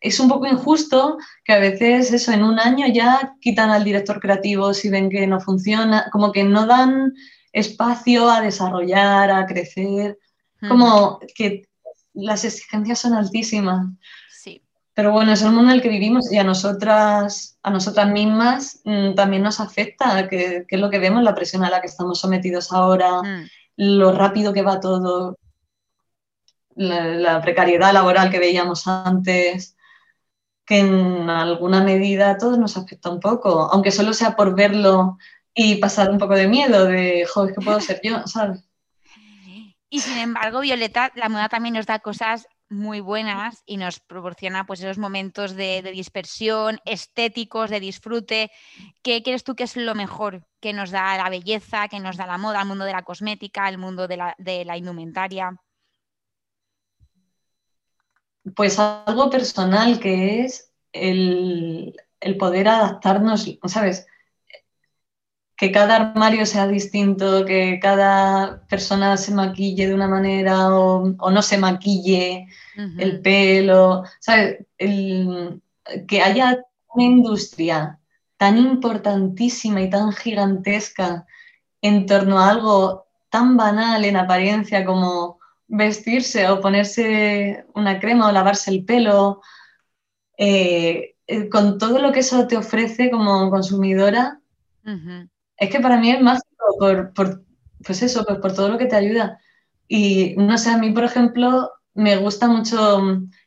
es 0.00 0.20
un 0.20 0.28
poco 0.28 0.46
injusto 0.46 1.18
que 1.44 1.54
a 1.54 1.58
veces 1.58 2.12
eso 2.12 2.30
en 2.30 2.44
un 2.44 2.60
año 2.60 2.86
ya 2.86 3.34
quitan 3.40 3.70
al 3.70 3.82
director 3.82 4.20
creativo 4.20 4.72
si 4.72 4.90
ven 4.90 5.10
que 5.10 5.26
no 5.26 5.40
funciona, 5.40 6.08
como 6.12 6.30
que 6.30 6.44
no 6.44 6.64
dan 6.64 7.14
espacio 7.52 8.30
a 8.30 8.42
desarrollar, 8.42 9.28
a 9.28 9.44
crecer, 9.46 10.18
como 10.68 11.18
que 11.34 11.64
las 12.12 12.44
exigencias 12.44 13.00
son 13.00 13.14
altísimas. 13.14 13.88
Pero 14.94 15.10
bueno, 15.10 15.32
es 15.32 15.42
el 15.42 15.50
mundo 15.50 15.70
en 15.70 15.76
el 15.76 15.82
que 15.82 15.88
vivimos 15.88 16.32
y 16.32 16.38
a 16.38 16.44
nosotras, 16.44 17.58
a 17.62 17.70
nosotras 17.70 18.08
mismas 18.08 18.80
mm, 18.84 19.14
también 19.14 19.42
nos 19.42 19.58
afecta, 19.58 20.28
que, 20.28 20.64
es 20.68 20.80
lo 20.80 20.88
que 20.88 21.00
vemos, 21.00 21.22
la 21.24 21.34
presión 21.34 21.64
a 21.64 21.70
la 21.70 21.80
que 21.80 21.88
estamos 21.88 22.20
sometidos 22.20 22.72
ahora, 22.72 23.20
mm. 23.22 23.48
lo 23.76 24.12
rápido 24.12 24.52
que 24.52 24.62
va 24.62 24.78
todo, 24.78 25.36
la, 26.76 27.42
precariedad 27.42 27.92
laboral 27.92 28.30
que 28.30 28.38
veíamos 28.38 28.86
antes 28.86 29.76
que 30.64 30.78
en 30.78 31.28
alguna 31.28 31.82
medida 31.82 32.30
a 32.30 32.38
todos 32.38 32.56
nos 32.56 32.76
afecta 32.76 33.10
un 33.10 33.20
poco, 33.20 33.68
aunque 33.70 33.90
solo 33.90 34.14
sea 34.14 34.34
por 34.34 34.54
verlo 34.54 35.18
y 35.52 35.76
pasar 35.76 36.10
un 36.10 36.18
poco 36.18 36.34
de 36.34 36.48
miedo, 36.48 36.86
de, 36.86 37.26
joder, 37.26 37.54
¿qué 37.54 37.60
puedo 37.60 37.80
ser 37.80 38.00
yo? 38.02 38.26
¿sabes? 38.26 38.64
Y 39.90 40.00
sin 40.00 40.18
embargo, 40.18 40.60
Violeta, 40.60 41.12
la 41.14 41.28
moda 41.28 41.48
también 41.48 41.74
nos 41.74 41.86
da 41.86 41.98
cosas 41.98 42.48
muy 42.74 43.00
buenas 43.00 43.62
y 43.66 43.76
nos 43.76 44.00
proporciona 44.00 44.66
pues 44.66 44.80
esos 44.80 44.98
momentos 44.98 45.54
de, 45.54 45.82
dispersión, 45.82 46.78
estéticos, 46.84 47.70
de 47.70 47.80
disfrute. 47.80 48.50
¿Qué 49.02 49.22
crees 49.22 49.44
tú 49.44 49.54
que 49.54 49.64
es 49.64 49.76
lo 49.76 49.94
mejor 49.94 50.46
que 50.60 50.72
nos 50.72 50.90
da 50.90 51.16
la 51.16 51.30
belleza, 51.30 51.88
que 51.88 52.00
nos 52.00 52.16
da 52.16 52.26
la 52.26 52.38
moda, 52.38 52.62
el 52.62 52.68
mundo 52.68 52.84
de 52.84 52.92
la 52.92 53.02
cosmética, 53.02 53.68
el 53.68 53.78
mundo 53.78 54.08
de 54.08 54.16
la, 54.16 54.34
de 54.38 54.64
la 54.64 54.76
indumentaria? 54.76 55.56
Pues 58.54 58.78
algo 58.78 59.30
personal 59.30 59.98
que 60.00 60.44
es 60.44 60.70
el, 60.92 61.94
poder 62.38 62.68
adaptarnos, 62.68 63.46
¿sabes? 63.66 64.06
Que 65.56 65.70
cada 65.70 65.96
armario 65.96 66.46
sea 66.46 66.66
distinto, 66.66 67.44
que 67.44 67.78
cada 67.80 68.62
persona 68.66 69.16
se 69.16 69.32
maquille 69.32 69.86
de 69.86 69.94
una 69.94 70.08
manera 70.08 70.74
o, 70.74 71.14
no 71.30 71.42
se 71.42 71.58
maquille 71.58 72.48
el 72.98 73.20
pelo, 73.20 74.02
¿sabes? 74.20 74.58
que 74.76 76.22
haya 76.22 76.64
una 76.94 77.04
industria 77.04 77.98
tan 78.36 78.58
importantísima 78.58 79.80
y 79.82 79.90
tan 79.90 80.12
gigantesca 80.12 81.26
en 81.80 82.06
torno 82.06 82.38
a 82.38 82.50
algo 82.50 83.06
tan 83.30 83.56
banal 83.56 84.04
en 84.04 84.16
apariencia 84.16 84.84
como 84.84 85.38
vestirse 85.66 86.48
o 86.48 86.60
ponerse 86.60 87.66
una 87.74 87.98
crema 88.00 88.28
o 88.28 88.32
lavarse 88.32 88.70
el 88.70 88.84
pelo, 88.84 89.42
eh, 90.36 91.16
eh, 91.26 91.48
con 91.48 91.78
todo 91.78 91.98
lo 91.98 92.12
que 92.12 92.20
eso 92.20 92.46
te 92.46 92.56
ofrece 92.56 93.10
como 93.10 93.50
consumidora, 93.50 94.40
es 95.64 95.70
que 95.70 95.80
para 95.80 95.98
mí 95.98 96.10
es 96.10 96.20
más 96.20 96.42
por, 96.78 97.12
pues 97.84 98.02
eso, 98.02 98.24
pues 98.24 98.38
por 98.38 98.54
todo 98.54 98.68
lo 98.68 98.78
que 98.78 98.86
te 98.86 98.96
ayuda. 98.96 99.38
Y 99.88 100.34
no 100.36 100.56
sé, 100.58 100.70
a 100.70 100.78
mí, 100.78 100.90
por 100.90 101.04
ejemplo, 101.04 101.70
me 101.94 102.16
gusta 102.16 102.48
mucho 102.48 103.00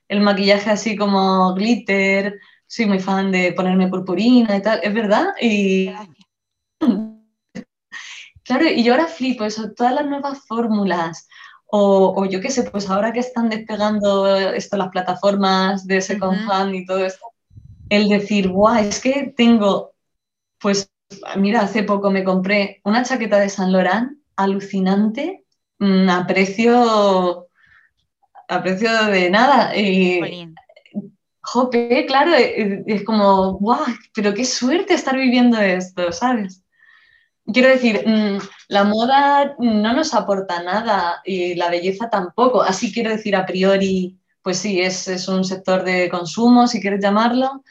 el 0.08 0.22
maquillaje 0.22 0.70
así 0.70 0.96
como 0.96 1.54
glitter, 1.54 2.40
soy 2.68 2.86
muy 2.86 3.00
fan 3.00 3.32
de 3.32 3.54
ponerme 3.54 3.88
purpurina 3.88 4.56
y 4.56 4.62
tal, 4.62 4.80
es 4.84 4.94
verdad. 4.94 5.28
Y 5.42 5.90
claro, 8.44 8.66
y 8.66 8.84
yo 8.84 8.94
ahora 8.94 9.08
flipo 9.08 9.46
eso, 9.46 9.72
todas 9.74 9.94
las 9.94 10.06
nuevas 10.06 10.46
fórmulas, 10.48 11.28
o, 11.70 12.26
yo 12.26 12.40
qué 12.40 12.50
sé, 12.50 12.64
pues 12.64 12.90
ahora 12.90 13.12
que 13.12 13.20
están 13.20 13.50
despegando 13.50 14.26
esto, 14.38 14.78
las 14.78 14.90
plataformas 14.90 15.86
de 15.86 16.02
second 16.02 16.50
hand 16.50 16.76
y 16.76 16.86
todo 16.86 17.06
esto, 17.06 17.26
el 17.90 18.08
decir, 18.08 18.50
guau, 18.50 18.78
es 18.78 19.02
que 19.02 19.34
tengo, 19.36 19.94
pues 20.60 20.90
mira, 21.38 21.62
hace 21.62 21.84
poco 21.84 22.12
me 22.12 22.24
compré 22.24 22.82
una 22.84 23.04
chaqueta 23.04 23.40
de 23.40 23.50
San 23.50 23.72
Laurent 23.72 24.18
alucinante, 24.36 25.46
mm, 25.80 26.10
a 26.10 26.28
precio, 26.28 27.48
a 28.48 28.62
precio 28.62 29.06
de 29.06 29.30
nada. 29.30 29.76
Y, 29.76 30.54
jope, 31.42 32.06
claro, 32.06 32.34
es, 32.34 32.82
es 32.86 33.04
como, 33.04 33.54
guau, 33.54 33.86
pero 34.14 34.34
qué 34.34 34.46
suerte 34.46 34.94
estar 34.94 35.16
viviendo 35.16 35.58
esto, 35.60 36.12
¿sabes? 36.12 36.64
Quiero 37.54 37.70
decir, 37.70 38.04
mm, 38.06 38.40
la 38.68 38.84
moda 38.84 39.56
no 39.60 39.94
nos 39.94 40.14
aporta 40.14 40.62
nada 40.62 41.22
y 41.24 41.56
la 41.56 41.70
belleza 41.70 42.10
tampoco. 42.10 42.62
Así 42.62 42.94
quiero 42.94 43.10
decir, 43.10 43.36
a 43.36 43.46
priori, 43.46 44.20
pues 44.42 44.58
sí, 44.58 44.82
es, 44.82 45.28
un 45.30 45.46
sector 45.46 45.84
de 45.84 46.10
consumo, 46.10 46.68
si 46.68 46.82
quieres 46.82 47.02
llamarlo. 47.02 47.64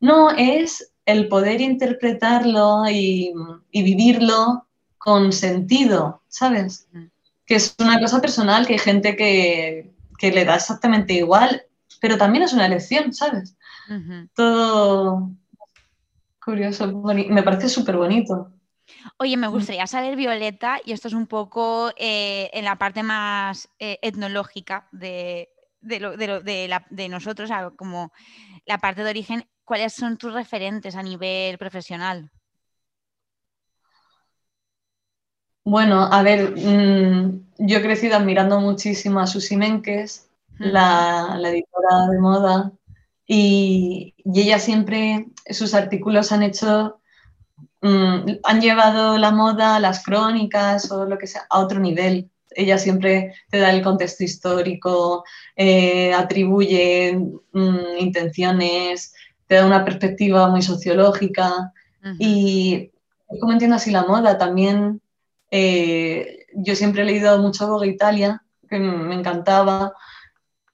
No, 0.00 0.30
es 0.30 0.89
el 1.06 1.28
poder 1.28 1.60
interpretarlo 1.60 2.84
y, 2.88 3.32
vivirlo 3.72 4.66
con 4.98 5.32
sentido, 5.32 6.22
¿sabes? 6.28 6.88
Que 7.46 7.56
es 7.56 7.74
una 7.78 7.98
cosa 8.00 8.20
personal, 8.20 8.66
que 8.66 8.74
hay 8.74 8.78
gente 8.78 9.16
que, 9.16 9.92
le 10.20 10.44
da 10.44 10.56
exactamente 10.56 11.14
igual, 11.14 11.62
pero 12.00 12.18
también 12.18 12.44
es 12.44 12.52
una 12.52 12.66
elección, 12.66 13.12
¿sabes? 13.12 13.56
Todo 14.34 15.30
curioso, 16.44 16.86
me 17.04 17.42
parece 17.42 17.68
súper 17.68 17.96
bonito. 17.96 18.52
Oye, 19.18 19.36
me 19.36 19.48
gustaría 19.48 19.86
saber, 19.86 20.16
Violeta, 20.16 20.80
y 20.84 20.92
esto 20.92 21.08
es 21.08 21.14
un 21.14 21.26
poco 21.26 21.92
eh, 21.96 22.50
en 22.52 22.64
la 22.64 22.76
parte 22.76 23.02
más 23.02 23.68
eh, 23.78 23.98
etnológica 24.02 24.88
de, 24.92 25.50
de, 25.80 27.08
nosotros, 27.08 27.50
como 27.76 28.12
la 28.66 28.78
parte 28.78 29.04
de 29.04 29.10
origen, 29.10 29.46
¿cuáles 29.70 29.92
son 29.92 30.16
tus 30.16 30.34
referentes 30.34 30.96
a 30.96 31.02
nivel 31.04 31.56
profesional? 31.56 32.28
Bueno, 35.62 36.08
a 36.10 36.24
ver, 36.24 36.56
mm, 36.56 37.44
yo 37.58 37.78
he 37.78 37.82
crecido 37.82 38.16
admirando 38.16 38.58
muchísimo 38.58 39.20
a 39.20 39.28
Susi 39.28 39.56
Menkes, 39.56 40.28
la, 40.58 41.38
editora 41.40 42.08
de 42.10 42.18
moda, 42.18 42.72
y, 43.24 44.12
y, 44.16 44.40
ella 44.40 44.58
siempre, 44.58 45.28
sus 45.48 45.72
artículos 45.74 46.32
han 46.32 46.42
hecho 46.42 47.00
Mm, 47.82 48.40
han 48.44 48.60
llevado 48.60 49.16
la 49.16 49.30
moda, 49.30 49.80
las 49.80 50.04
crónicas 50.04 50.90
o 50.92 51.06
lo 51.06 51.16
que 51.18 51.26
sea 51.26 51.46
a 51.48 51.60
otro 51.60 51.80
nivel. 51.80 52.30
Ella 52.50 52.78
siempre 52.78 53.34
te 53.48 53.58
da 53.58 53.70
el 53.70 53.82
contexto 53.82 54.24
histórico, 54.24 55.24
eh, 55.56 56.12
atribuye 56.12 57.16
mm, 57.52 57.98
intenciones, 57.98 59.14
te 59.50 59.56
da 59.56 59.66
una 59.66 59.84
perspectiva 59.84 60.46
muy 60.46 60.62
sociológica. 60.62 61.72
Y 62.20 62.92
como 63.40 63.50
entiendo 63.50 63.74
así 63.74 63.90
la 63.90 64.04
moda, 64.04 64.38
también 64.38 65.02
eh, 65.50 66.46
yo 66.54 66.76
siempre 66.76 67.02
he 67.02 67.04
leído 67.04 67.36
mucho 67.40 67.66
Vogue 67.66 67.88
Italia, 67.88 68.44
que 68.68 68.78
me 68.78 69.12
encantaba. 69.12 69.92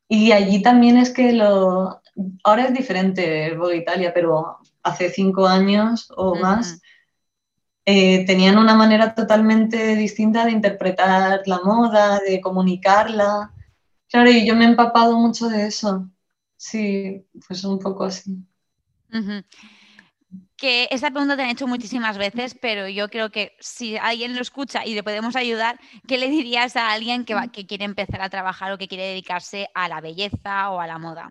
Y 0.09 0.33
allí 0.33 0.61
también 0.61 0.99
es 0.99 1.11
que 1.11 1.33
lo... 1.33 2.03
Ahora 2.45 2.67
es 2.67 2.75
diferente 2.75 3.57
Vogue 3.57 3.79
Italia, 3.79 4.13
pero 4.13 4.59
hace 4.83 5.09
cinco 5.09 5.47
años 5.47 6.13
o 6.15 6.35
más 6.35 6.79
eh, 7.87 8.27
tenían 8.27 8.59
una 8.59 8.75
manera 8.75 9.15
totalmente 9.15 9.97
distinta 9.97 10.45
de 10.45 10.51
interpretar 10.51 11.41
la 11.47 11.61
moda, 11.65 12.21
de 12.21 12.43
comunicarla. 12.43 13.55
Claro, 14.11 14.31
y 14.31 14.47
yo 14.47 14.55
me 14.55 14.67
he 14.67 14.69
empapado 14.69 15.17
mucho 15.17 15.49
de 15.49 15.67
eso. 15.67 16.11
Sí, 16.59 17.27
pues 17.49 17.65
un 17.65 17.79
poco 17.79 18.05
así. 18.05 18.37
Que 20.57 20.89
esta 20.91 21.11
pregunta 21.11 21.37
te 21.37 21.43
han 21.43 21.51
hecho 21.51 21.67
muchísimas 21.67 22.19
veces, 22.19 22.57
pero 22.61 22.89
yo 22.89 23.09
creo 23.09 23.31
que 23.31 23.57
si 23.61 23.97
alguien 23.97 24.35
lo 24.35 24.41
escucha 24.41 24.87
y 24.87 24.95
le 24.95 25.03
podemos 25.03 25.37
ayudar, 25.37 25.79
¿qué 26.09 26.19
le 26.19 26.29
dirías 26.29 26.77
a 26.77 26.93
alguien 26.93 27.25
que, 27.25 27.37
que 27.53 27.67
quiere 27.67 27.85
empezar 27.85 28.23
a 28.23 28.31
trabajar 28.31 28.73
o 28.73 28.79
que 28.79 28.89
quiere 28.89 29.05
dedicarse 29.05 29.69
a 29.75 29.89
la 29.89 30.01
belleza 30.01 30.71
o 30.71 30.81
a 30.81 30.87
la 30.87 30.99
moda? 30.99 31.31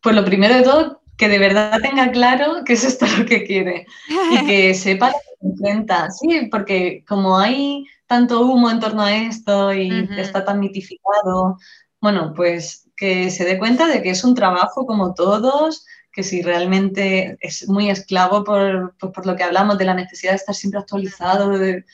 Pues 0.00 0.16
lo 0.16 0.24
primero 0.24 0.56
de 0.56 0.62
todo, 0.62 1.02
que 1.16 1.28
de 1.28 1.38
verdad 1.38 1.78
tenga 1.80 2.10
claro 2.10 2.64
que 2.64 2.72
es 2.72 2.84
esto 2.84 3.06
lo 3.18 3.24
que 3.24 3.44
quiere 3.44 3.86
y 4.08 4.46
que 4.46 4.74
sepa 4.74 5.08
lo 5.08 5.14
que 5.14 5.46
enfrenta. 5.46 6.10
Sí, 6.10 6.48
porque 6.50 7.04
como 7.06 7.38
hay 7.38 7.86
tanto 8.06 8.40
humo 8.40 8.70
en 8.70 8.80
torno 8.80 9.02
a 9.02 9.14
esto 9.14 9.72
y 9.72 10.08
está 10.16 10.44
tan 10.44 10.60
mitificado, 10.60 11.58
bueno, 12.00 12.32
pues 12.34 12.90
que 12.96 13.30
se 13.30 13.44
dé 13.44 13.58
cuenta 13.58 13.86
de 13.86 14.02
que 14.02 14.10
es 14.10 14.24
un 14.24 14.34
trabajo 14.34 14.84
como 14.84 15.14
todos, 15.14 15.86
que 16.12 16.22
si 16.22 16.42
realmente 16.42 17.38
es 17.40 17.68
muy 17.68 17.90
esclavo 17.90 18.44
por, 18.44 18.94
por, 18.98 19.26
lo 19.26 19.36
que 19.36 19.44
hablamos 19.44 19.78
de 19.78 19.86
la 19.86 19.94
necesidad 19.94 20.32
de 20.32 20.36
estar 20.36 20.54
siempre 20.54 20.80
actualizado, 20.80 21.58
de, 21.58 21.84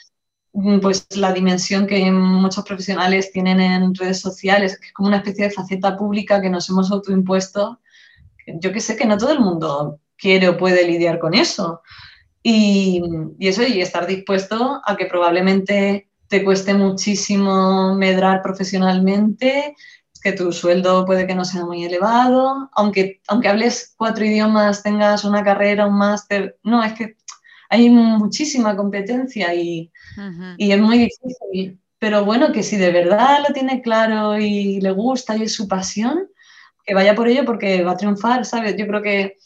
pues 0.82 1.06
la 1.16 1.32
dimensión 1.32 1.86
que 1.86 2.10
muchos 2.10 2.64
profesionales 2.64 3.30
tienen 3.30 3.60
en 3.60 3.94
redes 3.94 4.20
sociales, 4.20 4.78
que 4.78 4.86
es 4.88 4.92
como 4.92 5.08
una 5.08 5.18
especie 5.18 5.44
de 5.44 5.50
faceta 5.52 5.96
pública 5.96 6.40
que 6.40 6.50
nos 6.50 6.68
hemos 6.68 6.90
autoimpuesto 6.90 7.78
yo 8.54 8.72
que 8.72 8.80
sé 8.80 8.96
que 8.96 9.06
no 9.06 9.18
todo 9.18 9.32
el 9.32 9.40
mundo 9.40 10.00
quiere 10.16 10.48
o 10.48 10.56
puede 10.56 10.86
lidiar 10.86 11.18
con 11.18 11.34
eso. 11.34 11.82
Y, 12.42 13.02
eso, 13.40 13.62
y 13.62 13.80
estar 13.80 14.06
dispuesto 14.06 14.80
a 14.84 14.96
que 14.96 15.06
probablemente 15.06 16.08
te 16.28 16.44
cueste 16.44 16.74
muchísimo 16.74 17.94
medrar 17.94 18.42
profesionalmente, 18.42 19.74
que 20.20 20.32
tu 20.32 20.52
sueldo 20.52 21.04
puede 21.04 21.26
que 21.26 21.34
no 21.34 21.44
sea 21.44 21.64
muy 21.64 21.84
elevado, 21.84 22.70
aunque, 22.72 23.20
aunque 23.28 23.48
hables 23.48 23.94
cuatro 23.96 24.24
idiomas, 24.24 24.82
tengas 24.82 25.24
una 25.24 25.44
carrera, 25.44 25.86
un 25.86 25.98
máster, 25.98 26.58
no, 26.62 26.82
es 26.82 26.92
que 26.94 27.16
hay 27.70 27.90
muchísima 27.90 28.76
competencia 28.76 29.54
y, 29.54 29.92
y 30.56 30.72
es 30.72 30.80
muy 30.80 30.98
difícil. 30.98 31.78
Pero 31.98 32.24
bueno, 32.24 32.52
que 32.52 32.62
si 32.62 32.76
de 32.76 32.92
verdad 32.92 33.40
lo 33.46 33.52
tiene 33.52 33.82
claro 33.82 34.38
y 34.38 34.80
le 34.80 34.90
gusta 34.92 35.36
y 35.36 35.42
es 35.42 35.54
su 35.54 35.66
pasión, 35.68 36.28
que 36.84 36.94
vaya 36.94 37.14
por 37.14 37.28
ello 37.28 37.44
porque 37.44 37.82
va 37.82 37.92
a 37.92 37.96
triunfar, 37.96 38.44
¿sabes? 38.44 38.76
Yo 38.76 38.86
creo 38.86 39.02
que 39.02 39.36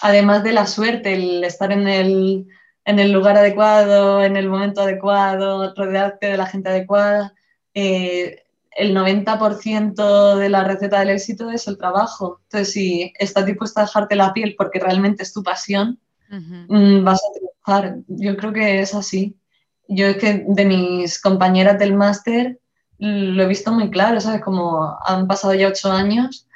además 0.00 0.42
de 0.42 0.52
la 0.52 0.66
suerte, 0.66 1.14
el 1.14 1.44
estar 1.44 1.70
en 1.70 1.86
el, 1.86 2.46
en 2.84 2.98
el 2.98 3.12
lugar 3.12 3.36
adecuado, 3.36 4.24
en 4.24 4.36
el 4.36 4.48
momento 4.48 4.82
adecuado, 4.82 5.74
rodearte 5.76 6.28
de 6.28 6.36
la 6.36 6.46
gente 6.46 6.70
adecuada, 6.70 7.34
eh, 7.74 8.42
el 8.78 8.94
90% 8.94 10.36
de 10.36 10.48
la 10.48 10.64
receta 10.64 11.00
del 11.00 11.10
éxito 11.10 11.50
es 11.50 11.66
el 11.66 11.76
trabajo. 11.76 12.40
Entonces, 12.44 12.72
si 12.72 13.12
estás 13.18 13.44
dispuesta 13.44 13.80
a 13.80 13.84
dejarte 13.84 14.14
la 14.14 14.32
piel 14.32 14.54
porque 14.56 14.78
realmente 14.78 15.24
es 15.24 15.32
tu 15.32 15.42
pasión, 15.42 15.98
mm, 16.30 17.04
vas 17.04 17.20
a 17.20 17.32
triunfar. 17.34 17.96
Yo 18.06 18.36
creo 18.36 18.52
que 18.52 18.80
es 18.80 18.94
así. 18.94 19.36
Yo 19.88 20.06
es 20.06 20.18
que 20.18 20.44
de 20.46 20.64
mis 20.64 21.20
compañeras 21.20 21.78
del 21.78 21.94
máster 21.94 22.60
lo 22.98 23.42
he 23.42 23.46
visto 23.46 23.72
muy 23.72 23.90
claro, 23.90 24.20
¿sabes? 24.20 24.42
Como 24.42 24.96
han 25.04 25.26
pasado 25.26 25.54
ya 25.54 25.68
ocho 25.68 25.90
años 25.90 26.46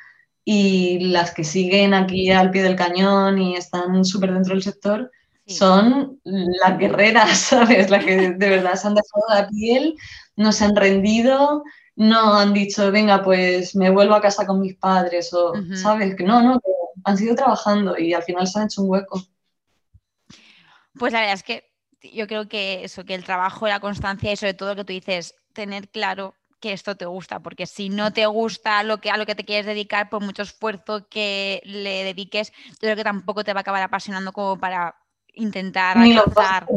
y 0.45 1.01
las 1.11 1.33
que 1.33 1.45
siguen 1.45 1.95
aquí 1.95 2.31
al 2.31 2.51
pie 2.51 2.63
del 2.63 2.77
cañón 2.77 3.39
y 3.39 3.57
están 3.57 4.05
súper 4.05 4.33
dentro 4.33 4.55
del 4.55 4.63
sector 4.63 5.11
son 5.47 6.21
las 6.25 6.79
guerreras, 6.79 7.37
¿sabes? 7.51 7.91
Las 7.91 8.05
que 8.05 8.31
de 8.31 8.49
verdad 8.49 8.75
se 8.75 8.87
han 8.87 8.95
dejado 8.95 9.25
la 9.29 9.49
piel, 9.49 9.97
no 10.37 10.53
se 10.53 10.65
han 10.65 10.77
rendido, 10.77 11.65
no 11.97 12.35
han 12.35 12.53
dicho, 12.53 12.91
venga, 12.91 13.23
pues 13.23 13.77
me 13.77 13.91
vuelvo 13.91 14.15
a 14.15 14.21
casa 14.21 14.47
con 14.47 14.61
mis 14.61 14.77
padres, 14.77 15.33
o, 15.35 15.53
¿sabes? 15.75 16.15
Que 16.17 16.25
no, 16.25 16.43
no, 16.43 16.61
que 16.61 16.71
han 17.05 17.17
sido 17.17 17.35
trabajando 17.35 17.99
y 17.99 18.15
al 18.15 18.23
final 18.23 18.47
se 18.47 18.59
han 18.59 18.67
hecho 18.67 18.83
un 18.83 18.91
hueco. 18.91 19.23
Pues 20.99 21.13
la 21.13 21.21
verdad 21.21 21.35
es 21.35 21.43
que 21.43 21.71
yo 22.03 22.27
creo 22.27 22.49
que 22.49 22.85
eso, 22.85 23.05
que 23.05 23.15
el 23.15 23.25
trabajo, 23.25 23.69
la 23.69 23.81
constancia 23.81 24.33
y 24.33 24.37
sobre 24.37 24.55
todo 24.55 24.71
lo 24.71 24.77
que 24.77 24.85
tú 24.85 24.93
dices, 24.93 25.35
tener 25.53 25.89
claro 25.89 26.35
que 26.61 26.73
esto 26.73 26.97
te 26.97 27.07
gusta, 27.07 27.41
porque 27.41 27.67
si 27.67 27.89
no 27.89 28.13
te 28.13 28.25
gusta 28.27 28.83
lo 28.85 28.99
que, 28.99 29.11
a 29.11 29.17
lo 29.17 29.27
que 29.27 29.35
te 29.35 29.45
quieres 29.45 29.67
dedicar, 29.67 30.09
por 30.09 30.23
mucho 30.23 30.43
esfuerzo 30.43 31.09
que 31.09 31.61
le 31.65 32.05
dediques, 32.05 32.53
yo 32.53 32.79
creo 32.81 32.97
que 32.97 33.05
tampoco 33.05 33.43
te 33.43 33.53
va 33.53 33.61
a 33.61 33.63
acabar 33.63 33.83
apasionando 33.83 34.33
como 34.33 34.59
para 34.59 34.95
intentar 35.35 35.99
ni 35.99 36.13
alcanzar. 36.13 36.69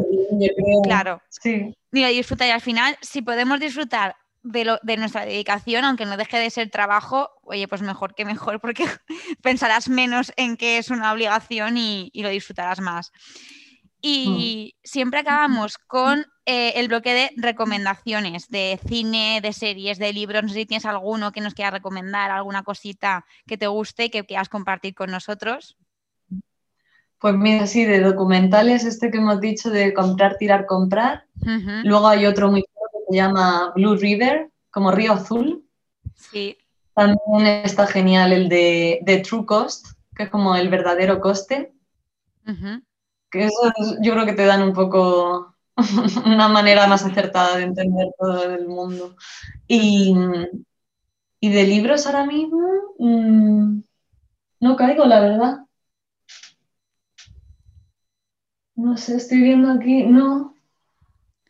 claro. 0.82 1.22
Sí. 1.28 1.72
Ni 1.92 2.02
lo 2.02 2.08
disfrutar. 2.08 2.48
Y 2.48 2.50
al 2.50 2.60
final, 2.60 2.96
si 3.00 3.22
podemos 3.22 3.60
disfrutar 3.60 4.16
de, 4.46 4.64
lo, 4.64 4.78
de 4.82 4.96
nuestra 4.96 5.24
dedicación, 5.24 5.84
aunque 5.84 6.06
no 6.06 6.16
deje 6.16 6.38
de 6.38 6.50
ser 6.50 6.70
trabajo, 6.70 7.30
oye, 7.42 7.68
pues 7.68 7.82
mejor 7.82 8.14
que 8.14 8.24
mejor, 8.24 8.60
porque 8.60 8.84
pensarás 9.42 9.88
menos 9.88 10.32
en 10.36 10.56
que 10.56 10.78
es 10.78 10.90
una 10.90 11.12
obligación 11.12 11.76
y, 11.76 12.10
y 12.12 12.22
lo 12.22 12.28
disfrutarás 12.28 12.80
más. 12.80 13.12
Y 14.00 14.74
mm. 14.76 14.86
siempre 14.86 15.20
acabamos 15.20 15.78
con 15.78 16.26
eh, 16.44 16.74
el 16.76 16.88
bloque 16.88 17.12
de 17.12 17.30
recomendaciones 17.36 18.48
de 18.48 18.78
cine, 18.86 19.40
de 19.42 19.52
series, 19.52 19.98
de 19.98 20.12
libros. 20.12 20.42
No 20.42 20.48
sé 20.48 20.54
si 20.54 20.66
tienes 20.66 20.86
alguno 20.86 21.32
que 21.32 21.40
nos 21.40 21.54
quieras 21.54 21.74
recomendar, 21.74 22.30
alguna 22.30 22.62
cosita 22.62 23.24
que 23.46 23.58
te 23.58 23.66
guste 23.66 24.04
y 24.04 24.10
que 24.10 24.24
quieras 24.24 24.48
compartir 24.48 24.94
con 24.94 25.10
nosotros. 25.10 25.76
Pues 27.18 27.34
mira, 27.34 27.66
sí, 27.66 27.84
de 27.84 28.00
documentales, 28.00 28.84
este 28.84 29.10
que 29.10 29.18
hemos 29.18 29.40
dicho 29.40 29.70
de 29.70 29.94
comprar, 29.94 30.36
tirar, 30.36 30.66
comprar. 30.66 31.24
Luego 31.82 32.06
hay 32.06 32.26
otro 32.26 32.50
muy 32.50 32.62
se 33.08 33.16
llama 33.16 33.72
Blue 33.74 33.96
River, 33.96 34.50
como 34.70 34.90
Río 34.90 35.12
Azul. 35.12 35.64
Sí. 36.14 36.56
También 36.94 37.46
está 37.64 37.86
genial 37.86 38.32
el 38.32 38.48
de, 38.48 39.22
True 39.26 39.44
Cost, 39.44 39.86
que 40.14 40.24
es 40.24 40.30
como 40.30 40.56
el 40.56 40.68
verdadero 40.68 41.20
coste 41.20 41.72
que 43.30 43.44
eso 43.44 43.72
yo 44.00 44.12
creo 44.12 44.26
que 44.26 44.32
te 44.32 44.46
dan 44.46 44.62
un 44.62 44.72
poco 44.72 45.54
una 46.24 46.48
manera 46.48 46.86
más 46.86 47.04
acertada 47.04 47.56
de 47.56 47.64
entender 47.64 48.08
todo 48.18 48.54
el 48.54 48.66
mundo. 48.66 49.16
Y, 49.68 50.14
de 51.40 51.64
libros 51.64 52.06
ahora 52.06 52.26
mismo 52.26 52.60
mm, 52.98 53.80
no 54.60 54.76
caigo, 54.76 55.04
la 55.04 55.20
verdad. 55.20 55.58
No 58.74 58.96
sé, 58.96 59.16
estoy 59.16 59.42
viendo 59.42 59.70
aquí, 59.70 60.02
no. 60.02 60.55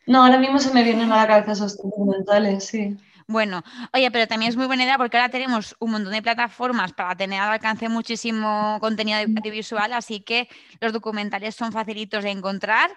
No, 0.07 0.25
ahora 0.25 0.39
mismo 0.39 0.59
se 0.59 0.73
me 0.73 0.85
vienen 0.85 1.13
a 1.13 1.17
la 1.17 1.27
cabeza 1.27 1.53
esos 1.53 1.77
documentales, 1.77 2.65
sí. 2.65 2.97
Bueno, 3.29 3.63
oye, 3.93 4.09
pero 4.13 4.29
también 4.29 4.51
es 4.51 4.57
muy 4.57 4.67
buena 4.67 4.85
idea 4.85 4.99
porque 4.99 5.17
ahora 5.17 5.31
tenemos 5.31 5.75
un 5.81 5.91
montón 5.91 6.13
de 6.13 6.23
plataformas 6.23 6.93
para 6.93 7.17
tener 7.17 7.41
al 7.41 7.53
alcance 7.53 7.89
muchísimo 7.89 8.79
contenido 8.81 9.19
audiovisual, 9.19 9.93
así 9.93 10.21
que 10.21 10.49
los 10.81 10.93
documentales 10.93 11.57
son 11.57 11.73
facilitos 11.73 12.23
de 12.23 12.31
encontrar 12.31 12.91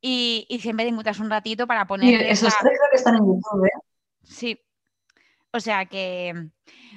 y, 0.00 0.46
siempre 0.60 0.84
te 0.84 0.90
encuentras 0.90 1.18
un 1.18 1.30
ratito 1.30 1.66
para 1.66 1.86
poner. 1.86 2.20
Sí, 2.20 2.26
esos 2.28 2.54
tres 2.60 2.78
creo 2.78 2.90
que 2.90 2.96
están 2.96 3.16
en 3.16 3.26
YouTube, 3.26 3.66
¿eh? 3.66 3.70
Sí. 4.22 4.60
O 5.52 5.60
sea 5.60 5.86
que, 5.86 6.48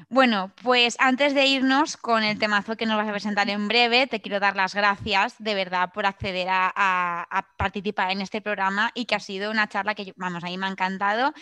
bueno, 0.10 0.52
pues 0.62 0.96
antes 1.00 1.34
de 1.34 1.46
irnos 1.46 1.98
con 1.98 2.24
el 2.24 2.38
temazo 2.38 2.76
que 2.76 2.86
nos 2.86 2.98
vas 2.98 3.08
a 3.08 3.12
presentar 3.12 3.50
en 3.50 3.68
breve, 3.68 4.08
te 4.08 4.22
quiero 4.22 4.40
dar 4.40 4.56
las 4.56 4.76
gracias 4.76 5.36
de 5.40 5.56
verdad 5.56 5.92
por 5.94 6.06
acceder 6.06 6.48
a, 6.50 7.48
participar 7.58 8.12
en 8.12 8.22
este 8.22 8.42
programa 8.42 8.92
y 8.94 9.06
que 9.06 9.16
ha 9.16 9.20
sido 9.20 9.50
una 9.52 9.68
charla 9.68 9.96
que, 9.96 10.14
vamos, 10.16 10.44
a 10.44 10.48
mí 10.48 10.58
me 10.58 10.68
ha 10.68 10.70
encantado. 10.70 11.34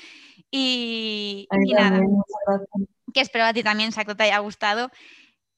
Y, 0.50 1.48
nada, 1.52 2.02
que 3.14 3.22
espero 3.22 3.46
a 3.46 3.54
ti 3.54 3.64
también, 3.64 3.92
Sacro, 3.92 4.16
te 4.16 4.24
haya 4.24 4.40
gustado 4.40 4.92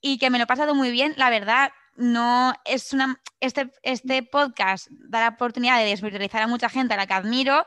y 0.01 0.17
que 0.17 0.29
me 0.29 0.37
lo 0.37 0.45
he 0.45 0.47
pasado 0.47 0.75
muy 0.75 0.91
bien, 0.91 1.13
la 1.17 1.29
verdad. 1.29 1.71
No 1.97 2.53
es 2.65 2.91
una. 2.91 3.21
Este, 3.39 3.71
este 3.83 4.21
podcast 4.23 4.87
da 4.91 5.21
la 5.21 5.29
oportunidad 5.29 5.77
de 5.77 5.85
desvirtualizar 5.85 6.41
a 6.41 6.47
mucha 6.47 6.67
gente 6.67 6.93
a 6.93 6.97
la 6.97 7.07
que 7.07 7.13
admiro 7.13 7.65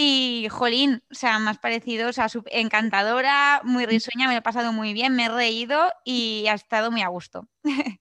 y, 0.00 0.46
jolín, 0.48 1.02
o 1.10 1.14
sea, 1.14 1.38
has 1.48 1.58
parecido 1.58 2.10
o 2.10 2.12
sea, 2.12 2.28
encantadora, 2.52 3.60
muy 3.64 3.84
risueña, 3.84 4.28
me 4.28 4.34
lo 4.34 4.38
he 4.38 4.42
pasado 4.42 4.72
muy 4.72 4.92
bien, 4.92 5.16
me 5.16 5.24
he 5.24 5.28
reído 5.28 5.92
y 6.04 6.46
ha 6.46 6.54
estado 6.54 6.92
muy 6.92 7.02
a 7.02 7.08
gusto. 7.08 7.48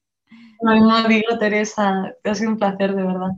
No, 0.60 1.08
digo, 1.08 1.38
Teresa, 1.40 2.12
ha 2.24 2.36
sido 2.36 2.50
un 2.50 2.58
placer, 2.58 2.94
de 2.94 3.04
verdad. 3.04 3.30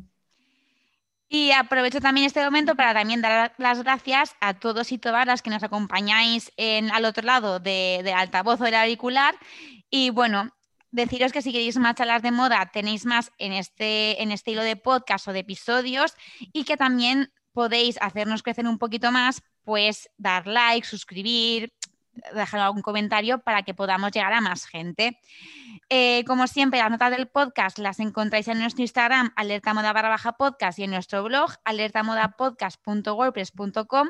Y 1.27 1.51
aprovecho 1.51 1.99
también 1.99 2.25
este 2.25 2.43
momento 2.43 2.75
para 2.75 2.93
también 2.93 3.21
dar 3.21 3.53
las 3.57 3.83
gracias 3.83 4.35
a 4.39 4.53
todos 4.53 4.93
y 4.93 4.97
todas 4.97 5.27
las 5.27 5.41
que 5.41 5.49
nos 5.49 5.61
acompañáis 5.61 6.51
en, 6.55 6.89
al 6.91 7.03
otro 7.03 7.23
lado 7.23 7.59
de, 7.59 8.01
del 8.03 8.15
altavoz 8.15 8.61
o 8.61 8.63
del 8.63 8.75
auricular. 8.75 9.35
Y 9.89 10.09
bueno, 10.11 10.55
deciros 10.91 11.33
que 11.33 11.41
si 11.41 11.51
queréis 11.51 11.77
más 11.77 11.95
charlas 11.95 12.21
de 12.21 12.31
moda, 12.31 12.71
tenéis 12.73 13.05
más 13.05 13.31
en 13.37 13.51
este, 13.51 14.23
en 14.23 14.31
este 14.31 14.51
hilo 14.51 14.63
de 14.63 14.77
podcast 14.77 15.27
o 15.27 15.33
de 15.33 15.39
episodios 15.39 16.15
y 16.53 16.63
que 16.63 16.77
también 16.77 17.31
podéis 17.53 17.97
hacernos 18.01 18.43
crecer 18.43 18.67
un 18.67 18.77
poquito 18.77 19.11
más, 19.11 19.41
pues 19.63 20.09
dar 20.17 20.47
like, 20.47 20.87
suscribir, 20.87 21.73
dejar 22.33 22.61
algún 22.61 22.81
comentario 22.81 23.39
para 23.39 23.63
que 23.63 23.73
podamos 23.73 24.11
llegar 24.11 24.33
a 24.33 24.41
más 24.41 24.65
gente. 24.65 25.17
Eh, 25.89 26.23
como 26.25 26.45
siempre, 26.47 26.79
las 26.79 26.91
notas 26.91 27.11
del 27.11 27.27
podcast 27.27 27.77
las 27.79 27.99
encontráis 27.99 28.47
en 28.47 28.59
nuestro 28.59 28.83
Instagram, 28.83 29.33
alertamoda 29.35 29.91
barra 29.93 30.09
baja 30.09 30.33
podcast 30.33 30.77
y 30.79 30.83
en 30.83 30.91
nuestro 30.91 31.23
blog, 31.23 31.51
alertamodapodcast.wordpress.com. 31.65 34.09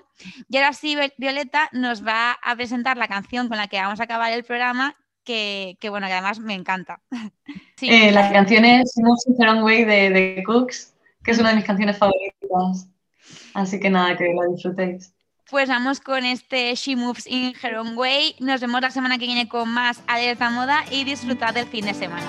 Y 0.50 0.58
ahora 0.58 0.74
sí, 0.74 0.98
Violeta 1.18 1.70
nos 1.72 2.06
va 2.06 2.32
a 2.32 2.56
presentar 2.56 2.98
la 2.98 3.08
canción 3.08 3.48
con 3.48 3.58
la 3.58 3.68
que 3.68 3.80
vamos 3.80 4.00
a 4.00 4.04
acabar 4.04 4.32
el 4.32 4.44
programa, 4.44 4.96
que, 5.24 5.78
bueno, 5.90 6.06
que 6.08 6.14
además 6.14 6.40
me 6.40 6.56
encanta. 6.56 7.02
Eh, 7.82 8.12
la 8.12 8.30
canción 8.30 8.66
es 8.66 8.94
Way 8.98 9.86
de, 9.86 10.10
de 10.10 10.44
Cooks, 10.46 10.98
que 11.24 11.32
es 11.32 11.40
una 11.40 11.52
de 11.52 11.56
mis 11.56 11.64
canciones 11.64 11.98
favoritas. 11.98 12.90
Así 13.54 13.80
que 13.80 13.90
nada, 13.90 14.16
que 14.16 14.26
la 14.34 14.48
disfrutéis. 14.54 15.14
Pues 15.50 15.68
vamos 15.68 16.00
con 16.00 16.26
este 16.26 16.76
She 16.76 16.96
Moves 16.96 17.26
in 17.26 17.54
Her 17.62 17.78
Own 17.78 17.98
Way. 17.98 18.36
Nos 18.40 18.62
vemos 18.62 18.82
la 18.82 18.92
semana 18.92 19.18
que 19.18 19.26
viene 19.26 19.48
con 19.48 19.68
más 19.70 20.02
Alerta 20.06 20.52
Moda 20.52 20.86
y 20.92 21.04
disfrutad 21.04 21.56
del 21.56 21.66
fin 21.66 21.86
de 21.86 21.94
semana. 21.96 22.28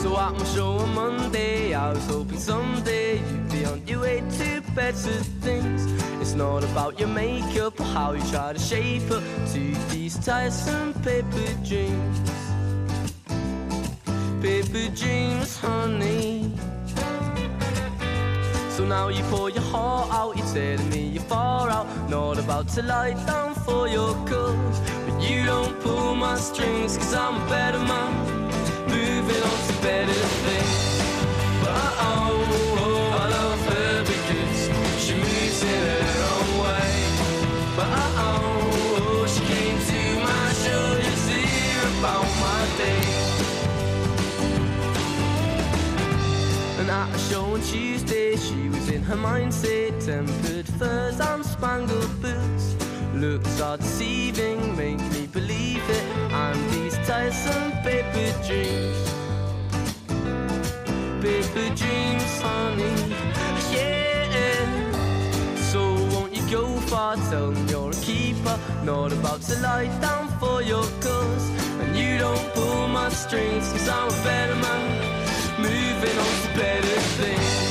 So 0.00 0.16
I'm 0.16 0.36
show 0.54 0.78
on 0.78 0.94
Monday. 0.94 1.74
I 1.74 1.92
was 1.92 2.06
hoping 2.06 2.38
someday 2.38 3.18
you'd 3.18 3.50
be 3.50 3.64
on 3.64 3.86
your 3.86 4.00
way 4.02 4.20
to 4.20 4.60
better 4.74 5.22
things. 5.40 5.86
It's 6.20 6.34
not 6.34 6.64
about 6.64 6.98
your 6.98 7.08
makeup 7.08 7.78
or 7.80 7.84
how 7.84 8.12
you 8.12 8.22
try 8.30 8.52
to 8.52 8.58
shape 8.58 9.10
up 9.10 9.22
to 9.52 9.74
these 9.90 10.16
tiresome 10.18 10.92
paper 11.02 11.54
dreams. 11.64 12.30
Paper 14.40 14.88
dreams, 14.94 15.56
honey. 15.58 16.52
So 18.76 18.86
now 18.86 19.08
you 19.08 19.22
pour 19.24 19.50
your 19.50 19.62
heart 19.64 20.10
out, 20.10 20.34
you're 20.34 20.46
telling 20.46 20.88
me 20.88 21.02
you're 21.08 21.22
far 21.24 21.68
out. 21.68 21.86
Not 22.08 22.38
about 22.38 22.68
to 22.68 22.82
lie 22.82 23.12
down 23.26 23.54
for 23.54 23.86
your 23.86 24.14
cause. 24.24 24.80
But 25.04 25.20
you 25.20 25.44
don't 25.44 25.78
pull 25.80 26.14
my 26.14 26.36
strings, 26.38 26.96
cause 26.96 27.12
I'm 27.12 27.34
a 27.36 27.48
better 27.50 27.80
man. 27.80 28.12
Moving 28.88 29.42
on 29.50 29.58
to 29.68 29.74
better 29.82 30.20
things. 30.44 31.02
But 31.60 31.68
oh, 31.68 32.04
oh 32.06 32.21
show 47.32 47.44
on 47.54 47.62
Tuesday, 47.62 48.36
she 48.36 48.68
was 48.68 48.90
in 48.90 49.02
her 49.02 49.16
mindset, 49.16 49.92
tempered 50.04 50.68
furs 50.78 51.18
and 51.18 51.44
spangled 51.44 52.14
boots. 52.20 52.76
Looks 53.14 53.58
are 53.60 53.78
deceiving, 53.78 54.76
make 54.76 55.00
me 55.12 55.26
believe 55.26 55.84
it. 55.88 56.04
And 56.42 56.58
these 56.72 56.96
tiresome 57.08 57.72
paper 57.86 58.30
dreams, 58.46 59.00
paper 61.24 61.68
dreams, 61.80 62.32
honey, 62.44 62.96
yeah. 63.74 64.66
So 65.70 65.80
won't 66.12 66.34
you 66.36 66.44
go 66.50 66.66
far? 66.90 67.16
Tell 67.30 67.50
them 67.50 67.66
you're 67.68 67.92
a 67.92 68.00
keeper, 68.08 68.58
not 68.84 69.10
about 69.12 69.40
to 69.48 69.58
lie 69.60 69.90
down 70.00 70.28
for 70.38 70.60
your 70.60 70.84
cause. 71.00 71.46
And 71.80 71.96
you 71.96 72.18
don't 72.18 72.46
pull 72.52 72.88
my 72.88 73.08
strings, 73.08 73.72
cause 73.72 73.88
I'm 73.88 74.08
a 74.08 74.22
better 74.22 74.56
man, 74.56 75.11
moving 76.02 76.18
on 76.18 76.56
better 76.56 77.00
things. 77.16 77.61